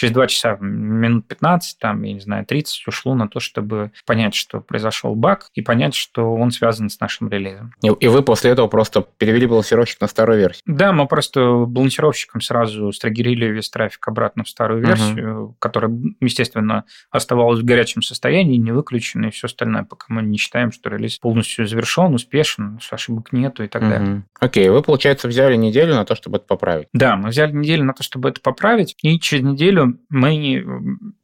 через 0.00 0.14
два 0.14 0.26
часа, 0.26 0.56
минут 0.60 1.26
15, 1.28 1.78
там, 1.78 2.02
я 2.02 2.14
не 2.14 2.20
знаю, 2.20 2.46
30 2.46 2.86
ушло 2.86 3.14
на 3.14 3.28
то, 3.28 3.38
чтобы 3.38 3.92
понять, 4.06 4.34
что 4.34 4.60
произошел 4.60 5.14
баг, 5.14 5.48
и 5.54 5.60
понять, 5.60 5.94
что 5.94 6.34
он 6.34 6.50
связан 6.52 6.88
с 6.88 7.00
нашим 7.00 7.28
релизом. 7.28 7.74
И, 7.82 7.88
и 7.88 8.08
вы 8.08 8.22
после 8.22 8.50
этого 8.50 8.66
просто 8.66 9.06
перевели 9.18 9.46
балансировщик 9.46 10.00
на 10.00 10.06
старую 10.06 10.38
версию? 10.38 10.62
Да, 10.66 10.92
мы 10.92 11.06
просто 11.06 11.66
балансировщиком 11.90 12.40
сразу 12.40 12.92
стригерили 12.92 13.46
весь 13.46 13.68
трафик 13.68 14.06
обратно 14.06 14.44
в 14.44 14.48
старую 14.48 14.84
версию, 14.86 15.44
угу. 15.44 15.56
которая, 15.58 15.92
естественно, 16.20 16.84
оставалась 17.10 17.60
в 17.60 17.64
горячем 17.64 18.02
состоянии, 18.02 18.56
не 18.56 18.72
выключена, 18.72 19.26
и 19.26 19.30
все 19.30 19.46
остальное, 19.46 19.84
пока 19.84 20.06
мы 20.08 20.22
не 20.22 20.38
считаем, 20.38 20.72
что 20.72 20.90
релиз 20.90 21.18
полностью 21.18 21.66
завершен, 21.66 22.14
успешен, 22.14 22.78
ошибок 22.90 23.32
нету 23.32 23.64
и 23.64 23.68
так 23.68 23.82
угу. 23.82 23.90
далее. 23.90 24.22
Окей, 24.38 24.68
вы, 24.68 24.82
получается, 24.82 25.28
взяли 25.28 25.56
неделю 25.56 25.94
на 25.94 26.04
то, 26.04 26.14
чтобы 26.14 26.38
это 26.38 26.46
поправить? 26.46 26.88
Да, 26.92 27.16
мы 27.16 27.30
взяли 27.30 27.52
неделю 27.52 27.84
на 27.84 27.92
то, 27.92 28.02
чтобы 28.02 28.28
это 28.28 28.40
поправить, 28.40 28.96
и 29.02 29.18
через 29.18 29.44
неделю 29.44 29.98
мы 30.08 30.64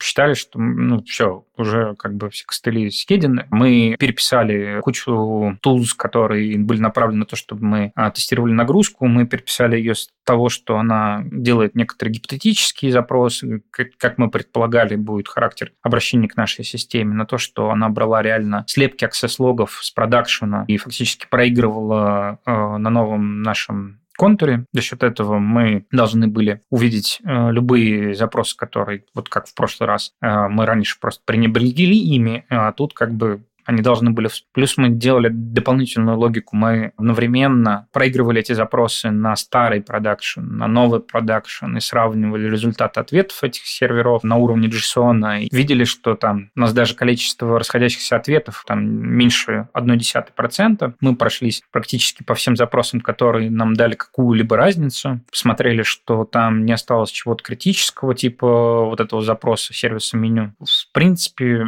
считали, 0.02 0.34
что 0.34 0.58
ну, 0.58 1.02
все, 1.02 1.44
уже 1.56 1.94
как 1.98 2.14
бы 2.14 2.30
все 2.30 2.44
костыли 2.46 2.90
съедены. 2.90 3.46
Мы 3.50 3.96
переписали 3.98 4.80
кучу 4.80 5.58
tools, 5.64 5.90
которые 5.96 6.58
были 6.58 6.80
направлены 6.80 7.20
на 7.20 7.26
то, 7.26 7.36
чтобы 7.36 7.64
мы 7.64 7.92
а, 7.94 8.10
тестировали 8.10 8.52
нагрузку. 8.52 9.06
Мы 9.06 9.26
переписали 9.26 9.76
ее 9.76 9.94
с 9.94 10.08
того, 10.24 10.48
что 10.56 10.78
она 10.78 11.22
делает 11.30 11.74
некоторые 11.74 12.14
гипотетические 12.14 12.92
запросы, 12.92 13.62
как 13.98 14.18
мы 14.18 14.30
предполагали, 14.30 14.96
будет 14.96 15.28
характер 15.28 15.72
обращения 15.82 16.28
к 16.28 16.36
нашей 16.36 16.64
системе, 16.64 17.14
на 17.14 17.26
то, 17.26 17.38
что 17.38 17.70
она 17.70 17.88
брала 17.88 18.22
реально 18.22 18.64
слепки 18.66 19.04
аксесс-логов 19.04 19.78
с 19.82 19.90
продакшена 19.90 20.64
и 20.66 20.76
фактически 20.76 21.26
проигрывала 21.30 22.40
э, 22.44 22.50
на 22.76 22.90
новом 22.90 23.42
нашем 23.42 24.00
контуре. 24.16 24.64
За 24.72 24.80
счет 24.80 25.02
этого 25.02 25.38
мы 25.38 25.86
должны 25.92 26.26
были 26.26 26.60
увидеть 26.70 27.20
э, 27.22 27.50
любые 27.52 28.14
запросы, 28.14 28.56
которые, 28.56 29.04
вот 29.14 29.28
как 29.28 29.46
в 29.46 29.54
прошлый 29.54 29.86
раз, 29.86 30.12
э, 30.20 30.48
мы 30.48 30.66
раньше 30.66 30.98
просто 31.00 31.22
пренебрегли 31.24 31.98
ими, 31.98 32.44
а 32.48 32.72
тут 32.72 32.94
как 32.94 33.12
бы 33.12 33.44
они 33.66 33.82
должны 33.82 34.10
были... 34.10 34.28
Плюс 34.52 34.76
мы 34.76 34.90
делали 34.90 35.28
дополнительную 35.30 36.16
логику. 36.16 36.56
Мы 36.56 36.92
одновременно 36.96 37.88
проигрывали 37.92 38.40
эти 38.40 38.52
запросы 38.52 39.10
на 39.10 39.34
старый 39.36 39.82
production, 39.82 40.40
на 40.40 40.66
новый 40.66 41.00
production 41.00 41.76
и 41.76 41.80
сравнивали 41.80 42.48
результаты 42.48 43.00
ответов 43.00 43.42
этих 43.42 43.66
серверов 43.66 44.22
на 44.24 44.36
уровне 44.36 44.68
JSON 44.68 45.40
и 45.40 45.54
видели, 45.54 45.84
что 45.84 46.14
там 46.14 46.50
у 46.54 46.60
нас 46.60 46.72
даже 46.72 46.94
количество 46.94 47.58
расходящихся 47.58 48.16
ответов 48.16 48.64
там 48.66 48.84
меньше 48.84 49.68
0,1%. 49.74 50.94
Мы 51.00 51.16
прошлись 51.16 51.62
практически 51.72 52.22
по 52.22 52.34
всем 52.34 52.56
запросам, 52.56 53.00
которые 53.00 53.50
нам 53.50 53.74
дали 53.74 53.94
какую-либо 53.94 54.56
разницу. 54.56 55.20
Посмотрели, 55.30 55.82
что 55.82 56.24
там 56.24 56.64
не 56.64 56.72
осталось 56.72 57.10
чего-то 57.10 57.42
критического, 57.42 58.14
типа 58.14 58.84
вот 58.84 59.00
этого 59.00 59.22
запроса 59.22 59.74
сервиса 59.74 60.16
меню. 60.16 60.54
В 60.60 60.92
принципе, 60.92 61.64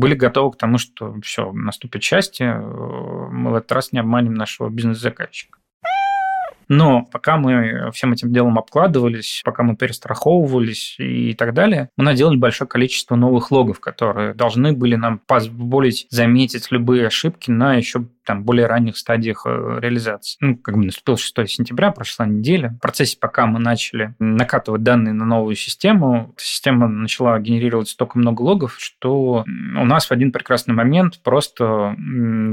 были 0.00 0.14
готовы 0.14 0.52
к 0.52 0.56
тому, 0.56 0.78
что 0.78 1.14
все, 1.22 1.52
наступит 1.52 2.02
счастье, 2.02 2.46
э, 2.46 3.28
мы 3.30 3.52
в 3.52 3.54
этот 3.54 3.70
раз 3.72 3.92
не 3.92 4.00
обманем 4.00 4.34
нашего 4.34 4.68
бизнес-заказчика. 4.68 5.60
Но 6.70 7.02
пока 7.02 7.36
мы 7.36 7.90
всем 7.92 8.12
этим 8.12 8.32
делом 8.32 8.56
обкладывались, 8.56 9.42
пока 9.44 9.64
мы 9.64 9.74
перестраховывались 9.74 10.94
и 11.00 11.34
так 11.34 11.52
далее, 11.52 11.90
мы 11.96 12.04
наделали 12.04 12.36
большое 12.36 12.68
количество 12.68 13.16
новых 13.16 13.50
логов, 13.50 13.80
которые 13.80 14.34
должны 14.34 14.72
были 14.72 14.94
нам 14.94 15.18
позволить 15.18 16.06
заметить 16.10 16.70
любые 16.70 17.08
ошибки 17.08 17.50
на 17.50 17.74
еще 17.74 18.06
там, 18.30 18.44
более 18.44 18.66
ранних 18.66 18.96
стадиях 18.96 19.42
э, 19.44 19.78
реализации. 19.80 20.36
Ну, 20.40 20.56
как 20.56 20.76
бы 20.76 20.84
наступил 20.84 21.16
6 21.16 21.48
сентября, 21.48 21.90
прошла 21.90 22.26
неделя. 22.26 22.76
В 22.78 22.80
процессе, 22.80 23.16
пока 23.18 23.46
мы 23.46 23.58
начали 23.58 24.14
накатывать 24.20 24.84
данные 24.84 25.14
на 25.14 25.24
новую 25.24 25.56
систему, 25.56 26.32
система 26.36 26.86
начала 26.86 27.40
генерировать 27.40 27.88
столько 27.88 28.18
много 28.18 28.42
логов, 28.42 28.76
что 28.78 29.44
у 29.48 29.84
нас 29.84 30.06
в 30.06 30.12
один 30.12 30.30
прекрасный 30.30 30.74
момент 30.74 31.20
просто 31.24 31.96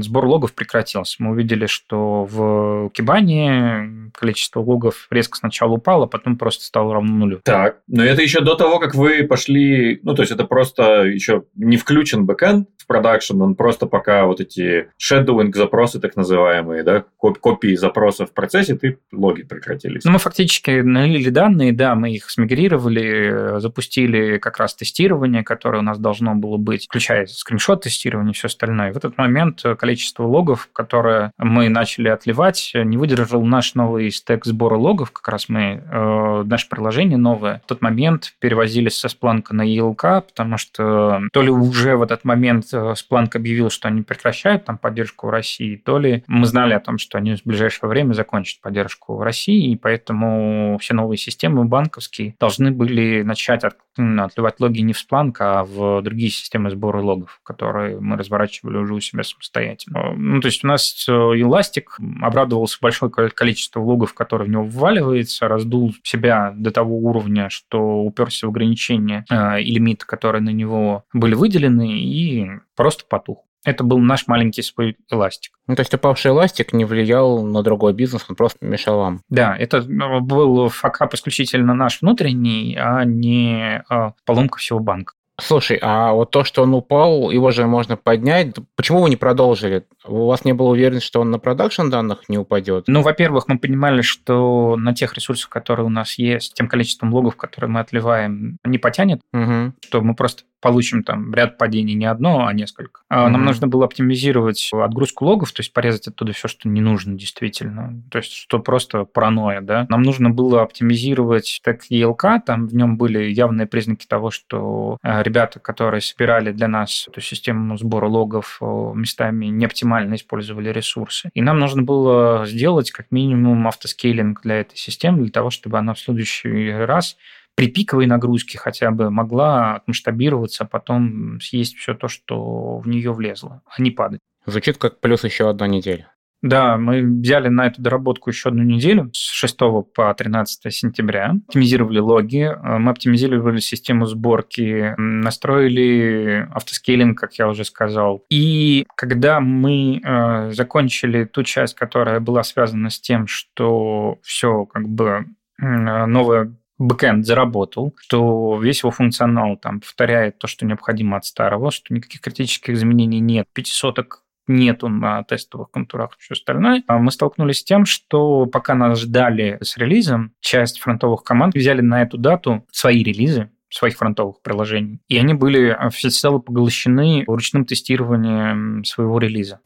сбор 0.00 0.26
логов 0.26 0.52
прекратился. 0.52 1.22
Мы 1.22 1.30
увидели, 1.30 1.66
что 1.66 2.24
в 2.24 2.90
Кибане 2.90 4.10
количество 4.18 4.58
логов 4.58 5.06
резко 5.12 5.38
сначала 5.38 5.74
упало, 5.74 6.06
а 6.06 6.08
потом 6.08 6.36
просто 6.36 6.64
стало 6.64 6.94
равно 6.94 7.12
нулю. 7.12 7.40
Так, 7.44 7.78
но 7.86 8.02
это 8.02 8.20
еще 8.20 8.40
до 8.40 8.56
того, 8.56 8.80
как 8.80 8.96
вы 8.96 9.22
пошли, 9.22 10.00
ну, 10.02 10.16
то 10.16 10.22
есть 10.22 10.32
это 10.32 10.42
просто 10.44 11.04
еще 11.04 11.44
не 11.54 11.76
включен 11.76 12.26
бэкэнд 12.26 12.68
в 12.78 12.86
продакшн, 12.88 13.40
он 13.40 13.54
просто 13.54 13.86
пока 13.86 14.26
вот 14.26 14.40
эти 14.40 14.88
shadowing 15.00 15.52
запросы 15.68 16.00
так 16.00 16.16
называемые, 16.16 16.82
да, 16.82 17.04
копии 17.18 17.76
запросов 17.76 18.30
в 18.30 18.32
процессе, 18.32 18.74
ты 18.74 18.98
логи 19.12 19.42
прекратились. 19.42 20.04
Ну, 20.04 20.12
мы 20.12 20.18
фактически 20.18 20.80
налили 20.80 21.28
данные, 21.28 21.72
да, 21.72 21.94
мы 21.94 22.12
их 22.12 22.30
смигрировали, 22.30 23.60
запустили 23.60 24.38
как 24.38 24.58
раз 24.58 24.74
тестирование, 24.74 25.44
которое 25.44 25.78
у 25.78 25.82
нас 25.82 25.98
должно 25.98 26.34
было 26.34 26.56
быть, 26.56 26.86
включая 26.86 27.26
скриншот 27.26 27.82
тестирования 27.82 28.32
и 28.32 28.34
все 28.34 28.46
остальное. 28.46 28.92
В 28.92 28.96
этот 28.96 29.18
момент 29.18 29.62
количество 29.78 30.24
логов, 30.24 30.68
которое 30.72 31.32
мы 31.36 31.68
начали 31.68 32.08
отливать, 32.08 32.72
не 32.74 32.96
выдержал 32.96 33.44
наш 33.44 33.74
новый 33.74 34.10
стек 34.10 34.46
сбора 34.46 34.76
логов, 34.76 35.10
как 35.12 35.28
раз 35.28 35.48
мы, 35.48 35.82
э, 35.84 36.42
наше 36.46 36.68
приложение 36.68 37.18
новое, 37.18 37.60
в 37.64 37.68
тот 37.68 37.82
момент 37.82 38.34
перевозились 38.40 38.98
со 38.98 39.08
Splunk 39.08 39.46
на 39.50 39.62
ELK, 39.62 40.22
потому 40.22 40.56
что 40.56 41.20
то 41.32 41.42
ли 41.42 41.50
уже 41.50 41.96
в 41.96 42.02
этот 42.02 42.24
момент 42.24 42.66
э, 42.72 42.94
Splunk 42.94 43.30
объявил, 43.34 43.70
что 43.70 43.88
они 43.88 44.02
прекращают 44.02 44.64
там 44.64 44.78
поддержку 44.78 45.26
в 45.26 45.30
России, 45.30 45.47
России, 45.48 45.76
то 45.76 45.98
ли 45.98 46.24
мы 46.26 46.46
знали 46.46 46.74
о 46.74 46.80
том, 46.80 46.98
что 46.98 47.18
они 47.18 47.36
в 47.36 47.44
ближайшее 47.44 47.88
время 47.88 48.12
закончат 48.12 48.60
поддержку 48.60 49.22
России, 49.22 49.72
и 49.72 49.76
поэтому 49.76 50.78
все 50.80 50.94
новые 50.94 51.18
системы 51.18 51.64
банковские 51.64 52.34
должны 52.38 52.70
были 52.70 53.22
начать 53.22 53.64
от, 53.64 53.76
отливать 53.96 54.60
логи 54.60 54.80
не 54.80 54.92
в 54.92 54.98
Splunk, 54.98 55.36
а 55.40 55.64
в 55.64 56.02
другие 56.02 56.30
системы 56.30 56.70
сбора 56.70 57.00
логов, 57.00 57.40
которые 57.42 57.98
мы 58.00 58.16
разворачивали 58.16 58.76
уже 58.76 58.94
у 58.94 59.00
себя 59.00 59.22
самостоятельно. 59.22 60.12
Ну, 60.14 60.40
то 60.40 60.46
есть 60.46 60.64
у 60.64 60.66
нас 60.66 61.06
э, 61.08 61.12
Elastic 61.12 61.84
обрадовался 62.20 62.78
большое 62.80 63.10
количество 63.10 63.80
логов, 63.80 64.14
которые 64.14 64.48
в 64.48 64.50
него 64.50 64.64
вваливается, 64.64 65.48
раздул 65.48 65.94
себя 66.02 66.52
до 66.54 66.70
того 66.70 66.98
уровня, 66.98 67.48
что 67.48 68.02
уперся 68.02 68.46
в 68.46 68.50
ограничения 68.50 69.24
э, 69.30 69.62
и 69.62 69.70
лимиты, 69.70 70.04
которые 70.04 70.42
на 70.42 70.50
него 70.50 71.04
были 71.12 71.34
выделены, 71.34 72.00
и 72.02 72.48
просто 72.76 73.04
потух. 73.08 73.47
Это 73.68 73.84
был 73.84 73.98
наш 73.98 74.26
маленький 74.26 74.62
свой 74.62 74.96
эластик. 75.10 75.52
Ну, 75.66 75.76
то 75.76 75.80
есть 75.80 75.92
упавший 75.92 76.30
эластик 76.30 76.72
не 76.72 76.84
влиял 76.84 77.42
на 77.44 77.62
другой 77.62 77.92
бизнес, 77.92 78.24
он 78.28 78.36
просто 78.36 78.64
мешал 78.64 78.98
вам. 78.98 79.20
Да, 79.28 79.54
это 79.56 79.82
ну, 79.82 80.20
был 80.20 80.68
факап 80.68 81.12
исключительно 81.14 81.74
наш 81.74 82.00
внутренний, 82.00 82.78
а 82.80 83.04
не 83.04 83.82
а, 83.90 84.12
поломка 84.24 84.58
всего 84.58 84.78
банка. 84.78 85.12
Слушай, 85.40 85.78
а 85.80 86.12
вот 86.12 86.32
то, 86.32 86.42
что 86.42 86.64
он 86.64 86.74
упал, 86.74 87.30
его 87.30 87.52
же 87.52 87.64
можно 87.66 87.96
поднять. 87.96 88.56
Почему 88.74 89.02
вы 89.02 89.10
не 89.10 89.16
продолжили? 89.16 89.84
У 90.04 90.26
вас 90.26 90.44
не 90.44 90.52
было 90.52 90.70
уверенности, 90.70 91.06
что 91.06 91.20
он 91.20 91.30
на 91.30 91.38
продакшн 91.38 91.90
данных 91.90 92.28
не 92.28 92.38
упадет? 92.38 92.84
Ну, 92.88 93.02
во-первых, 93.02 93.46
мы 93.46 93.58
понимали, 93.58 94.02
что 94.02 94.74
на 94.76 94.94
тех 94.94 95.14
ресурсах, 95.14 95.48
которые 95.48 95.86
у 95.86 95.90
нас 95.90 96.18
есть, 96.18 96.54
тем 96.54 96.66
количеством 96.66 97.14
логов, 97.14 97.36
которые 97.36 97.70
мы 97.70 97.80
отливаем, 97.80 98.58
не 98.64 98.78
потянет, 98.78 99.20
угу. 99.32 99.74
что 99.80 100.00
мы 100.00 100.16
просто 100.16 100.42
получим 100.60 101.02
там 101.02 101.32
ряд 101.34 101.58
падений 101.58 101.94
не 101.94 102.06
одно, 102.06 102.46
а 102.46 102.52
несколько. 102.52 103.02
Mm-hmm. 103.12 103.28
Нам 103.28 103.44
нужно 103.44 103.68
было 103.68 103.84
оптимизировать 103.84 104.70
отгрузку 104.72 105.24
логов, 105.24 105.52
то 105.52 105.60
есть 105.60 105.72
порезать 105.72 106.08
оттуда 106.08 106.32
все, 106.32 106.48
что 106.48 106.68
не 106.68 106.80
нужно 106.80 107.14
действительно. 107.14 108.02
То 108.10 108.18
есть 108.18 108.32
что 108.32 108.58
просто 108.58 109.04
паранойя, 109.04 109.60
да. 109.60 109.86
Нам 109.88 110.02
нужно 110.02 110.30
было 110.30 110.62
оптимизировать 110.62 111.60
так 111.62 111.82
ELK, 111.90 112.40
там 112.44 112.66
в 112.66 112.74
нем 112.74 112.96
были 112.96 113.30
явные 113.30 113.66
признаки 113.66 114.06
того, 114.06 114.30
что 114.30 114.98
э, 115.02 115.22
ребята, 115.22 115.60
которые 115.60 116.00
собирали 116.00 116.52
для 116.52 116.68
нас 116.68 117.06
эту 117.08 117.20
систему 117.20 117.76
сбора 117.76 118.08
логов, 118.08 118.58
местами 118.60 119.46
не 119.46 119.64
оптимально 119.64 120.14
использовали 120.14 120.70
ресурсы. 120.70 121.30
И 121.34 121.42
нам 121.42 121.58
нужно 121.58 121.82
было 121.82 122.46
сделать 122.46 122.90
как 122.90 123.10
минимум 123.10 123.66
автоскейлинг 123.68 124.42
для 124.42 124.60
этой 124.60 124.76
системы, 124.76 125.22
для 125.22 125.30
того, 125.30 125.50
чтобы 125.50 125.78
она 125.78 125.94
в 125.94 126.00
следующий 126.00 126.70
раз 126.70 127.16
при 127.58 127.66
пиковой 127.66 128.06
нагрузке 128.06 128.56
хотя 128.56 128.92
бы 128.92 129.10
могла 129.10 129.74
отмасштабироваться, 129.74 130.62
а 130.62 130.66
потом 130.68 131.40
съесть 131.40 131.76
все 131.76 131.92
то, 131.92 132.06
что 132.06 132.78
в 132.78 132.86
нее 132.86 133.12
влезло, 133.12 133.62
а 133.66 133.82
не 133.82 133.90
падать. 133.90 134.20
Звучит 134.46 134.78
как 134.78 135.00
плюс 135.00 135.24
еще 135.24 135.50
одна 135.50 135.66
неделя. 135.66 136.08
Да, 136.40 136.76
мы 136.76 137.02
взяли 137.02 137.48
на 137.48 137.66
эту 137.66 137.82
доработку 137.82 138.30
еще 138.30 138.50
одну 138.50 138.62
неделю, 138.62 139.10
с 139.12 139.32
6 139.32 139.58
по 139.92 140.14
13 140.16 140.72
сентября, 140.72 141.34
оптимизировали 141.48 141.98
логи, 141.98 142.42
э, 142.44 142.78
мы 142.78 142.92
оптимизировали 142.92 143.58
систему 143.58 144.06
сборки, 144.06 144.94
настроили 144.96 146.48
автоскейлинг, 146.54 147.18
как 147.18 147.34
я 147.40 147.48
уже 147.48 147.64
сказал. 147.64 148.24
И 148.30 148.86
когда 148.94 149.40
мы 149.40 150.00
э, 150.00 150.52
закончили 150.52 151.24
ту 151.24 151.42
часть, 151.42 151.74
которая 151.74 152.20
была 152.20 152.44
связана 152.44 152.90
с 152.90 153.00
тем, 153.00 153.26
что 153.26 154.18
все 154.22 154.64
как 154.66 154.88
бы 154.88 155.26
новое 155.58 156.54
бэкэнд 156.78 157.26
заработал, 157.26 157.94
что 158.00 158.60
весь 158.60 158.82
его 158.82 158.90
функционал 158.90 159.56
там 159.56 159.80
повторяет 159.80 160.38
то, 160.38 160.46
что 160.46 160.66
необходимо 160.66 161.16
от 161.16 161.24
старого, 161.24 161.70
что 161.70 161.94
никаких 161.94 162.20
критических 162.20 162.74
изменений 162.74 163.20
нет, 163.20 163.46
пятисоток 163.52 164.24
нету 164.46 164.88
на 164.88 165.22
тестовых 165.24 165.70
контурах 165.70 166.12
и 166.18 166.22
все 166.22 166.32
остальное. 166.32 166.82
А 166.86 166.98
мы 166.98 167.10
столкнулись 167.10 167.58
с 167.58 167.64
тем, 167.64 167.84
что 167.84 168.46
пока 168.46 168.74
нас 168.74 169.00
ждали 169.00 169.58
с 169.60 169.76
релизом, 169.76 170.32
часть 170.40 170.78
фронтовых 170.78 171.22
команд 171.22 171.54
взяли 171.54 171.82
на 171.82 172.02
эту 172.02 172.16
дату 172.16 172.64
свои 172.72 173.02
релизы, 173.02 173.50
своих 173.68 173.96
фронтовых 173.98 174.40
приложений. 174.40 175.00
И 175.08 175.18
они 175.18 175.34
были 175.34 175.76
всецело 175.90 176.38
поглощены 176.38 177.24
ручным 177.26 177.66
тестированием 177.66 178.84
своего 178.84 179.18
релиза 179.18 179.60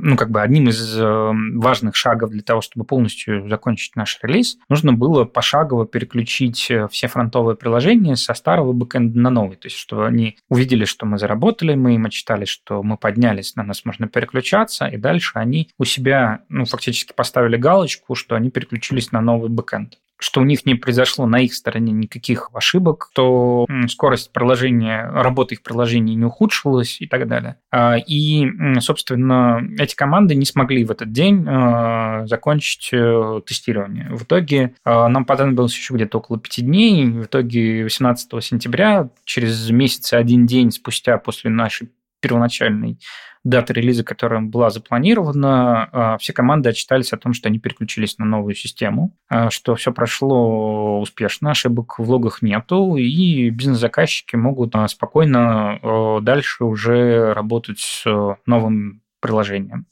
ну, 0.00 0.16
как 0.16 0.30
бы 0.30 0.40
одним 0.40 0.68
из 0.68 0.98
э, 0.98 1.32
важных 1.56 1.96
шагов 1.96 2.30
для 2.30 2.42
того, 2.42 2.60
чтобы 2.60 2.84
полностью 2.84 3.48
закончить 3.48 3.96
наш 3.96 4.18
релиз, 4.22 4.58
нужно 4.68 4.92
было 4.92 5.24
пошагово 5.24 5.86
переключить 5.86 6.70
э, 6.70 6.88
все 6.88 7.08
фронтовые 7.08 7.56
приложения 7.56 8.16
со 8.16 8.34
старого 8.34 8.72
бэкэнда 8.72 9.18
на 9.18 9.30
новый. 9.30 9.56
То 9.56 9.66
есть, 9.66 9.76
чтобы 9.76 10.06
они 10.06 10.36
увидели, 10.48 10.84
что 10.84 11.06
мы 11.06 11.18
заработали, 11.18 11.74
мы 11.74 11.94
им 11.94 12.06
отчитали, 12.06 12.44
что 12.44 12.82
мы 12.82 12.96
поднялись, 12.96 13.56
на 13.56 13.62
нас 13.62 13.84
можно 13.84 14.08
переключаться, 14.08 14.86
и 14.86 14.96
дальше 14.96 15.32
они 15.34 15.68
у 15.78 15.84
себя, 15.84 16.40
ну, 16.48 16.64
фактически 16.64 17.12
поставили 17.12 17.56
галочку, 17.56 18.14
что 18.14 18.34
они 18.34 18.50
переключились 18.50 19.12
на 19.12 19.20
новый 19.20 19.50
бэкэнд. 19.50 19.98
Что 20.18 20.40
у 20.40 20.44
них 20.44 20.66
не 20.66 20.74
произошло 20.74 21.26
на 21.26 21.40
их 21.40 21.54
стороне 21.54 21.92
никаких 21.92 22.50
ошибок, 22.52 23.10
то 23.14 23.66
скорость 23.88 24.32
приложения, 24.32 25.08
работы 25.10 25.54
их 25.54 25.62
приложений 25.62 26.16
не 26.16 26.24
ухудшилась 26.24 27.00
и 27.00 27.06
так 27.06 27.28
далее. 27.28 27.56
А, 27.70 27.96
и, 27.96 28.46
собственно, 28.80 29.62
эти 29.78 29.94
команды 29.94 30.34
не 30.34 30.44
смогли 30.44 30.84
в 30.84 30.90
этот 30.90 31.12
день 31.12 31.46
а, 31.48 32.26
закончить 32.26 32.90
э, 32.92 33.40
тестирование. 33.46 34.08
В 34.10 34.24
итоге 34.24 34.74
а, 34.84 35.08
нам 35.08 35.24
понадобилось 35.24 35.76
еще 35.76 35.94
где-то 35.94 36.18
около 36.18 36.38
пяти 36.38 36.62
дней. 36.62 37.06
В 37.06 37.24
итоге 37.24 37.84
18 37.84 38.42
сентября, 38.42 39.10
через 39.24 39.70
месяц 39.70 40.12
и 40.12 40.16
один 40.16 40.46
день 40.46 40.70
спустя 40.70 41.18
после 41.18 41.50
нашей 41.50 41.90
первоначальной 42.20 42.98
дата 43.44 43.72
релиза, 43.72 44.04
которая 44.04 44.40
была 44.40 44.70
запланирована, 44.70 45.88
а, 45.92 46.18
все 46.18 46.32
команды 46.32 46.68
отчитались 46.68 47.12
о 47.12 47.16
том, 47.16 47.32
что 47.32 47.48
они 47.48 47.58
переключились 47.58 48.18
на 48.18 48.24
новую 48.24 48.54
систему, 48.54 49.16
а, 49.28 49.50
что 49.50 49.74
все 49.74 49.92
прошло 49.92 51.00
успешно, 51.00 51.50
ошибок 51.50 51.98
в 51.98 52.10
логах 52.10 52.42
нету, 52.42 52.96
и 52.96 53.50
бизнес-заказчики 53.50 54.36
могут 54.36 54.74
а, 54.74 54.86
спокойно 54.88 56.18
дальше 56.22 56.64
уже 56.64 57.32
работать 57.32 57.78
с 57.78 58.04
новым 58.46 59.02
приложением. 59.20 59.86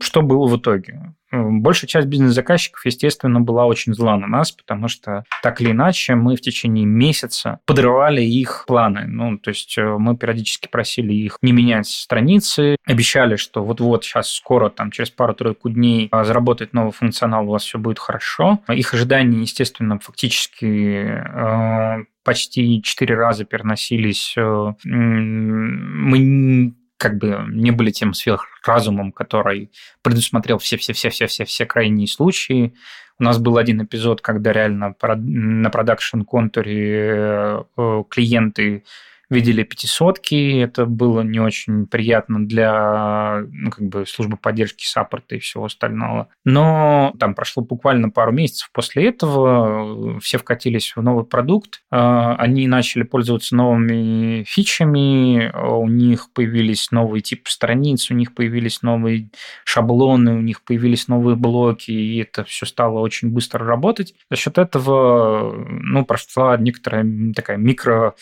Что 0.00 0.22
было 0.22 0.46
в 0.46 0.56
итоге? 0.58 1.15
Большая 1.44 1.88
часть 1.88 2.06
бизнес-заказчиков, 2.06 2.84
естественно, 2.84 3.40
была 3.40 3.66
очень 3.66 3.94
зла 3.94 4.16
на 4.16 4.26
нас, 4.26 4.52
потому 4.52 4.88
что 4.88 5.24
так 5.42 5.60
или 5.60 5.70
иначе 5.70 6.14
мы 6.14 6.36
в 6.36 6.40
течение 6.40 6.86
месяца 6.86 7.60
подрывали 7.66 8.22
их 8.22 8.64
планы. 8.66 9.06
Ну, 9.06 9.38
то 9.38 9.50
есть 9.50 9.76
э, 9.78 9.84
мы 9.98 10.16
периодически 10.16 10.68
просили 10.68 11.12
их 11.12 11.38
не 11.42 11.52
менять 11.52 11.88
страницы, 11.88 12.76
обещали, 12.86 13.36
что 13.36 13.64
вот-вот 13.64 14.04
сейчас 14.04 14.30
скоро, 14.30 14.68
там, 14.68 14.90
через 14.90 15.10
пару-тройку 15.10 15.68
дней 15.68 16.08
а, 16.10 16.24
заработает 16.24 16.72
новый 16.72 16.92
функционал, 16.92 17.48
у 17.48 17.52
вас 17.52 17.64
все 17.64 17.78
будет 17.78 17.98
хорошо. 17.98 18.60
Их 18.68 18.94
ожидания, 18.94 19.40
естественно, 19.40 19.98
фактически 19.98 20.66
э, 20.66 22.04
почти 22.24 22.82
четыре 22.82 23.14
раза 23.14 23.44
переносились. 23.44 24.34
Э, 24.36 24.72
мы 24.84 26.74
как 26.96 27.18
бы 27.18 27.44
не 27.50 27.70
были 27.70 27.90
тем 27.90 28.14
сверхразумом, 28.14 29.12
который 29.12 29.70
предусмотрел 30.02 30.58
все-все-все-все-все-все 30.58 31.66
крайние 31.66 32.08
случаи. 32.08 32.74
У 33.18 33.24
нас 33.24 33.38
был 33.38 33.56
один 33.56 33.82
эпизод, 33.82 34.20
когда 34.20 34.52
реально 34.52 34.94
на 35.00 35.70
продакшн-контуре 35.70 37.64
э, 37.76 38.04
клиенты 38.10 38.84
видели 39.28 39.62
пятисотки, 39.64 40.60
это 40.60 40.86
было 40.86 41.22
не 41.22 41.40
очень 41.40 41.86
приятно 41.86 42.46
для 42.46 43.42
ну, 43.50 43.70
как 43.70 43.84
бы 43.86 44.06
службы 44.06 44.36
поддержки 44.36 44.84
саппорта 44.84 45.36
и 45.36 45.40
всего 45.40 45.64
остального. 45.64 46.28
Но 46.44 47.12
там 47.18 47.34
прошло 47.34 47.62
буквально 47.62 48.10
пару 48.10 48.32
месяцев 48.32 48.70
после 48.72 49.08
этого, 49.08 50.20
все 50.20 50.38
вкатились 50.38 50.94
в 50.94 51.02
новый 51.02 51.24
продукт, 51.24 51.82
а, 51.90 52.36
они 52.36 52.68
начали 52.68 53.02
пользоваться 53.02 53.56
новыми 53.56 54.44
фичами, 54.44 55.52
у 55.56 55.88
них 55.88 56.30
появились 56.32 56.90
новые 56.90 57.22
типы 57.22 57.50
страниц, 57.50 58.10
у 58.10 58.14
них 58.14 58.34
появились 58.34 58.82
новые 58.82 59.30
шаблоны, 59.64 60.34
у 60.34 60.40
них 60.40 60.62
появились 60.62 61.08
новые 61.08 61.36
блоки, 61.36 61.90
и 61.90 62.18
это 62.18 62.44
все 62.44 62.66
стало 62.66 63.00
очень 63.00 63.30
быстро 63.30 63.66
работать. 63.66 64.14
За 64.30 64.36
счет 64.36 64.58
этого 64.58 65.52
ну, 65.52 66.04
прошла 66.04 66.56
некоторая 66.56 67.04
такая 67.34 67.56
микро 67.56 68.14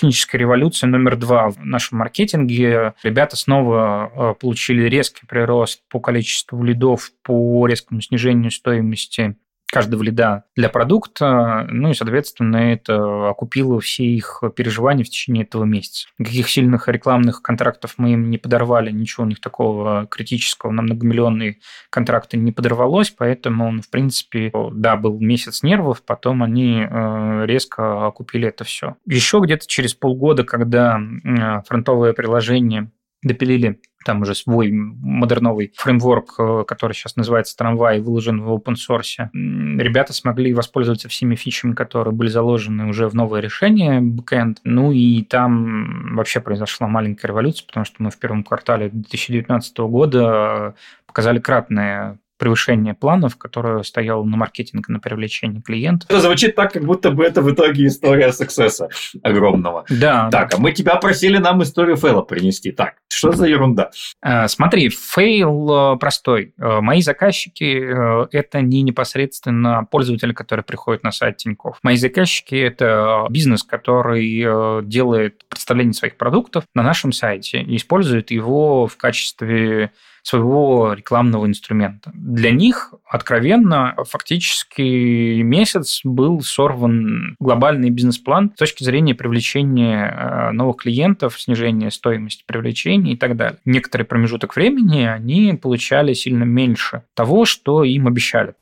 техническая 0.00 0.40
революция 0.40 0.88
номер 0.88 1.16
два 1.16 1.50
в 1.50 1.58
нашем 1.58 1.98
маркетинге. 1.98 2.94
Ребята 3.02 3.36
снова 3.36 4.10
э, 4.14 4.34
получили 4.40 4.88
резкий 4.88 5.26
прирост 5.26 5.82
по 5.90 6.00
количеству 6.00 6.62
лидов, 6.62 7.10
по 7.22 7.66
резкому 7.66 8.00
снижению 8.00 8.50
стоимости 8.50 9.36
каждого 9.70 10.02
лида 10.02 10.44
для 10.56 10.68
продукта, 10.68 11.66
ну 11.70 11.90
и, 11.90 11.94
соответственно, 11.94 12.72
это 12.72 13.28
окупило 13.28 13.80
все 13.80 14.04
их 14.04 14.42
переживания 14.56 15.04
в 15.04 15.08
течение 15.08 15.44
этого 15.44 15.64
месяца. 15.64 16.08
Никаких 16.18 16.48
сильных 16.48 16.88
рекламных 16.88 17.42
контрактов 17.42 17.94
мы 17.96 18.12
им 18.12 18.30
не 18.30 18.38
подорвали, 18.38 18.90
ничего 18.90 19.24
у 19.24 19.28
них 19.28 19.40
такого 19.40 20.06
критического 20.06 20.70
на 20.70 20.82
многомиллионные 20.82 21.58
контракты 21.90 22.36
не 22.36 22.52
подорвалось, 22.52 23.10
поэтому, 23.10 23.70
ну, 23.70 23.82
в 23.82 23.90
принципе, 23.90 24.52
да, 24.72 24.96
был 24.96 25.18
месяц 25.20 25.62
нервов, 25.62 26.02
потом 26.02 26.42
они 26.42 26.86
э, 26.88 27.46
резко 27.46 28.06
окупили 28.06 28.48
это 28.48 28.64
все. 28.64 28.96
Еще 29.06 29.40
где-то 29.40 29.66
через 29.66 29.94
полгода, 29.94 30.44
когда 30.44 30.98
э, 30.98 31.62
фронтовое 31.66 32.12
приложение 32.12 32.90
допилили 33.22 33.80
там 34.04 34.22
уже 34.22 34.34
свой 34.34 34.70
модерновый 34.72 35.72
фреймворк, 35.76 36.34
э, 36.38 36.64
который 36.66 36.92
сейчас 36.92 37.16
называется 37.16 37.56
Трамвай, 37.56 38.00
выложен 38.00 38.42
в 38.42 38.50
open 38.52 38.74
source. 38.74 39.28
Ребята 39.32 40.12
смогли 40.12 40.54
воспользоваться 40.54 41.08
всеми 41.08 41.34
фичами, 41.34 41.74
которые 41.74 42.14
были 42.14 42.28
заложены 42.28 42.86
уже 42.86 43.08
в 43.08 43.14
новое 43.14 43.40
решение 43.40 44.00
backend. 44.00 44.56
Ну 44.64 44.92
и 44.92 45.22
там 45.22 46.16
вообще 46.16 46.40
произошла 46.40 46.88
маленькая 46.88 47.28
революция, 47.28 47.66
потому 47.66 47.84
что 47.84 48.02
мы 48.02 48.10
в 48.10 48.18
первом 48.18 48.42
квартале 48.42 48.88
2019 48.88 49.78
года 49.78 50.74
показали 51.06 51.38
кратное 51.38 52.18
превышение 52.40 52.94
планов, 52.94 53.36
которое 53.36 53.82
стояло 53.82 54.24
на 54.24 54.36
маркетинг 54.36 54.88
на 54.88 54.98
привлечение 54.98 55.60
клиентов. 55.60 56.10
Это 56.10 56.20
звучит 56.20 56.56
так, 56.56 56.72
как 56.72 56.84
будто 56.84 57.10
бы 57.10 57.22
это 57.22 57.42
в 57.42 57.52
итоге 57.52 57.86
история 57.86 58.32
success 58.32 58.81
а 58.81 58.88
огромного. 59.22 59.84
Да. 59.90 60.30
Так, 60.30 60.54
а 60.54 60.58
мы 60.58 60.72
тебя 60.72 60.96
просили 60.96 61.36
нам 61.36 61.62
историю 61.62 61.96
фейла 61.96 62.22
принести. 62.22 62.72
Так, 62.72 62.94
что 63.12 63.32
за 63.32 63.46
ерунда? 63.46 63.90
А, 64.22 64.46
смотри, 64.48 64.88
фейл 64.88 65.94
э, 65.94 65.98
простой. 65.98 66.54
Э, 66.58 66.80
мои 66.80 67.02
заказчики 67.02 67.64
э,– 67.64 68.26
это 68.32 68.60
не 68.60 68.82
непосредственно 68.82 69.84
пользователи, 69.90 70.32
которые 70.32 70.64
приходят 70.64 71.02
на 71.02 71.10
сайт 71.10 71.38
Тинькофф. 71.38 71.78
Мои 71.82 71.96
заказчики– 71.96 72.54
это 72.56 73.26
бизнес, 73.28 73.64
который 73.64 74.84
делает 74.84 75.44
представление 75.48 75.92
своих 75.92 76.16
продуктов 76.16 76.64
на 76.74 76.82
нашем 76.82 77.12
сайте 77.12 77.62
и 77.62 77.76
использует 77.76 78.30
его 78.30 78.86
в 78.86 78.96
качестве 78.96 79.92
своего 80.22 80.92
рекламного 80.92 81.46
инструмента. 81.46 82.10
Для 82.14 82.50
них, 82.50 82.94
откровенно, 83.06 83.94
фактически 84.08 85.40
месяц 85.42 86.00
был 86.04 86.40
сорван 86.42 87.36
глобальный 87.38 87.90
бизнес-план 87.90 88.52
с 88.54 88.58
точки 88.58 88.84
зрения 88.84 89.14
привлечения 89.14 90.08
э, 90.08 90.52
новых 90.52 90.76
клиентов, 90.82 91.40
снижения 91.40 91.90
стоимости 91.90 92.44
привлечения 92.46 92.99
и 93.08 93.16
так 93.16 93.36
далее. 93.36 93.58
Некоторый 93.64 94.04
промежуток 94.04 94.56
времени 94.56 95.04
они 95.04 95.54
получали 95.54 96.12
сильно 96.12 96.44
меньше 96.44 97.02
того, 97.14 97.44
что 97.44 97.84
им 97.84 98.06
обещали. 98.06 98.54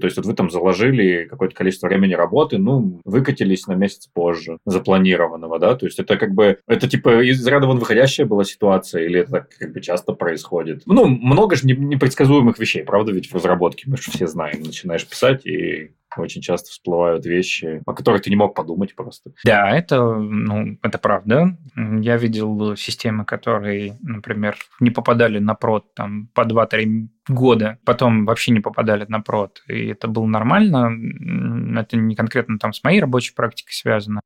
То 0.00 0.06
есть 0.06 0.16
вот 0.16 0.26
вы 0.26 0.34
там 0.34 0.50
заложили 0.50 1.26
какое-то 1.28 1.54
количество 1.54 1.86
времени 1.86 2.14
работы, 2.14 2.58
ну, 2.58 3.00
выкатились 3.04 3.66
на 3.66 3.74
месяц 3.74 4.06
позже 4.06 4.58
запланированного, 4.64 5.58
да? 5.58 5.74
То 5.76 5.86
есть 5.86 5.98
это 5.98 6.16
как 6.16 6.32
бы, 6.32 6.58
это 6.66 6.88
типа 6.88 7.22
из 7.22 7.46
ряда 7.46 7.66
вон 7.66 7.78
выходящая 7.78 8.26
была 8.26 8.44
ситуация, 8.44 9.04
или 9.04 9.20
это 9.20 9.46
как 9.58 9.72
бы 9.72 9.80
часто 9.80 10.12
происходит? 10.12 10.82
Ну, 10.86 11.06
много 11.06 11.56
же 11.56 11.66
непредсказуемых 11.66 12.58
вещей, 12.58 12.82
правда, 12.82 13.12
ведь 13.12 13.30
в 13.30 13.34
разработке, 13.34 13.84
мы 13.86 13.96
же 13.96 14.10
все 14.10 14.26
знаем. 14.26 14.62
Начинаешь 14.62 15.06
писать, 15.06 15.46
и 15.46 15.92
очень 16.16 16.40
часто 16.40 16.70
всплывают 16.70 17.24
вещи, 17.26 17.82
о 17.86 17.94
которых 17.94 18.22
ты 18.22 18.30
не 18.30 18.36
мог 18.36 18.54
подумать 18.54 18.94
просто. 18.94 19.32
Да, 19.44 19.70
это, 19.70 20.02
ну, 20.14 20.78
это 20.82 20.98
правда. 20.98 21.56
Я 21.76 22.16
видел 22.16 22.76
системы, 22.76 23.24
которые, 23.24 23.98
например, 24.02 24.56
не 24.80 24.90
попадали 24.90 25.38
на 25.38 25.54
прод 25.54 25.94
там 25.94 26.28
по 26.34 26.42
2-3 26.42 27.08
года, 27.28 27.78
потом 27.84 28.24
вообще 28.24 28.52
не 28.52 28.60
попадали 28.60 29.04
на 29.08 29.20
прод, 29.20 29.62
и 29.68 29.86
это 29.86 30.08
было 30.08 30.26
нормально. 30.26 30.90
Это 31.78 31.96
не 31.96 32.16
конкретно 32.16 32.58
там 32.58 32.72
с 32.72 32.82
моей 32.82 33.00
рабочей 33.00 33.34
практикой 33.34 33.72
связано. 33.72 34.20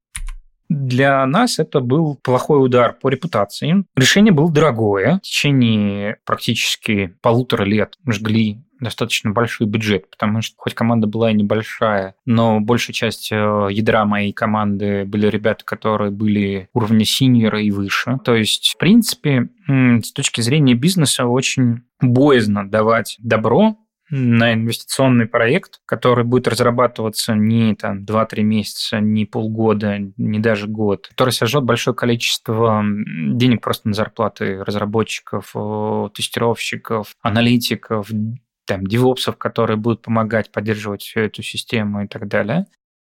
Для 0.69 1.25
нас 1.27 1.59
это 1.59 1.81
был 1.81 2.17
плохой 2.23 2.65
удар 2.65 2.95
по 2.95 3.09
репутации. 3.09 3.85
Решение 3.97 4.33
было 4.33 4.51
дорогое. 4.51 5.17
В 5.19 5.23
течение 5.23 6.17
практически 6.25 7.15
полутора 7.21 7.65
лет 7.65 7.99
жгли 8.07 8.61
достаточно 8.81 9.31
большой 9.31 9.67
бюджет, 9.67 10.11
потому 10.11 10.43
что 10.43 10.55
хоть 10.59 10.75
команда 10.75 11.07
была 11.07 11.31
и 11.31 11.35
небольшая, 11.35 12.15
но 12.27 12.61
большая 12.61 12.93
часть 12.93 13.33
э, 13.33 13.69
ядра 13.71 14.05
моей 14.05 14.33
команды 14.33 15.05
были 15.05 15.27
ребята, 15.27 15.65
которые 15.65 16.11
были 16.11 16.69
уровня 16.75 17.05
синьора 17.05 17.61
и 17.61 17.71
выше. 17.71 18.19
То 18.25 18.35
есть, 18.35 18.75
в 18.75 18.79
принципе, 18.79 19.49
с 19.67 20.13
точки 20.13 20.41
зрения 20.41 20.75
бизнеса 20.75 21.27
очень 21.27 21.83
боязно 22.01 22.69
давать 22.69 23.17
добро 23.21 23.77
на 24.17 24.55
инвестиционный 24.55 25.27
проект, 25.27 25.81
который 25.87 26.25
будет 26.25 26.47
разрабатываться 26.47 27.35
не 27.35 27.75
там 27.75 28.05
2-3 28.05 28.43
месяца, 28.43 29.01
не 29.01 29.27
полгода, 29.27 29.99
не 30.17 30.39
даже 30.39 30.69
год, 30.69 31.09
который 31.09 31.31
сожжет 31.31 31.65
большое 31.65 31.97
количество 31.97 32.85
денег 32.85 33.61
просто 33.61 33.89
на 33.89 33.95
зарплаты 33.95 34.63
разработчиков, 34.63 35.53
тестировщиков, 36.15 37.17
аналитиков, 37.23 38.09
там, 38.67 38.87
девопсов, 38.87 39.37
которые 39.37 39.77
будут 39.77 40.03
помогать 40.03 40.53
поддерживать 40.53 41.03
всю 41.03 41.21
эту 41.21 41.43
систему 41.43 42.05
и 42.05 42.07
так 42.07 42.29
далее. 42.29 42.67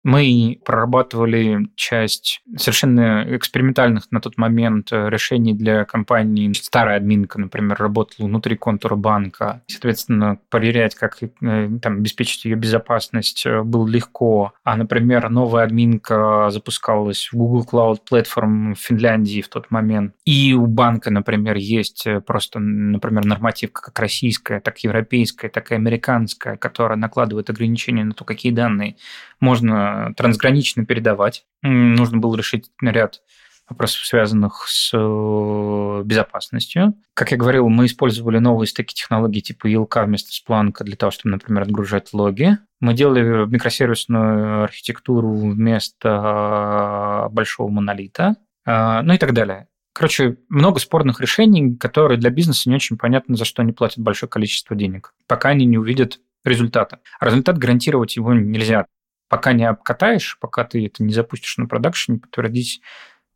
Мы 0.03 0.59
прорабатывали 0.63 1.67
часть 1.75 2.41
совершенно 2.55 3.25
экспериментальных 3.35 4.11
на 4.11 4.21
тот 4.21 4.37
момент 4.37 4.91
решений 4.91 5.53
для 5.53 5.83
компании. 5.85 6.53
Старая 6.53 6.97
админка, 6.97 7.39
например, 7.39 7.77
работала 7.77 8.27
внутри 8.27 8.55
контура 8.55 8.95
банка. 8.95 9.61
Соответственно, 9.67 10.39
проверять, 10.49 10.95
как 10.95 11.17
э, 11.21 11.69
там, 11.81 11.97
обеспечить 11.97 12.45
ее 12.45 12.55
безопасность 12.55 13.45
э, 13.45 13.61
было 13.63 13.87
легко. 13.87 14.53
А, 14.63 14.77
например, 14.77 15.29
новая 15.29 15.65
админка 15.65 16.49
запускалась 16.49 17.29
в 17.31 17.35
Google 17.35 17.67
Cloud 17.69 17.99
Platform 18.09 18.75
в 18.75 18.79
Финляндии 18.79 19.41
в 19.41 19.49
тот 19.49 19.69
момент. 19.69 20.15
И 20.23 20.53
у 20.53 20.65
банка, 20.65 21.11
например, 21.11 21.57
есть 21.57 22.07
просто, 22.25 22.59
например, 22.59 23.25
нормативка 23.25 23.81
как 23.81 23.99
российская, 23.99 24.61
так 24.61 24.77
и 24.77 24.87
европейская, 24.87 25.49
так 25.49 25.71
и 25.71 25.75
американская, 25.75 26.55
которая 26.55 26.97
накладывает 26.97 27.49
ограничения 27.49 28.05
на 28.05 28.13
то, 28.13 28.23
какие 28.23 28.51
данные 28.51 28.95
можно 29.39 30.13
трансгранично 30.15 30.85
передавать. 30.85 31.45
Нужно 31.61 32.17
было 32.17 32.35
решить 32.35 32.71
ряд 32.81 33.21
вопросов, 33.69 34.05
связанных 34.05 34.65
с 34.67 34.91
э, 34.93 36.01
безопасностью. 36.03 36.95
Как 37.13 37.31
я 37.31 37.37
говорил, 37.37 37.69
мы 37.69 37.85
использовали 37.85 38.39
новые 38.39 38.67
стеки 38.67 38.93
технологий 38.93 39.41
типа 39.41 39.67
ELK 39.67 40.05
вместо 40.05 40.31
Splunk 40.31 40.83
для 40.83 40.95
того, 40.95 41.11
чтобы, 41.11 41.31
например, 41.33 41.63
отгружать 41.63 42.11
логи. 42.13 42.57
Мы 42.79 42.93
делали 42.93 43.45
микросервисную 43.45 44.63
архитектуру 44.63 45.33
вместо 45.35 47.27
большого 47.31 47.69
монолита, 47.69 48.35
э, 48.65 49.01
ну 49.01 49.13
и 49.13 49.17
так 49.17 49.33
далее. 49.33 49.67
Короче, 49.93 50.37
много 50.47 50.79
спорных 50.79 51.19
решений, 51.19 51.75
которые 51.75 52.17
для 52.17 52.29
бизнеса 52.29 52.69
не 52.69 52.75
очень 52.75 52.97
понятно, 52.97 53.35
за 53.35 53.43
что 53.43 53.61
они 53.61 53.73
платят 53.73 53.99
большое 53.99 54.29
количество 54.29 54.75
денег, 54.75 55.13
пока 55.27 55.49
они 55.49 55.65
не 55.65 55.77
увидят 55.77 56.19
результата. 56.45 56.99
А 57.19 57.25
результат 57.25 57.57
гарантировать 57.57 58.15
его 58.15 58.33
нельзя 58.33 58.85
пока 59.29 59.53
не 59.53 59.63
обкатаешь, 59.63 60.37
пока 60.39 60.65
ты 60.65 60.85
это 60.85 61.03
не 61.03 61.13
запустишь 61.13 61.57
на 61.57 61.67
продакшене, 61.67 62.19
подтвердить 62.19 62.81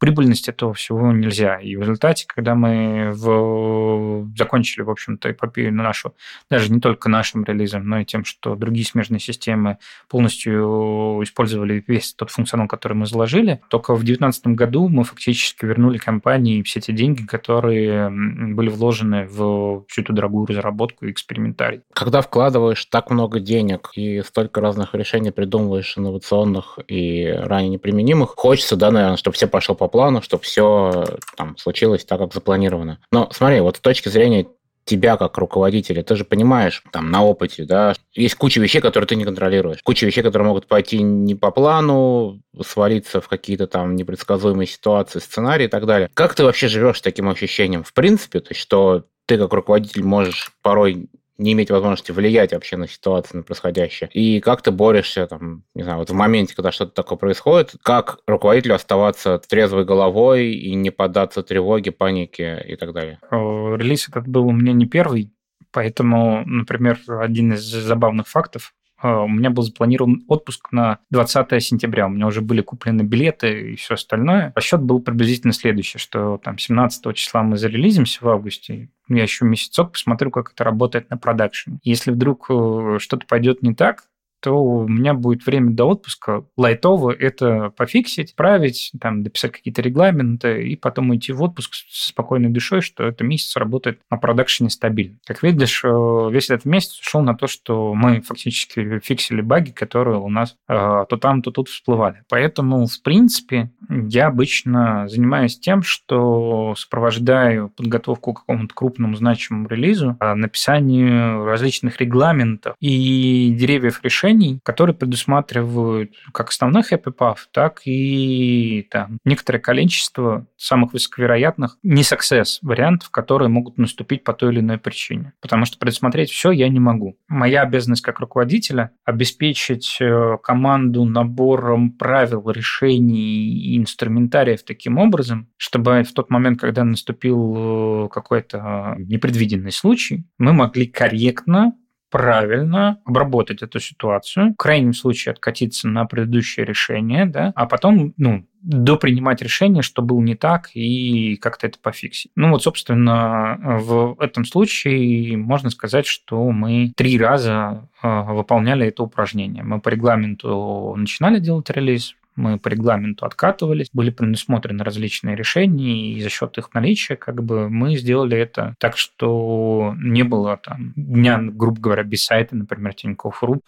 прибыльность 0.04 0.49
этого 0.49 0.74
всего 0.74 1.14
нельзя. 1.14 1.56
И 1.62 1.78
в 1.78 1.80
результате, 1.80 2.26
когда 2.28 2.56
мы 2.56 3.12
в... 3.14 4.28
закончили, 4.38 4.82
в 4.84 4.89
общем-то, 4.89 5.32
эпопею 5.32 5.74
на 5.74 5.82
нашу, 5.82 6.14
даже 6.49 6.70
не 6.70 6.82
только 6.82 7.08
нашим 7.08 7.45
релизом, 7.45 7.88
но 7.88 7.99
и 7.99 8.06
тем, 8.06 8.26
что 8.26 8.56
другие 8.56 8.86
смежные 8.86 9.22
системы 9.22 9.78
полностью 10.10 11.22
использовали 11.24 11.82
весь 11.88 12.14
тот 12.16 12.32
функционал, 12.32 12.68
который 12.68 12.95
мы 12.95 13.06
заложили, 13.06 13.62
только 13.70 13.93
в 13.95 13.99
2019 13.99 14.47
году 14.47 14.89
мы 14.89 15.06
фактически 15.06 15.64
вернули 15.64 15.97
компании 15.97 16.64
все 16.64 16.82
те 16.82 16.91
деньги, 16.91 17.24
которые 17.24 18.10
были 18.10 18.68
вложены 18.68 19.26
в 19.28 19.86
всю 19.88 20.01
эту 20.01 20.12
дорогую 20.12 20.47
разработку 20.47 21.06
и 21.06 21.12
экспериментарий. 21.12 21.80
Когда 21.93 22.20
вкладываешь 22.20 22.84
так 22.88 23.10
много 23.10 23.39
денег 23.39 23.91
и 23.95 24.22
столько 24.22 24.60
разных 24.60 24.95
решений 24.95 25.32
придумываешь 25.32 25.97
инновационных 25.97 26.80
и 26.89 27.26
ранее 27.26 27.70
неприменимых, 27.70 28.34
хочется, 28.36 28.76
да, 28.76 28.91
наверное, 28.91 29.16
чтобы 29.16 29.36
все 29.36 29.47
пошло 29.47 29.76
по 29.76 29.93
плану, 29.94 30.24
чтобы 30.24 30.44
все 30.44 31.06
там 31.38 31.56
случилось 31.58 32.04
так, 32.04 32.18
как 32.18 32.34
запланировано. 32.34 32.98
Но 33.12 33.30
смотри, 33.32 33.60
вот 33.60 33.78
с 33.78 33.80
точки 33.80 34.10
зрения 34.10 34.48
тебя 34.86 35.18
как 35.18 35.38
руководителя, 35.38 36.02
ты 36.02 36.16
же 36.16 36.26
понимаешь 36.26 36.84
там 36.91 37.12
на 37.12 37.24
опыте, 37.24 37.64
да, 37.64 37.94
есть 38.12 38.34
куча 38.36 38.60
вещей, 38.60 38.82
которые 38.82 39.08
ты 39.08 39.16
не 39.16 39.24
контролируешь, 39.24 39.84
куча 39.84 40.08
вещей, 40.08 40.24
которые 40.24 40.48
могут 40.48 40.66
пойти 40.66 41.04
не 41.04 41.36
по 41.36 41.52
плану, 41.52 42.41
свалиться 42.66 43.22
в 43.22 43.28
какие-то 43.28 43.68
там 43.68 43.96
непредсказуемые 43.96 44.66
ситуации, 44.66 45.20
сценарии 45.20 45.66
и 45.66 45.70
так 45.70 45.86
далее. 45.86 46.10
Как 46.16 46.34
ты 46.34 46.44
вообще 46.44 46.68
живешь 46.68 46.98
с 46.98 47.02
таким 47.02 47.30
ощущением? 47.30 47.84
В 47.84 47.94
принципе, 47.94 48.39
то 48.39 48.50
есть, 48.50 48.62
что 48.62 49.04
ты 49.28 49.38
как 49.38 49.54
руководитель 49.54 50.04
можешь 50.04 50.52
порой 50.64 51.08
не 51.44 51.54
иметь 51.54 51.70
возможности 51.70 52.12
влиять 52.12 52.54
вообще 52.54 52.78
на 52.78 52.88
ситуацию, 52.88 53.38
на 53.38 53.44
происходящее. 53.44 54.10
И 54.14 54.39
как 54.39 54.62
ты 54.62 54.72
борешься, 54.72 55.28
там, 55.28 55.64
не 55.76 55.84
знаю, 55.84 56.00
вот 56.00 56.10
в 56.10 56.14
моменте, 56.14 56.56
когда 56.56 56.72
что-то 56.72 56.94
такое 56.94 57.18
происходит, 57.18 57.76
как 57.84 58.20
руководителю 58.26 58.76
оставаться 58.76 59.39
трезвой 59.39 59.86
головой 59.86 60.54
и 60.54 60.74
не 60.74 60.89
поддаться 60.89 61.44
тревоге, 61.44 61.91
панике 61.91 62.64
и 62.66 62.76
так 62.76 62.94
далее? 62.94 63.20
Релиз 63.30 64.08
этот 64.08 64.28
был 64.28 64.48
у 64.48 64.52
меня 64.52 64.72
не 64.72 64.86
первый, 64.86 65.34
поэтому, 65.72 66.44
например, 66.46 67.00
один 67.08 67.54
из 67.54 67.62
забавных 67.62 68.28
фактов, 68.28 68.74
у 69.04 69.28
меня 69.28 69.49
был 69.49 69.64
запланирован 69.64 70.24
отпуск 70.28 70.72
на 70.72 70.99
20 71.10 71.64
сентября. 71.64 72.08
У 72.08 72.10
меня 72.10 72.28
уже 72.28 72.41
были 72.41 72.62
куплены 72.62 73.01
билеты 73.01 73.72
и 73.72 73.76
все 73.76 73.95
остальное. 73.95 74.54
Расчет 74.56 74.82
был 74.82 74.99
приблизительно 74.99 75.54
следующий, 75.54 75.97
что 75.97 76.38
там 76.38 76.58
17 76.58 77.16
числа 77.16 77.43
мы 77.43 77.58
зарелизимся 77.58 78.20
в 78.22 78.30
августе, 78.30 78.89
я 79.10 79.24
еще 79.24 79.45
месяцок 79.45 79.93
посмотрю, 79.93 80.32
как 80.32 80.51
это 80.54 80.64
работает 80.64 81.10
на 81.10 81.18
продакшене. 81.18 81.80
Если 81.84 82.12
вдруг 82.12 82.47
э, 82.49 82.97
что-то 82.99 83.26
пойдет 83.28 83.62
не 83.62 83.74
так, 83.74 84.06
то 84.44 84.62
у 84.62 84.88
меня 84.88 85.14
будет 85.14 85.46
время 85.46 85.72
до 85.72 85.86
отпуска 85.86 86.44
лайтово 86.58 87.12
это 87.12 87.70
пофиксить, 87.70 88.36
править, 88.36 88.91
там, 89.00 89.24
дописать 89.24 89.54
какие-то 89.54 89.82
регламенты 89.82 90.68
и 90.68 90.76
потом 90.76 91.12
уйти 91.12 91.32
в 91.32 91.41
отпуск 91.41 91.74
с 91.74 92.08
спокойной 92.08 92.50
душой, 92.50 92.82
что 92.82 93.06
это 93.06 93.24
месяц 93.24 93.56
работает 93.56 94.02
на 94.12 94.18
продакшене 94.18 94.70
стабильно. 94.70 95.18
Как 95.26 95.41
видишь, 95.44 95.82
э, 95.86 96.30
весь 96.30 96.50
этот 96.50 96.66
месяц 96.66 97.00
ушел 97.00 97.22
на 97.22 97.36
то, 97.36 97.48
что 97.48 97.94
мы 97.94 98.20
фактически 98.20 99.00
фиксили 99.00 99.39
баги, 99.39 99.72
которые 99.72 100.20
у 100.20 100.30
нас 100.30 100.58
э, 100.68 101.06
то 101.08 101.18
там, 101.18 101.41
то 101.41 101.52
тут 101.52 101.70
всплывали. 101.70 102.24
Поэтому, 102.28 102.86
в 102.86 103.02
принципе, 103.02 103.72
я 103.89 104.28
обычно 104.28 105.08
занимаюсь 105.08 105.58
тем, 105.58 105.84
что 105.84 106.74
сопровождаю 106.76 107.70
подготовку 107.70 108.34
к 108.34 108.39
какому-то 108.41 108.76
крупному 108.76 109.16
значимому 109.16 109.70
релизу, 109.70 110.18
а 110.20 110.36
написанию 110.36 111.46
различных 111.46 112.02
регламентов 112.02 112.76
и 112.82 113.56
деревьев 113.58 114.02
решений, 114.04 114.32
решений, 114.34 114.59
которые 114.63 114.95
предусматривают 114.95 116.13
как 116.34 116.49
основной 116.49 116.84
happy 116.84 117.13
path, 117.17 117.38
так 117.51 117.81
и 117.86 118.88
там, 118.91 119.17
некоторое 119.25 119.59
количество 119.59 120.47
самых 120.57 120.93
высоковероятных 120.93 121.77
не 121.84 122.01
success 122.01 122.57
вариантов, 122.61 123.09
которые 123.09 123.49
могут 123.49 123.77
наступить 123.77 124.23
по 124.23 124.34
той 124.34 124.53
или 124.53 124.59
иной 124.59 124.77
причине. 124.77 125.34
Потому 125.41 125.65
что 125.65 125.77
предусмотреть 125.77 126.29
все 126.29 126.51
я 126.51 126.69
не 126.69 126.79
могу. 126.79 127.17
Моя 127.27 127.61
обязанность 127.61 128.01
как 128.01 128.19
руководителя 128.19 128.91
обеспечить 129.05 129.97
э, 129.99 130.38
команду 130.43 131.05
набором 131.05 131.91
правил, 131.91 132.49
решений 132.49 133.73
и 133.73 133.77
инструментариев 133.77 134.63
таким 134.63 134.97
образом, 134.97 135.49
чтобы 135.57 136.03
в 136.03 136.13
тот 136.13 136.29
момент, 136.29 136.59
когда 136.59 136.84
наступил 136.84 138.05
э, 138.05 138.09
какой-то 138.09 138.95
непредвиденный 138.99 139.71
случай, 139.71 140.25
мы 140.38 140.53
могли 140.53 140.88
корректно 140.88 141.73
правильно 142.14 142.99
обработать 143.05 143.64
эту 143.64 143.80
ситуацию, 143.80 144.51
в 144.51 144.55
крайнем 144.55 144.93
случае 144.93 145.32
откатиться 145.32 145.88
на 145.88 146.05
предыдущее 146.05 146.64
решение, 146.64 147.26
да, 147.26 147.51
а 147.55 147.66
потом, 147.66 148.14
ну, 148.18 148.45
допринимать 148.61 149.41
решение, 149.41 149.82
что 149.82 150.03
было 150.03 150.22
не 150.22 150.36
так, 150.36 150.70
и 150.76 151.38
как-то 151.38 151.66
это 151.66 151.80
пофиксить. 151.82 152.30
Ну 152.36 152.51
вот, 152.51 152.61
собственно, 152.61 153.57
в 153.82 154.16
этом 154.20 154.45
случае 154.45 155.38
можно 155.38 155.72
сказать, 155.72 156.05
что 156.05 156.51
мы 156.51 156.93
три 156.95 157.18
раза 157.18 157.89
а, 158.03 158.22
выполняли 158.32 158.86
это 158.86 159.01
упражнение. 159.01 159.64
Мы 159.64 159.82
по 159.82 159.89
регламенту 159.89 160.93
начинали 160.95 161.39
делать 161.39 161.72
релиз, 161.72 162.16
мы 162.36 162.59
по 162.59 162.67
регламенту 162.67 163.25
откатывались, 163.25 163.89
были 163.93 164.09
предусмотрены 164.09 164.84
различные 164.84 165.36
решения, 165.36 166.13
и 166.13 166.21
за 166.21 166.29
счет 166.29 166.57
их 166.57 166.73
наличия 166.73 167.15
как 167.15 167.43
бы 167.43 167.69
мы 167.69 167.95
сделали 167.97 168.38
это 168.38 168.75
так, 168.79 168.97
что 168.97 169.93
не 169.97 170.23
было 170.23 170.57
там 170.57 170.93
дня, 170.95 171.39
грубо 171.41 171.79
говоря, 171.79 172.03
без 172.03 172.25
сайта, 172.25 172.55
например, 172.55 172.93
Тинькофф.ру. 172.93 173.61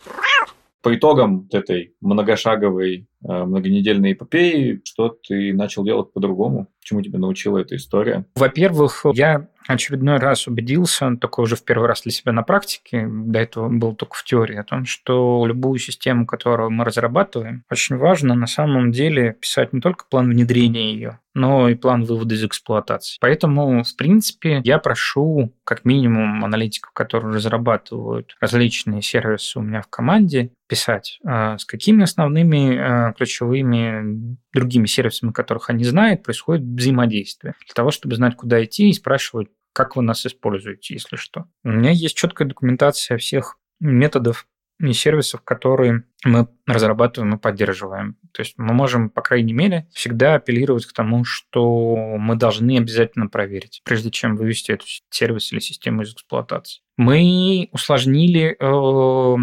По 0.81 0.95
итогам 0.95 1.47
этой 1.51 1.95
многошаговой, 1.99 3.07
многонедельной 3.27 4.13
эпопеи, 4.13 4.81
что 4.83 5.09
ты 5.09 5.53
начал 5.53 5.83
делать 5.83 6.13
по-другому? 6.13 6.67
Чему 6.81 7.01
тебя 7.01 7.19
научила 7.19 7.57
эта 7.57 7.75
история? 7.75 8.25
Во-первых, 8.35 9.05
я 9.13 9.47
очередной 9.67 10.17
раз 10.17 10.47
убедился, 10.47 11.15
только 11.19 11.41
уже 11.41 11.55
в 11.55 11.63
первый 11.63 11.87
раз 11.87 12.03
для 12.03 12.11
себя 12.11 12.31
на 12.31 12.43
практике, 12.43 13.07
до 13.07 13.39
этого 13.39 13.69
был 13.69 13.95
только 13.95 14.15
в 14.15 14.23
теории, 14.23 14.57
о 14.57 14.63
том, 14.63 14.85
что 14.85 15.45
любую 15.45 15.79
систему, 15.79 16.25
которую 16.25 16.71
мы 16.71 16.85
разрабатываем, 16.85 17.63
очень 17.71 17.97
важно 17.97 18.35
на 18.35 18.47
самом 18.47 18.91
деле 18.91 19.33
писать 19.33 19.73
не 19.73 19.81
только 19.81 20.05
план 20.09 20.29
внедрения 20.29 20.93
ее, 20.93 21.19
но 21.33 21.67
и 21.69 21.75
план 21.75 22.03
вывода 22.03 22.35
из 22.35 22.43
эксплуатации. 22.43 23.17
Поэтому, 23.19 23.83
в 23.83 23.95
принципе, 23.95 24.61
я 24.63 24.77
прошу 24.77 25.53
как 25.63 25.85
минимум 25.85 26.45
аналитиков, 26.45 26.91
которые 26.93 27.33
разрабатывают 27.33 28.35
различные 28.39 29.01
сервисы 29.01 29.59
у 29.59 29.61
меня 29.61 29.81
в 29.81 29.87
команде, 29.87 30.51
писать, 30.67 31.19
а, 31.25 31.57
с 31.57 31.65
какими 31.65 32.03
основными 32.03 32.77
а, 32.77 33.13
ключевыми 33.15 34.37
другими 34.53 34.85
сервисами, 34.85 35.31
которых 35.31 35.69
они 35.69 35.83
знают, 35.83 36.23
происходит 36.23 36.63
взаимодействие. 36.63 37.55
Для 37.65 37.73
того, 37.73 37.91
чтобы 37.91 38.15
знать, 38.15 38.35
куда 38.35 38.63
идти 38.63 38.89
и 38.89 38.93
спрашивать, 38.93 39.49
как 39.73 39.95
вы 39.95 40.03
нас 40.03 40.25
используете, 40.25 40.93
если 40.93 41.15
что. 41.15 41.45
У 41.63 41.69
меня 41.69 41.91
есть 41.91 42.15
четкая 42.15 42.47
документация 42.47 43.17
всех 43.17 43.57
методов 43.79 44.47
и 44.79 44.91
сервисов, 44.93 45.41
которые 45.41 46.03
мы 46.25 46.47
разрабатываем 46.65 47.35
и 47.35 47.39
поддерживаем. 47.39 48.17
То 48.33 48.41
есть 48.41 48.55
мы 48.57 48.73
можем, 48.73 49.09
по 49.09 49.21
крайней 49.21 49.53
мере, 49.53 49.87
всегда 49.93 50.35
апеллировать 50.35 50.85
к 50.85 50.93
тому, 50.93 51.23
что 51.23 51.95
мы 52.17 52.35
должны 52.35 52.77
обязательно 52.77 53.27
проверить, 53.27 53.81
прежде 53.85 54.11
чем 54.11 54.35
вывести 54.35 54.71
эту 54.71 54.85
сервис 55.09 55.51
или 55.51 55.59
систему 55.59 56.01
из 56.01 56.13
эксплуатации. 56.13 56.81
Мы 56.97 57.69
усложнили 57.71 58.55
э, 58.59 59.35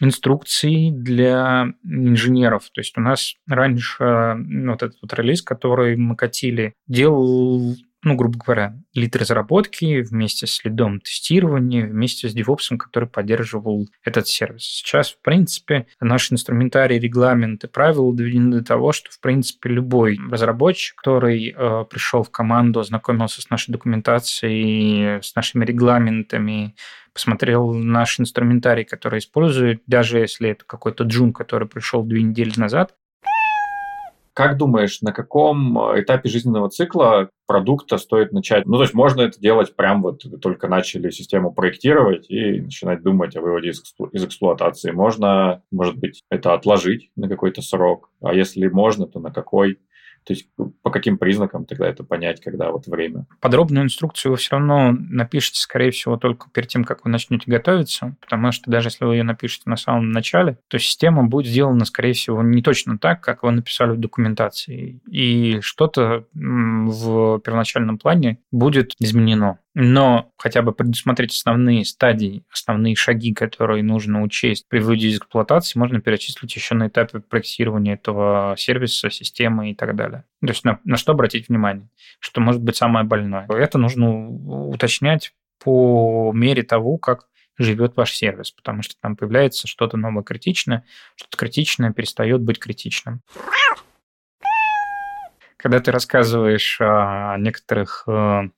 инструкции 0.00 0.90
для 0.90 1.72
инженеров. 1.84 2.70
То 2.72 2.80
есть 2.80 2.96
у 2.96 3.00
нас 3.00 3.34
раньше 3.48 4.36
вот 4.38 4.82
этот 4.82 4.96
вот 5.02 5.14
релиз, 5.14 5.42
который 5.42 5.96
мы 5.96 6.16
катили, 6.16 6.74
делал 6.86 7.76
ну, 8.02 8.14
грубо 8.14 8.38
говоря, 8.38 8.76
лид 8.94 9.16
разработки 9.16 10.02
вместе 10.02 10.46
с 10.46 10.64
лидом 10.64 11.00
тестирования, 11.00 11.86
вместе 11.86 12.28
с 12.28 12.36
DevOps, 12.36 12.76
который 12.76 13.08
поддерживал 13.08 13.88
этот 14.04 14.28
сервис. 14.28 14.62
Сейчас, 14.62 15.10
в 15.10 15.20
принципе, 15.20 15.86
наш 16.00 16.30
инструментарий, 16.30 16.98
регламенты, 16.98 17.66
правила 17.66 18.14
доведены 18.14 18.58
до 18.58 18.64
того, 18.64 18.92
что, 18.92 19.10
в 19.10 19.20
принципе, 19.20 19.70
любой 19.70 20.18
разработчик, 20.30 20.96
который 20.96 21.54
э, 21.56 21.84
пришел 21.90 22.22
в 22.22 22.30
команду, 22.30 22.80
ознакомился 22.80 23.42
с 23.42 23.50
нашей 23.50 23.72
документацией, 23.72 25.20
с 25.20 25.34
нашими 25.34 25.64
регламентами, 25.64 26.76
посмотрел 27.12 27.74
наш 27.74 28.20
инструментарий, 28.20 28.84
который 28.84 29.18
использует, 29.18 29.82
даже 29.86 30.18
если 30.18 30.50
это 30.50 30.64
какой-то 30.64 31.02
джун, 31.02 31.32
который 31.32 31.66
пришел 31.66 32.04
две 32.04 32.22
недели 32.22 32.52
назад, 32.56 32.94
как 34.38 34.56
думаешь, 34.56 35.02
на 35.02 35.12
каком 35.12 35.76
э, 35.76 36.02
этапе 36.02 36.28
жизненного 36.28 36.70
цикла 36.70 37.28
продукта 37.48 37.98
стоит 37.98 38.30
начать? 38.30 38.66
Ну, 38.66 38.76
то 38.76 38.82
есть 38.82 38.94
можно 38.94 39.22
это 39.22 39.40
делать 39.40 39.74
прям 39.74 40.00
вот 40.00 40.22
только 40.40 40.68
начали 40.68 41.10
систему 41.10 41.52
проектировать 41.52 42.30
и 42.30 42.60
начинать 42.60 43.02
думать 43.02 43.34
о 43.34 43.40
выводе 43.40 43.70
из, 43.70 43.82
из 44.12 44.24
эксплуатации. 44.24 44.92
Можно, 44.92 45.64
может 45.72 45.96
быть, 45.96 46.22
это 46.30 46.54
отложить 46.54 47.10
на 47.16 47.28
какой-то 47.28 47.62
срок, 47.62 48.12
а 48.22 48.32
если 48.32 48.68
можно, 48.68 49.08
то 49.08 49.18
на 49.18 49.32
какой? 49.32 49.80
То 50.28 50.34
есть 50.34 50.46
по 50.82 50.90
каким 50.90 51.16
признакам 51.16 51.64
тогда 51.64 51.88
это 51.88 52.04
понять, 52.04 52.42
когда 52.42 52.70
вот 52.70 52.86
время? 52.86 53.24
Подробную 53.40 53.86
инструкцию 53.86 54.32
вы 54.32 54.36
все 54.36 54.56
равно 54.56 54.92
напишите, 54.92 55.58
скорее 55.58 55.90
всего, 55.90 56.18
только 56.18 56.50
перед 56.50 56.68
тем, 56.68 56.84
как 56.84 57.06
вы 57.06 57.10
начнете 57.10 57.50
готовиться, 57.50 58.14
потому 58.20 58.52
что 58.52 58.70
даже 58.70 58.88
если 58.88 59.06
вы 59.06 59.16
ее 59.16 59.22
напишете 59.22 59.62
на 59.70 59.78
самом 59.78 60.10
начале, 60.10 60.58
то 60.68 60.78
система 60.78 61.24
будет 61.24 61.46
сделана, 61.46 61.86
скорее 61.86 62.12
всего, 62.12 62.42
не 62.42 62.60
точно 62.60 62.98
так, 62.98 63.22
как 63.22 63.42
вы 63.42 63.52
написали 63.52 63.92
в 63.92 64.00
документации. 64.00 65.00
И 65.10 65.60
что-то 65.62 66.26
в 66.34 67.38
первоначальном 67.38 67.96
плане 67.96 68.40
будет 68.52 68.92
изменено 68.98 69.60
но 69.80 70.32
хотя 70.36 70.62
бы 70.62 70.72
предусмотреть 70.72 71.30
основные 71.30 71.84
стадии, 71.84 72.42
основные 72.52 72.96
шаги, 72.96 73.32
которые 73.32 73.84
нужно 73.84 74.22
учесть 74.22 74.68
при 74.68 74.80
выводе 74.80 75.06
из 75.06 75.18
эксплуатации, 75.18 75.78
можно 75.78 76.00
перечислить 76.00 76.52
еще 76.56 76.74
на 76.74 76.88
этапе 76.88 77.20
проектирования 77.20 77.92
этого 77.92 78.56
сервиса, 78.58 79.08
системы 79.08 79.70
и 79.70 79.76
так 79.76 79.94
далее. 79.94 80.24
То 80.40 80.48
есть 80.48 80.64
на, 80.64 80.80
на 80.82 80.96
что 80.96 81.12
обратить 81.12 81.48
внимание, 81.48 81.88
что 82.18 82.40
может 82.40 82.60
быть 82.60 82.74
самое 82.74 83.06
больное. 83.06 83.46
Это 83.48 83.78
нужно 83.78 84.28
уточнять 84.28 85.32
по 85.62 86.32
мере 86.34 86.64
того, 86.64 86.98
как 86.98 87.28
живет 87.56 87.96
ваш 87.96 88.14
сервис, 88.14 88.50
потому 88.50 88.82
что 88.82 88.96
там 89.00 89.14
появляется 89.14 89.68
что-то 89.68 89.96
новое 89.96 90.24
критичное, 90.24 90.84
что-то 91.14 91.36
критичное 91.36 91.92
перестает 91.92 92.42
быть 92.42 92.58
критичным. 92.58 93.20
Когда 95.56 95.78
ты 95.78 95.92
рассказываешь 95.92 96.78
о 96.80 97.36
некоторых 97.38 98.02
э, 98.08 98.48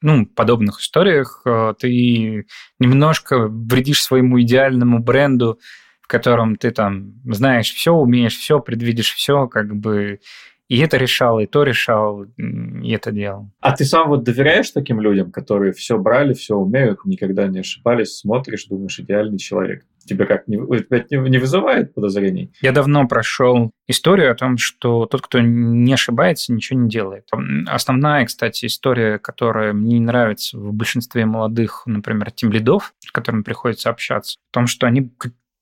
ну, 0.00 0.26
подобных 0.26 0.80
историях 0.80 1.42
э, 1.44 1.74
ты 1.78 2.46
немножко 2.78 3.48
вредишь 3.48 4.02
своему 4.02 4.40
идеальному 4.40 5.00
бренду, 5.00 5.58
в 6.00 6.06
котором 6.06 6.56
ты 6.56 6.70
там 6.70 7.14
знаешь 7.24 7.72
все, 7.72 7.92
умеешь 7.92 8.36
все, 8.36 8.60
предвидишь 8.60 9.14
все, 9.14 9.46
как 9.48 9.74
бы 9.74 10.20
и 10.68 10.78
это 10.80 10.98
решал, 10.98 11.40
и 11.40 11.46
то 11.46 11.62
решал, 11.62 12.24
и 12.24 12.90
это 12.90 13.10
делал. 13.10 13.50
А 13.60 13.72
ты 13.72 13.84
сам 13.86 14.08
вот 14.08 14.22
доверяешь 14.22 14.70
таким 14.70 15.00
людям, 15.00 15.32
которые 15.32 15.72
все 15.72 15.98
брали, 15.98 16.34
все 16.34 16.56
умеют, 16.56 17.04
никогда 17.06 17.46
не 17.48 17.60
ошибались, 17.60 18.18
смотришь, 18.18 18.66
думаешь, 18.66 18.98
идеальный 19.00 19.38
человек? 19.38 19.86
Тебя 20.08 20.26
как, 20.26 20.48
не, 20.48 20.56
не, 20.56 21.38
вызывает 21.38 21.94
подозрений? 21.94 22.52
Я 22.62 22.72
давно 22.72 23.06
прошел 23.06 23.70
историю 23.86 24.32
о 24.32 24.34
том, 24.34 24.56
что 24.56 25.06
тот, 25.06 25.22
кто 25.22 25.40
не 25.40 25.92
ошибается, 25.92 26.52
ничего 26.52 26.80
не 26.80 26.88
делает. 26.88 27.28
Основная, 27.66 28.24
кстати, 28.24 28.66
история, 28.66 29.18
которая 29.18 29.72
мне 29.72 29.98
не 29.98 30.04
нравится 30.04 30.58
в 30.58 30.72
большинстве 30.72 31.26
молодых, 31.26 31.82
например, 31.86 32.30
тимлидов, 32.30 32.94
с 33.00 33.10
которыми 33.10 33.42
приходится 33.42 33.90
общаться, 33.90 34.38
в 34.50 34.54
том, 34.54 34.66
что 34.66 34.86
они 34.86 35.12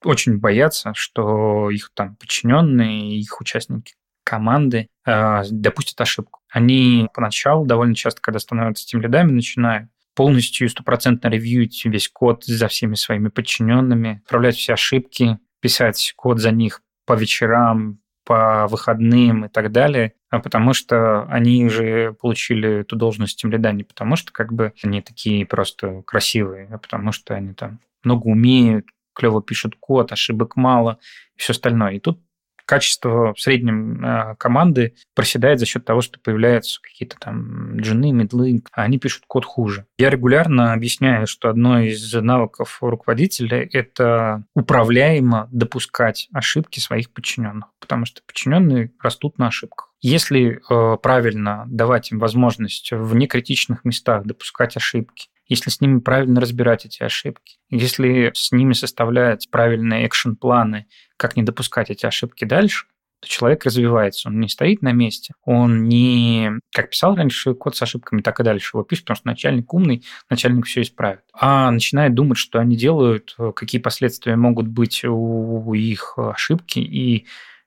очень 0.04 0.38
боятся, 0.38 0.92
что 0.94 1.70
их 1.70 1.90
там 1.94 2.16
подчиненные, 2.16 3.18
их 3.18 3.40
участники 3.40 3.94
команды 4.24 4.88
э, 5.06 5.42
допустят 5.50 6.00
ошибку. 6.00 6.40
Они 6.50 7.08
поначалу 7.14 7.64
довольно 7.64 7.94
часто, 7.94 8.20
когда 8.20 8.40
становятся 8.40 8.86
тем 8.86 9.00
лидами, 9.00 9.30
начинают 9.30 9.88
полностью 10.16 10.68
стопроцентно 10.68 11.28
ревьюить 11.28 11.84
весь 11.84 12.08
код 12.08 12.44
за 12.44 12.66
всеми 12.66 12.94
своими 12.94 13.28
подчиненными, 13.28 14.22
отправлять 14.24 14.56
все 14.56 14.72
ошибки, 14.72 15.38
писать 15.60 16.14
код 16.16 16.40
за 16.40 16.50
них 16.50 16.82
по 17.04 17.12
вечерам, 17.12 18.00
по 18.24 18.66
выходным 18.66 19.44
и 19.44 19.48
так 19.48 19.70
далее, 19.70 20.14
а 20.30 20.40
потому 20.40 20.72
что 20.74 21.22
они 21.24 21.64
уже 21.64 22.12
получили 22.14 22.80
эту 22.80 22.96
должность 22.96 23.40
тем 23.40 23.52
лида 23.52 23.70
не 23.70 23.84
потому, 23.84 24.16
что 24.16 24.32
как 24.32 24.52
бы 24.52 24.72
они 24.82 25.00
такие 25.00 25.46
просто 25.46 26.02
красивые, 26.02 26.68
а 26.72 26.78
потому 26.78 27.12
что 27.12 27.34
они 27.34 27.54
там 27.54 27.78
много 28.02 28.26
умеют, 28.26 28.86
клево 29.14 29.42
пишут 29.42 29.76
код, 29.78 30.12
ошибок 30.12 30.56
мало 30.56 30.98
и 31.36 31.40
все 31.40 31.52
остальное. 31.52 31.92
И 31.92 32.00
тут 32.00 32.20
качество 32.66 33.32
в 33.32 33.40
среднем 33.40 34.04
а, 34.04 34.34
команды 34.34 34.94
проседает 35.14 35.60
за 35.60 35.66
счет 35.66 35.84
того, 35.84 36.00
что 36.00 36.20
появляются 36.20 36.80
какие-то 36.82 37.16
там 37.18 37.76
джины, 37.76 38.12
медлы, 38.12 38.62
а 38.72 38.82
они 38.82 38.98
пишут 38.98 39.24
код 39.26 39.44
хуже. 39.44 39.86
Я 39.98 40.10
регулярно 40.10 40.72
объясняю, 40.72 41.26
что 41.26 41.48
одно 41.48 41.80
из 41.80 42.12
навыков 42.12 42.78
руководителя– 42.80 43.66
это 43.72 44.44
управляемо 44.54 45.48
допускать 45.52 46.28
ошибки 46.32 46.80
своих 46.80 47.10
подчиненных, 47.12 47.68
потому 47.80 48.04
что 48.04 48.20
подчиненные 48.26 48.90
растут 49.00 49.38
на 49.38 49.46
ошибках. 49.46 49.92
Если 50.00 50.60
э, 50.70 50.96
правильно 50.98 51.64
давать 51.68 52.12
им 52.12 52.18
возможность 52.18 52.92
в 52.92 53.14
некритичных 53.14 53.84
местах 53.84 54.24
допускать 54.24 54.76
ошибки, 54.76 55.28
если 55.46 55.70
с 55.70 55.80
ними 55.80 56.00
правильно 56.00 56.40
разбирать 56.40 56.86
эти 56.86 57.02
ошибки, 57.02 57.58
если 57.70 58.32
с 58.34 58.52
ними 58.52 58.72
составлять 58.72 59.48
правильные 59.50 60.06
экшен-планы, 60.06 60.86
как 61.16 61.36
не 61.36 61.42
допускать 61.42 61.90
эти 61.90 62.06
ошибки 62.06 62.44
дальше, 62.44 62.86
то 63.20 63.28
человек 63.28 63.64
развивается, 63.64 64.28
он 64.28 64.40
не 64.40 64.48
стоит 64.48 64.82
на 64.82 64.92
месте, 64.92 65.34
он 65.44 65.84
не, 65.84 66.50
как 66.72 66.90
писал 66.90 67.16
раньше, 67.16 67.54
код 67.54 67.74
с 67.74 67.82
ошибками, 67.82 68.20
так 68.20 68.40
и 68.40 68.42
дальше 68.44 68.70
его 68.74 68.84
пишет, 68.84 69.04
потому 69.04 69.16
что 69.16 69.28
начальник 69.28 69.72
умный, 69.72 70.04
начальник 70.28 70.66
все 70.66 70.82
исправит, 70.82 71.22
а 71.32 71.70
начинает 71.70 72.14
думать, 72.14 72.36
что 72.36 72.58
они 72.58 72.76
делают, 72.76 73.34
какие 73.54 73.80
последствия 73.80 74.36
могут 74.36 74.68
быть 74.68 75.02
у 75.04 75.72
их 75.72 76.18
ошибки, 76.18 76.78
и 76.78 77.26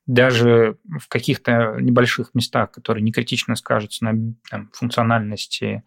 даже 0.10 0.78
в 0.86 1.08
каких-то 1.08 1.78
небольших 1.80 2.34
местах, 2.34 2.72
которые 2.72 3.04
не 3.04 3.12
критично 3.12 3.56
скажутся 3.56 4.06
на 4.06 4.34
там, 4.50 4.72
функциональности, 4.74 5.84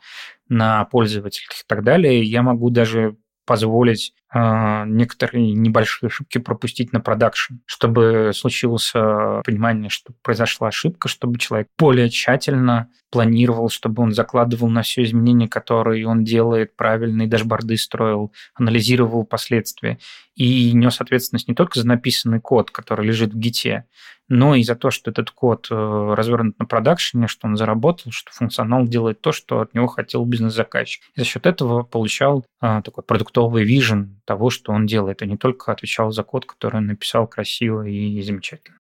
на 0.49 0.85
пользователях 0.85 1.51
и 1.51 1.65
так 1.67 1.83
далее, 1.83 2.23
я 2.23 2.43
могу 2.43 2.71
даже 2.71 3.17
позволить 3.45 4.15
некоторые 4.35 5.53
небольшие 5.53 6.09
ошибки 6.09 6.39
пропустить 6.39 6.93
на 6.93 7.01
продакшн, 7.01 7.55
чтобы 7.67 8.33
случилось 8.35 8.93
понимание, 8.93 9.91
что 9.91 10.15
произошла 10.23 10.69
ошибка, 10.69 11.09
чтобы 11.09 11.39
человек 11.39 11.69
более 11.79 12.09
тщательно 12.09 12.89
планировал, 13.11 13.69
чтобы 13.69 14.03
он 14.03 14.13
закладывал 14.13 14.69
на 14.69 14.83
все 14.83 15.05
изменения, 15.05 15.49
которые 15.49 16.09
он 16.09 16.25
делает, 16.25 16.75
правильные 16.77 17.29
дашборды 17.29 17.77
строил, 17.77 18.33
анализировал 18.55 19.25
последствия 19.25 19.99
и 20.35 20.73
нес 20.73 21.01
ответственность 21.01 21.47
не 21.47 21.55
только 21.55 21.79
за 21.79 21.87
написанный 21.87 22.41
код, 22.41 22.71
который 22.71 23.07
лежит 23.07 23.35
в 23.35 23.39
гите, 23.39 23.85
но 24.29 24.55
и 24.55 24.63
за 24.63 24.77
то, 24.77 24.91
что 24.91 25.11
этот 25.11 25.31
код 25.31 25.67
э, 25.71 26.15
развернут 26.17 26.59
на 26.59 26.65
продакшене, 26.65 27.27
что 27.27 27.47
он 27.47 27.57
заработал, 27.57 28.13
что 28.13 28.33
функционал 28.33 28.87
делает 28.87 29.21
то, 29.21 29.31
что 29.31 29.61
от 29.61 29.75
него 29.75 29.89
хотел 29.89 30.25
бизнес-заказчик. 30.25 31.03
И 31.15 31.21
за 31.21 31.27
счет 31.27 31.45
этого 31.45 31.83
получал 31.83 32.47
э, 32.63 32.81
такой 32.83 33.05
продуктовый 33.05 33.65
вижен 33.65 34.22
того, 34.25 34.51
что 34.51 34.73
он 34.73 34.87
делает, 34.87 35.23
а 35.23 35.27
не 35.27 35.37
только 35.37 35.73
отвечал 35.73 36.11
за 36.13 36.23
код, 36.23 36.47
который 36.47 36.77
он 36.77 36.87
написал 36.87 37.27
красиво 37.27 37.87
и 37.87 38.21
замечательно. 38.23 38.79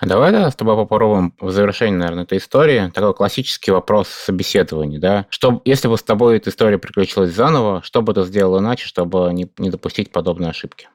А 0.00 0.06
давай 0.06 0.32
да, 0.32 0.50
с 0.50 0.56
тобой 0.56 0.76
попробуем 0.76 1.34
в 1.40 1.50
завершении, 1.50 1.96
наверное, 1.96 2.24
этой 2.24 2.38
истории 2.38 2.90
такой 2.94 3.12
классический 3.12 3.70
вопрос 3.70 4.08
собеседования, 4.08 4.98
да? 4.98 5.26
Что, 5.28 5.60
если 5.66 5.88
бы 5.88 5.98
с 5.98 6.02
тобой 6.02 6.38
эта 6.38 6.48
история 6.48 6.78
приключилась 6.78 7.34
заново, 7.34 7.82
что 7.82 8.00
бы 8.00 8.14
ты 8.14 8.22
сделал 8.22 8.58
иначе, 8.58 8.86
чтобы 8.86 9.30
не, 9.34 9.50
не 9.58 9.68
допустить 9.68 10.10
подобной 10.10 10.50
ошибки? 10.50 10.88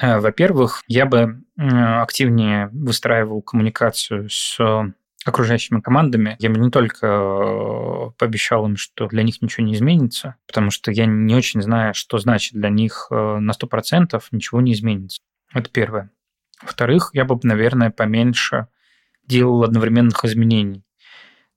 Э, 0.00 0.20
во-первых, 0.20 0.82
я 0.86 1.06
бы 1.06 1.42
активнее 1.56 2.68
выстраивал 2.72 3.42
коммуникацию 3.42 4.28
с 4.30 4.58
окружающими 5.24 5.80
командами. 5.80 6.36
Я 6.38 6.50
бы 6.50 6.58
не 6.58 6.70
только 6.70 7.06
э, 7.06 8.10
пообещал 8.18 8.66
им, 8.66 8.76
что 8.76 9.06
для 9.06 9.22
них 9.22 9.40
ничего 9.42 9.66
не 9.66 9.74
изменится, 9.74 10.36
потому 10.46 10.70
что 10.70 10.90
я 10.90 11.06
не 11.06 11.34
очень 11.34 11.62
знаю, 11.62 11.94
что 11.94 12.18
значит 12.18 12.54
для 12.54 12.68
них 12.68 13.08
э, 13.10 13.14
на 13.14 13.52
100% 13.52 14.22
ничего 14.32 14.60
не 14.60 14.72
изменится. 14.72 15.20
Это 15.52 15.70
первое. 15.70 16.10
Во-вторых, 16.60 17.10
я 17.12 17.24
бы, 17.24 17.38
наверное, 17.42 17.90
поменьше 17.90 18.68
делал 19.24 19.64
одновременных 19.64 20.24
изменений. 20.24 20.84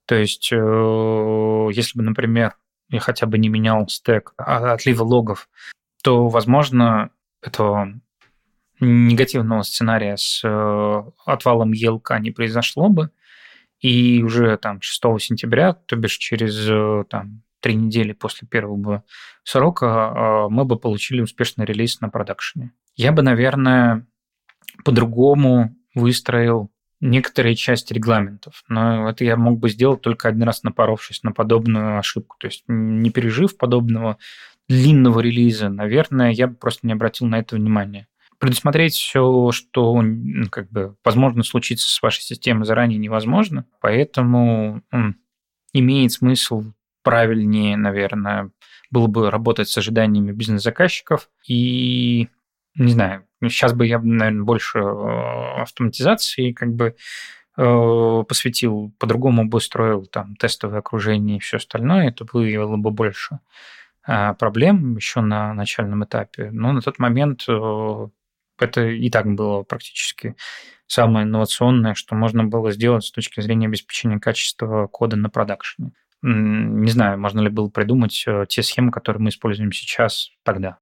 То 0.06 0.14
есть, 0.14 0.52
если 0.52 1.98
бы, 1.98 2.04
например, 2.04 2.54
я 2.88 3.00
хотя 3.00 3.26
бы 3.26 3.38
не 3.38 3.48
менял 3.48 3.88
стек 3.88 4.34
отлива 4.36 5.02
логов, 5.02 5.48
то, 6.02 6.28
возможно, 6.28 7.10
этого 7.42 8.00
негативного 8.80 9.62
сценария 9.62 10.16
с 10.16 10.42
э, 10.44 11.02
отвалом 11.24 11.72
ЕЛК 11.72 12.18
не 12.20 12.30
произошло 12.30 12.88
бы, 12.88 13.10
и 13.80 14.22
уже 14.22 14.56
там 14.56 14.80
6 14.80 15.02
сентября, 15.20 15.72
то 15.72 15.96
бишь 15.96 16.16
через 16.16 16.68
э, 16.68 17.04
там, 17.08 17.42
три 17.60 17.74
недели 17.74 18.12
после 18.12 18.48
первого 18.48 19.04
срока, 19.44 19.86
э, 19.86 20.48
мы 20.50 20.64
бы 20.64 20.78
получили 20.78 21.20
успешный 21.20 21.66
релиз 21.66 22.00
на 22.00 22.08
продакшене. 22.08 22.72
Я 22.94 23.12
бы, 23.12 23.22
наверное, 23.22 24.06
по-другому 24.84 25.76
выстроил 25.94 26.70
некоторые 27.00 27.54
части 27.54 27.92
регламентов. 27.92 28.64
Но 28.68 29.08
это 29.08 29.24
я 29.24 29.36
мог 29.36 29.58
бы 29.58 29.68
сделать 29.68 30.00
только 30.00 30.28
один 30.28 30.44
раз 30.44 30.62
напоровшись 30.62 31.22
на 31.22 31.32
подобную 31.32 31.98
ошибку. 31.98 32.36
То 32.38 32.46
есть 32.46 32.64
не 32.68 33.10
пережив 33.10 33.56
подобного 33.56 34.18
длинного 34.68 35.20
релиза, 35.20 35.68
наверное, 35.68 36.30
я 36.30 36.48
бы 36.48 36.54
просто 36.54 36.86
не 36.86 36.92
обратил 36.92 37.26
на 37.26 37.38
это 37.38 37.56
внимания. 37.56 38.08
Предусмотреть 38.38 38.94
все, 38.94 39.50
что 39.52 40.02
как 40.50 40.70
бы 40.70 40.96
возможно 41.04 41.42
случиться 41.42 41.88
с 41.88 42.02
вашей 42.02 42.22
системой 42.22 42.64
заранее 42.64 42.98
невозможно, 42.98 43.64
поэтому 43.80 44.82
имеет 45.72 46.12
смысл 46.12 46.64
правильнее, 47.02 47.76
наверное, 47.76 48.50
было 48.90 49.06
бы 49.06 49.30
работать 49.30 49.68
с 49.68 49.78
ожиданиями 49.78 50.32
бизнес-заказчиков 50.32 51.30
и 51.46 52.28
не 52.74 52.92
знаю, 52.92 53.24
сейчас 53.42 53.72
бы 53.72 53.86
я, 53.86 53.98
наверное, 53.98 54.42
больше 54.44 54.78
э, 54.78 55.62
автоматизации 55.62 56.52
как 56.52 56.74
бы 56.74 56.96
э, 57.56 58.24
посвятил, 58.28 58.92
по-другому 58.98 59.46
бы 59.46 59.58
устроил 59.58 60.06
там 60.06 60.36
тестовое 60.36 60.80
окружение 60.80 61.38
и 61.38 61.40
все 61.40 61.56
остальное, 61.56 62.08
это 62.08 62.26
выявило 62.30 62.76
бы 62.76 62.90
больше 62.90 63.40
э, 64.06 64.34
проблем 64.34 64.96
еще 64.96 65.20
на 65.20 65.54
начальном 65.54 66.04
этапе. 66.04 66.50
Но 66.50 66.72
на 66.72 66.82
тот 66.82 66.98
момент 66.98 67.46
это 68.62 68.86
и 68.86 69.10
так 69.10 69.26
было 69.26 69.62
практически 69.62 70.36
самое 70.86 71.24
инновационное, 71.24 71.94
что 71.94 72.14
можно 72.14 72.44
было 72.44 72.70
сделать 72.70 73.04
с 73.04 73.10
точки 73.10 73.40
зрения 73.40 73.66
обеспечения 73.66 74.18
качества 74.18 74.86
кода 74.86 75.16
на 75.16 75.30
продакшене. 75.30 75.92
Не 76.22 76.90
знаю, 76.90 77.18
можно 77.20 77.40
ли 77.40 77.48
было 77.48 77.68
придумать 77.68 78.26
те 78.48 78.62
схемы, 78.62 78.90
которые 78.90 79.22
мы 79.22 79.28
используем 79.28 79.72
сейчас 79.72 80.30
тогда. 80.42 80.78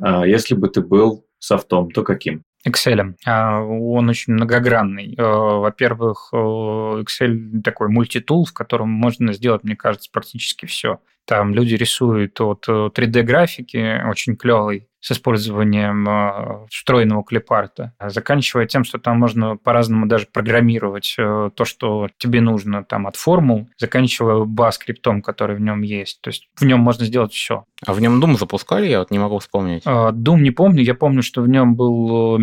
А 0.00 0.26
если 0.26 0.54
бы 0.54 0.68
ты 0.68 0.82
был 0.82 1.24
софтом, 1.38 1.90
то 1.90 2.02
каким? 2.02 2.44
Excel. 2.66 3.14
А, 3.26 3.60
он 3.60 4.08
очень 4.08 4.32
многогранный. 4.32 5.14
А, 5.18 5.58
во-первых, 5.58 6.30
э, 6.32 6.36
Excel 6.36 7.62
такой 7.62 7.88
мультитул, 7.88 8.44
в 8.44 8.52
котором 8.52 8.90
можно 8.90 9.32
сделать, 9.32 9.64
мне 9.64 9.76
кажется, 9.76 10.10
практически 10.10 10.66
все. 10.66 11.00
Там 11.26 11.54
люди 11.54 11.74
рисуют 11.74 12.40
от 12.40 12.68
3D-графики, 12.68 13.76
э, 13.76 14.08
очень 14.08 14.36
клевый, 14.36 14.88
с 15.00 15.12
использованием 15.12 16.08
э, 16.08 16.66
встроенного 16.70 17.24
клипарта, 17.24 17.94
заканчивая 18.00 18.66
тем, 18.66 18.84
что 18.84 18.98
там 18.98 19.18
можно 19.18 19.56
по-разному 19.56 20.06
даже 20.06 20.26
программировать 20.26 21.14
э, 21.18 21.50
то, 21.54 21.64
что 21.64 22.08
тебе 22.18 22.40
нужно 22.40 22.84
там 22.84 23.06
от 23.06 23.16
формул, 23.16 23.68
заканчивая 23.78 24.44
бас-скриптом, 24.44 25.22
который 25.22 25.56
в 25.56 25.60
нем 25.60 25.82
есть. 25.82 26.20
То 26.20 26.28
есть 26.28 26.48
в 26.56 26.64
нем 26.64 26.80
можно 26.80 27.06
сделать 27.06 27.32
все. 27.32 27.64
А 27.86 27.92
в 27.92 28.00
нем 28.00 28.22
Doom 28.22 28.38
запускали? 28.38 28.86
Я 28.86 28.98
вот 28.98 29.10
не 29.10 29.18
могу 29.18 29.38
вспомнить. 29.38 29.84
Doom 29.84 30.40
не 30.40 30.50
помню. 30.50 30.82
Я 30.82 30.94
помню, 30.94 31.22
что 31.22 31.42
в 31.42 31.48
нем 31.48 31.74
был 31.74 32.38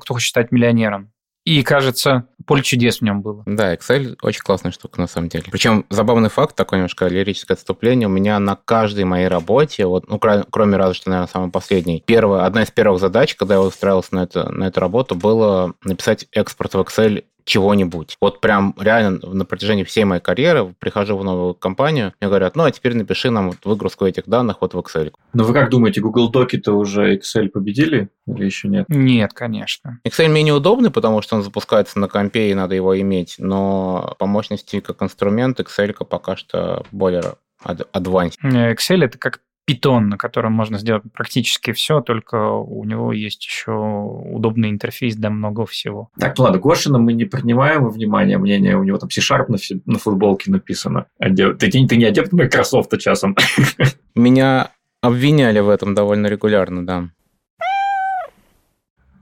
«Кто 0.00 0.14
хочет 0.14 0.28
стать 0.28 0.52
миллионером». 0.52 1.10
И, 1.44 1.62
кажется, 1.62 2.28
поле 2.46 2.62
чудес 2.62 2.98
в 2.98 3.02
нем 3.02 3.22
было. 3.22 3.42
Да, 3.46 3.74
Excel 3.74 4.16
очень 4.22 4.42
классная 4.42 4.72
штука 4.72 5.00
на 5.00 5.06
самом 5.06 5.28
деле. 5.28 5.44
Причем 5.50 5.84
забавный 5.90 6.30
факт, 6.30 6.54
такое 6.54 6.78
немножко 6.78 7.06
лирическое 7.06 7.56
отступление, 7.56 8.08
у 8.08 8.10
меня 8.10 8.38
на 8.38 8.56
каждой 8.56 9.04
моей 9.04 9.28
работе, 9.28 9.86
вот, 9.86 10.08
ну, 10.08 10.18
кроме 10.18 10.76
разве 10.76 10.94
что, 10.94 11.10
наверное, 11.10 11.30
самой 11.30 11.50
последней, 11.50 12.02
первая, 12.04 12.44
одна 12.44 12.62
из 12.62 12.70
первых 12.70 13.00
задач, 13.00 13.34
когда 13.34 13.54
я 13.54 13.60
устраивался 13.60 14.14
на, 14.14 14.24
это, 14.24 14.50
на 14.50 14.64
эту 14.64 14.80
работу, 14.80 15.14
было 15.14 15.74
написать 15.82 16.26
экспорт 16.32 16.74
в 16.74 16.80
Excel 16.80 17.24
чего-нибудь. 17.44 18.16
Вот 18.20 18.40
прям 18.40 18.74
реально 18.78 19.18
на 19.22 19.44
протяжении 19.44 19.84
всей 19.84 20.04
моей 20.04 20.20
карьеры 20.20 20.74
прихожу 20.78 21.16
в 21.16 21.24
новую 21.24 21.54
компанию, 21.54 22.12
мне 22.20 22.28
говорят, 22.28 22.56
ну, 22.56 22.64
а 22.64 22.70
теперь 22.70 22.94
напиши 22.94 23.30
нам 23.30 23.48
вот 23.48 23.58
выгрузку 23.64 24.06
этих 24.06 24.24
данных 24.26 24.58
вот 24.60 24.74
в 24.74 24.78
Excel. 24.78 25.12
Ну, 25.32 25.44
вы 25.44 25.52
как 25.52 25.70
думаете, 25.70 26.00
Google 26.00 26.30
Доки-то 26.30 26.72
уже 26.72 27.16
Excel 27.16 27.48
победили 27.48 28.08
или 28.26 28.44
еще 28.44 28.68
нет? 28.68 28.86
Нет, 28.88 29.32
конечно. 29.32 30.00
Excel 30.04 30.28
менее 30.28 30.54
удобный, 30.54 30.90
потому 30.90 31.22
что 31.22 31.36
он 31.36 31.42
запускается 31.42 31.98
на 31.98 32.08
компе, 32.08 32.50
и 32.50 32.54
надо 32.54 32.74
его 32.74 32.98
иметь, 33.00 33.36
но 33.38 34.14
по 34.18 34.26
мощности 34.26 34.80
как 34.80 35.02
инструмент 35.02 35.60
Excel 35.60 35.92
пока 36.04 36.36
что 36.36 36.84
более 36.90 37.34
advanced. 37.64 38.38
Excel 38.42 39.04
это 39.04 39.18
как 39.18 39.40
питон, 39.64 40.08
на 40.08 40.18
котором 40.18 40.52
можно 40.52 40.78
сделать 40.78 41.02
практически 41.12 41.72
все, 41.72 42.00
только 42.00 42.50
у 42.50 42.84
него 42.84 43.12
есть 43.12 43.44
еще 43.44 43.72
удобный 43.72 44.70
интерфейс 44.70 45.16
для 45.16 45.30
много 45.30 45.64
всего. 45.66 46.10
Так, 46.18 46.36
ну 46.38 46.44
ладно, 46.44 46.60
Гошина 46.60 46.98
мы 46.98 47.12
не 47.12 47.24
принимаем 47.24 47.84
во 47.84 47.90
внимание 47.90 48.38
мнение, 48.38 48.76
у 48.76 48.84
него 48.84 48.98
там 48.98 49.10
C-Sharp 49.10 49.46
на, 49.48 49.58
на 49.86 49.98
футболке 49.98 50.50
написано. 50.50 51.06
Адеп... 51.18 51.58
Ты, 51.58 51.70
ты 51.70 51.96
не 51.96 52.04
адепт 52.04 52.32
Microsoft 52.32 52.98
часом? 53.00 53.36
Меня 54.14 54.70
обвиняли 55.00 55.60
в 55.60 55.68
этом 55.68 55.94
довольно 55.94 56.26
регулярно, 56.26 56.86
да. 56.86 57.08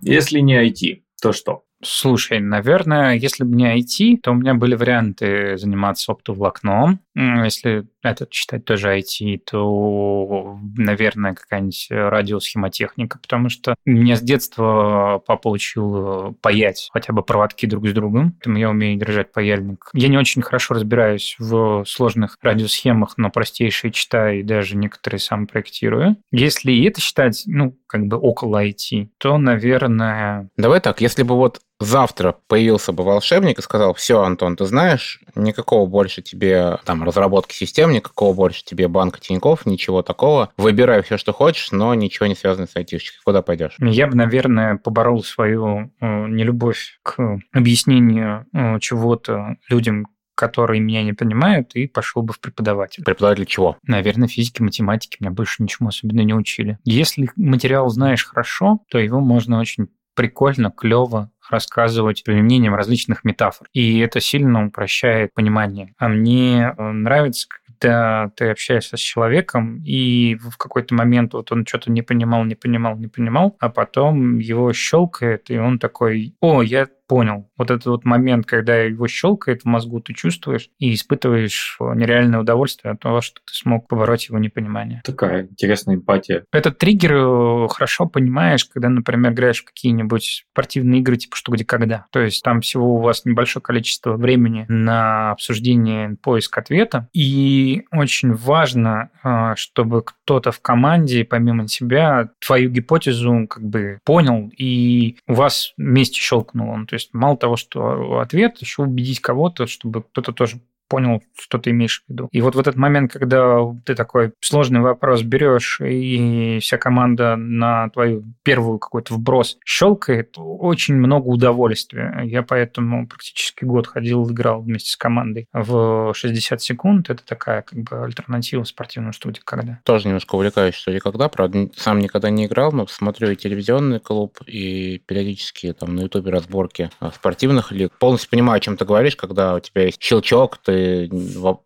Если 0.01 0.41
не 0.41 0.61
IT, 0.61 1.03
то 1.21 1.33
что? 1.33 1.63
Слушай, 1.85 2.39
наверное, 2.39 3.15
если 3.15 3.43
бы 3.43 3.57
не 3.57 3.77
IT, 3.77 4.21
то 4.23 4.31
у 4.31 4.35
меня 4.35 4.55
были 4.55 4.77
варианты 4.77 5.57
заниматься 5.57 6.13
оптоволокном. 6.13 7.01
Если 7.15 7.87
это 8.03 8.27
считать 8.31 8.65
тоже 8.65 8.99
IT, 8.99 9.39
то, 9.51 10.59
наверное, 10.77 11.35
какая-нибудь 11.35 11.89
радиосхемотехника, 11.91 13.19
потому 13.19 13.49
что 13.49 13.75
мне 13.85 14.17
с 14.17 14.21
детства 14.21 15.23
папа 15.27 15.49
учил 15.49 16.37
паять 16.41 16.89
хотя 16.93 17.13
бы 17.13 17.23
проводки 17.23 17.67
друг 17.67 17.87
с 17.89 17.93
другом. 17.93 18.33
Поэтому 18.33 18.59
я 18.59 18.71
умею 18.71 18.99
держать 18.99 19.33
паяльник. 19.33 19.91
Я 19.93 20.09
не 20.09 20.19
очень 20.19 20.43
хорошо 20.43 20.75
разбираюсь 20.75 21.37
в 21.39 21.85
сложных 21.85 22.39
радиосхемах, 22.43 23.15
но 23.19 23.31
простейшие 23.31 23.93
читаю 23.93 24.41
и 24.41 24.43
даже 24.43 24.77
некоторые 24.77 25.21
сам 25.21 25.47
проектирую. 25.47 26.17
Если 26.31 26.87
это 26.87 27.01
считать, 27.01 27.43
ну, 27.47 27.77
как 27.87 28.07
бы 28.07 28.17
около 28.17 28.65
IT, 28.65 29.09
то, 29.19 29.39
наверное... 29.39 30.49
Давай 30.57 30.81
так, 30.81 31.01
если 31.01 31.23
бы 31.23 31.37
вот 31.37 31.61
завтра 31.85 32.37
появился 32.49 32.93
бы 32.93 33.05
волшебник 33.05 33.59
и 33.59 33.63
сказал, 33.63 33.95
все, 33.95 34.23
Антон, 34.23 34.57
ты 34.57 34.65
знаешь, 34.67 35.21
никакого 35.35 35.87
больше 35.87 36.23
тебе 36.23 36.79
там 36.85 37.05
разработки 37.05 37.55
систем, 37.55 37.93
никакого 37.93 38.35
больше 38.35 38.65
тебе 38.65 38.89
банка 38.89 39.21
Тиньков, 39.21 39.67
ничего 39.67 40.03
такого. 40.03 40.51
Выбирай 40.57 41.03
все, 41.03 41.19
что 41.19 41.33
хочешь, 41.33 41.73
но 41.73 41.95
ничего 41.95 42.27
не 42.27 42.35
связано 42.35 42.67
с 42.67 42.77
айтишечкой. 42.77 43.21
Куда 43.25 43.43
пойдешь? 43.43 43.77
Я 43.79 44.07
бы, 44.07 44.17
наверное, 44.17 44.77
поборол 44.77 45.23
свою 45.23 45.93
э, 46.01 46.27
нелюбовь 46.29 46.99
к 47.03 47.39
объяснению 47.53 48.47
э, 48.53 48.79
чего-то 48.81 49.57
людям, 49.69 50.07
которые 50.35 50.81
меня 50.81 51.03
не 51.03 51.13
понимают, 51.13 51.75
и 51.75 51.87
пошел 51.87 52.23
бы 52.23 52.33
в 52.33 52.41
преподаватель. 52.41 53.05
Преподаватель 53.05 53.47
чего? 53.47 53.77
Наверное, 53.87 54.29
физики, 54.29 54.63
математики. 54.63 55.19
Меня 55.21 55.31
больше 55.31 55.63
ничему 55.63 55.89
особенно 55.91 56.23
не 56.23 56.35
учили. 56.35 56.79
Если 56.85 57.31
материал 57.37 57.89
знаешь 57.89 58.27
хорошо, 58.27 58.81
то 58.91 58.99
его 58.99 59.21
можно 59.21 59.61
очень 59.61 59.89
прикольно, 60.15 60.71
клево 60.71 61.31
рассказывать 61.53 62.25
применением 62.25 62.75
различных 62.75 63.25
метафор. 63.25 63.69
И 63.73 63.99
это 64.01 64.21
сильно 64.21 64.67
упрощает 64.67 65.33
понимание. 65.35 65.95
А 65.99 66.09
мне 66.09 66.75
э, 66.77 66.83
нравится, 66.83 67.47
когда 67.49 68.31
ты 68.37 68.51
общаешься 68.51 68.97
с 68.97 69.01
человеком, 69.01 69.83
и 69.85 70.37
в 70.37 70.57
какой-то 70.57 70.95
момент 70.95 71.35
вот 71.35 71.51
он 71.53 71.67
что-то 71.67 71.91
не 71.91 72.03
понимал, 72.03 72.45
не 72.45 72.55
понимал, 72.55 72.97
не 72.97 73.09
понимал, 73.09 73.57
а 73.59 73.69
потом 73.69 74.39
его 74.39 74.73
щелкает, 74.73 75.51
и 75.51 75.59
он 75.59 75.79
такой, 75.79 76.35
о, 76.41 76.63
я 76.63 76.89
понял. 77.13 77.51
Вот 77.59 77.71
этот 77.71 77.87
вот 77.87 78.05
момент, 78.07 78.47
когда 78.47 78.77
его 78.77 79.07
щелкает 79.07 79.63
в 79.63 79.65
мозгу, 79.67 80.01
ты 80.01 80.15
чувствуешь 80.15 80.71
и 80.79 80.95
испытываешь 80.95 81.77
нереальное 81.79 82.41
удовольствие 82.41 82.93
от 82.93 83.01
того, 83.01 83.21
что 83.21 83.41
ты 83.45 83.53
смог 83.53 83.87
побороть 83.87 84.29
его 84.29 84.39
непонимание. 84.39 85.03
Такая 85.05 85.43
интересная 85.43 85.97
эмпатия. 85.97 86.47
Этот 86.53 86.79
триггер 86.79 87.13
э, 87.13 87.69
хорошо 87.69 88.07
понимаешь, 88.07 88.65
когда, 88.65 88.89
например, 88.89 89.33
играешь 89.33 89.61
в 89.61 89.67
какие-нибудь 89.67 90.47
спортивные 90.51 91.01
игры, 91.01 91.19
типа 91.19 91.37
«Что, 91.43 91.51
где, 91.51 91.65
когда». 91.65 92.07
То 92.13 92.21
есть 92.21 92.41
там 92.45 92.61
всего 92.61 92.95
у 92.95 93.01
вас 93.01 93.25
небольшое 93.25 93.63
количество 93.65 94.13
времени 94.13 94.65
на 94.69 95.33
обсуждение, 95.33 96.17
поиск 96.23 96.57
ответа. 96.57 97.09
И 97.13 97.83
очень 97.91 98.33
важно, 98.33 99.11
э, 99.25 99.55
чтобы 99.57 100.03
кто-то 100.03 100.53
в 100.53 100.61
команде, 100.61 101.25
помимо 101.25 101.67
тебя, 101.67 102.29
твою 102.39 102.71
гипотезу 102.71 103.49
как 103.49 103.65
бы 103.65 103.99
понял, 104.05 104.53
и 104.57 105.17
у 105.27 105.35
вас 105.35 105.73
вместе 105.77 106.21
щелкнул 106.21 106.71
он. 106.71 106.87
То 106.87 106.95
есть 106.95 107.13
мало 107.13 107.37
того, 107.37 107.57
что 107.57 108.21
ответ, 108.21 108.59
еще 108.59 108.83
убедить 108.83 109.21
кого-то, 109.21 109.67
чтобы 109.67 110.03
кто-то 110.05 110.31
тоже 110.31 110.61
понял, 110.93 111.23
что 111.41 111.57
ты 111.57 111.71
имеешь 111.71 112.05
в 112.07 112.13
виду. 112.13 112.29
И 112.33 112.43
вот 112.43 112.55
в 112.55 112.59
этот 112.59 112.77
момент, 112.77 113.11
когда 113.11 113.61
ты 113.87 113.95
такой 113.95 114.33
сложный 114.41 114.81
вопрос 114.81 115.23
берешь, 115.23 115.81
и 115.81 116.59
вся 116.61 116.77
команда 116.77 117.37
на 117.37 117.89
твою 117.89 118.25
первую 118.43 118.79
какой-то 118.79 119.15
вброс 119.15 119.57
щелкает, 119.65 120.35
очень 120.37 120.97
много 120.97 121.29
удовольствия. 121.29 122.21
Я 122.25 122.43
поэтому 122.43 123.09
практически 123.09 123.65
год 123.65 123.87
ходил, 123.87 124.31
играл 124.31 124.61
вместе 124.61 124.91
с 124.91 124.97
командой 124.99 125.47
в 125.55 126.13
60 126.13 126.61
секунд. 126.61 127.09
Это 127.09 127.25
такая 127.25 127.63
как 127.63 127.79
бы 127.79 128.05
альтернатива 128.05 128.65
спортивной 128.65 129.15
студии 129.15 129.41
когда. 129.43 129.79
Тоже 129.85 130.09
немножко 130.09 130.35
увлекаюсь, 130.35 130.75
что 130.75 130.93
когда. 131.01 131.31
Правда, 131.31 131.71
сам 131.75 132.01
никогда 132.01 132.29
не 132.29 132.45
играл, 132.45 132.71
но 132.73 132.87
смотрю 132.87 133.31
и 133.31 133.37
телевизионный 133.37 133.99
клуб, 133.99 134.41
и 134.47 134.99
периодически 135.07 135.73
там 135.73 135.97
на 135.97 136.03
ютубе 136.03 136.31
разборки 136.31 136.91
спортивных 137.15 137.73
лиг. 137.73 137.93
Полностью 137.99 138.29
понимаю, 138.29 138.59
о 138.59 138.61
чем 138.61 138.77
ты 138.77 138.85
говоришь, 138.85 139.17
когда 139.17 139.55
у 139.55 139.61
тебя 139.61 139.85
есть 139.87 140.03
щелчок, 140.03 140.59
ты 140.59 140.82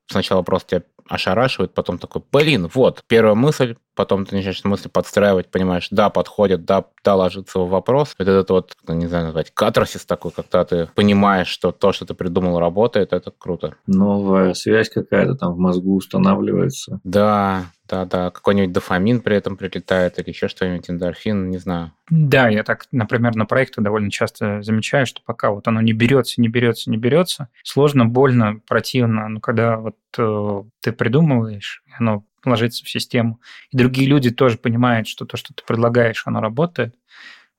сначала 0.08 0.42
просто 0.42 0.80
тебя 0.80 0.82
ошарашивает, 1.08 1.74
потом 1.74 1.98
такой, 1.98 2.22
блин, 2.32 2.68
вот, 2.72 3.02
первая 3.06 3.34
мысль, 3.34 3.76
потом 3.94 4.26
ты 4.26 4.36
начинаешь 4.36 4.62
мысли 4.64 4.88
подстраивать, 4.88 5.50
понимаешь, 5.50 5.88
да, 5.90 6.10
подходит, 6.10 6.64
да, 6.64 6.84
да, 7.02 7.14
ложится 7.16 7.58
в 7.60 7.68
вопрос. 7.68 8.14
Вот 8.18 8.28
этот 8.28 8.50
вот, 8.50 8.76
не 8.88 9.06
знаю, 9.06 9.26
назвать, 9.26 9.50
катарсис 9.52 10.04
такой, 10.04 10.30
когда 10.30 10.64
ты 10.64 10.88
понимаешь, 10.94 11.48
что 11.48 11.72
то, 11.72 11.92
что 11.92 12.04
ты 12.04 12.14
придумал, 12.14 12.58
работает, 12.60 13.12
это 13.12 13.32
круто. 13.36 13.74
Новая 13.86 14.54
связь 14.54 14.90
какая-то 14.90 15.34
там 15.34 15.54
в 15.54 15.58
мозгу 15.58 15.96
устанавливается. 15.96 17.00
Да, 17.04 17.66
да, 17.88 18.04
да, 18.04 18.30
какой-нибудь 18.30 18.72
дофамин 18.72 19.20
при 19.20 19.36
этом 19.36 19.56
прилетает 19.56 20.18
или 20.18 20.30
еще 20.30 20.48
что-нибудь, 20.48 20.90
эндорфин, 20.90 21.50
не 21.50 21.58
знаю. 21.58 21.92
Да, 22.10 22.48
я 22.48 22.62
так, 22.62 22.86
например, 22.92 23.34
на 23.36 23.46
проектах 23.46 23.84
довольно 23.84 24.10
часто 24.10 24.62
замечаю, 24.62 25.06
что 25.06 25.20
пока 25.24 25.50
вот 25.50 25.66
оно 25.68 25.80
не 25.80 25.92
берется, 25.92 26.40
не 26.40 26.48
берется, 26.48 26.90
не 26.90 26.96
берется, 26.96 27.48
сложно, 27.62 28.04
больно, 28.06 28.60
противно. 28.66 29.28
Но 29.28 29.40
когда 29.40 29.76
вот 29.76 29.94
э, 30.18 30.62
ты 30.80 30.92
придумываешь, 30.92 31.82
оно 31.98 32.24
ложится 32.44 32.84
в 32.84 32.88
систему, 32.88 33.40
и 33.70 33.76
другие 33.76 34.08
люди 34.08 34.30
тоже 34.30 34.56
понимают, 34.58 35.08
что 35.08 35.24
то, 35.24 35.36
что 35.36 35.52
ты 35.54 35.62
предлагаешь, 35.66 36.22
оно 36.26 36.40
работает, 36.40 36.94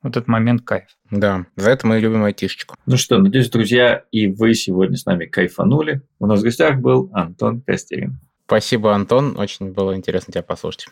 вот 0.02 0.16
этот 0.16 0.28
момент 0.28 0.62
кайф. 0.62 0.88
Да, 1.12 1.46
за 1.56 1.72
это 1.72 1.88
мы 1.88 2.00
любим 2.00 2.24
айтишечку. 2.24 2.76
Ну 2.86 2.98
что, 2.98 3.18
надеюсь, 3.18 3.50
друзья, 3.50 4.04
и 4.12 4.28
вы 4.28 4.54
сегодня 4.54 4.98
с 4.98 5.06
нами 5.06 5.26
кайфанули. 5.26 6.02
У 6.20 6.28
нас 6.28 6.40
в 6.40 6.44
гостях 6.44 6.80
был 6.80 7.10
Антон 7.14 7.62
Костерин. 7.62 8.20
Спасибо, 8.46 8.94
Антон. 8.94 9.38
Очень 9.38 9.74
было 9.74 9.96
интересно 9.96 10.32
тебя 10.32 10.44
послушать. 10.44 10.88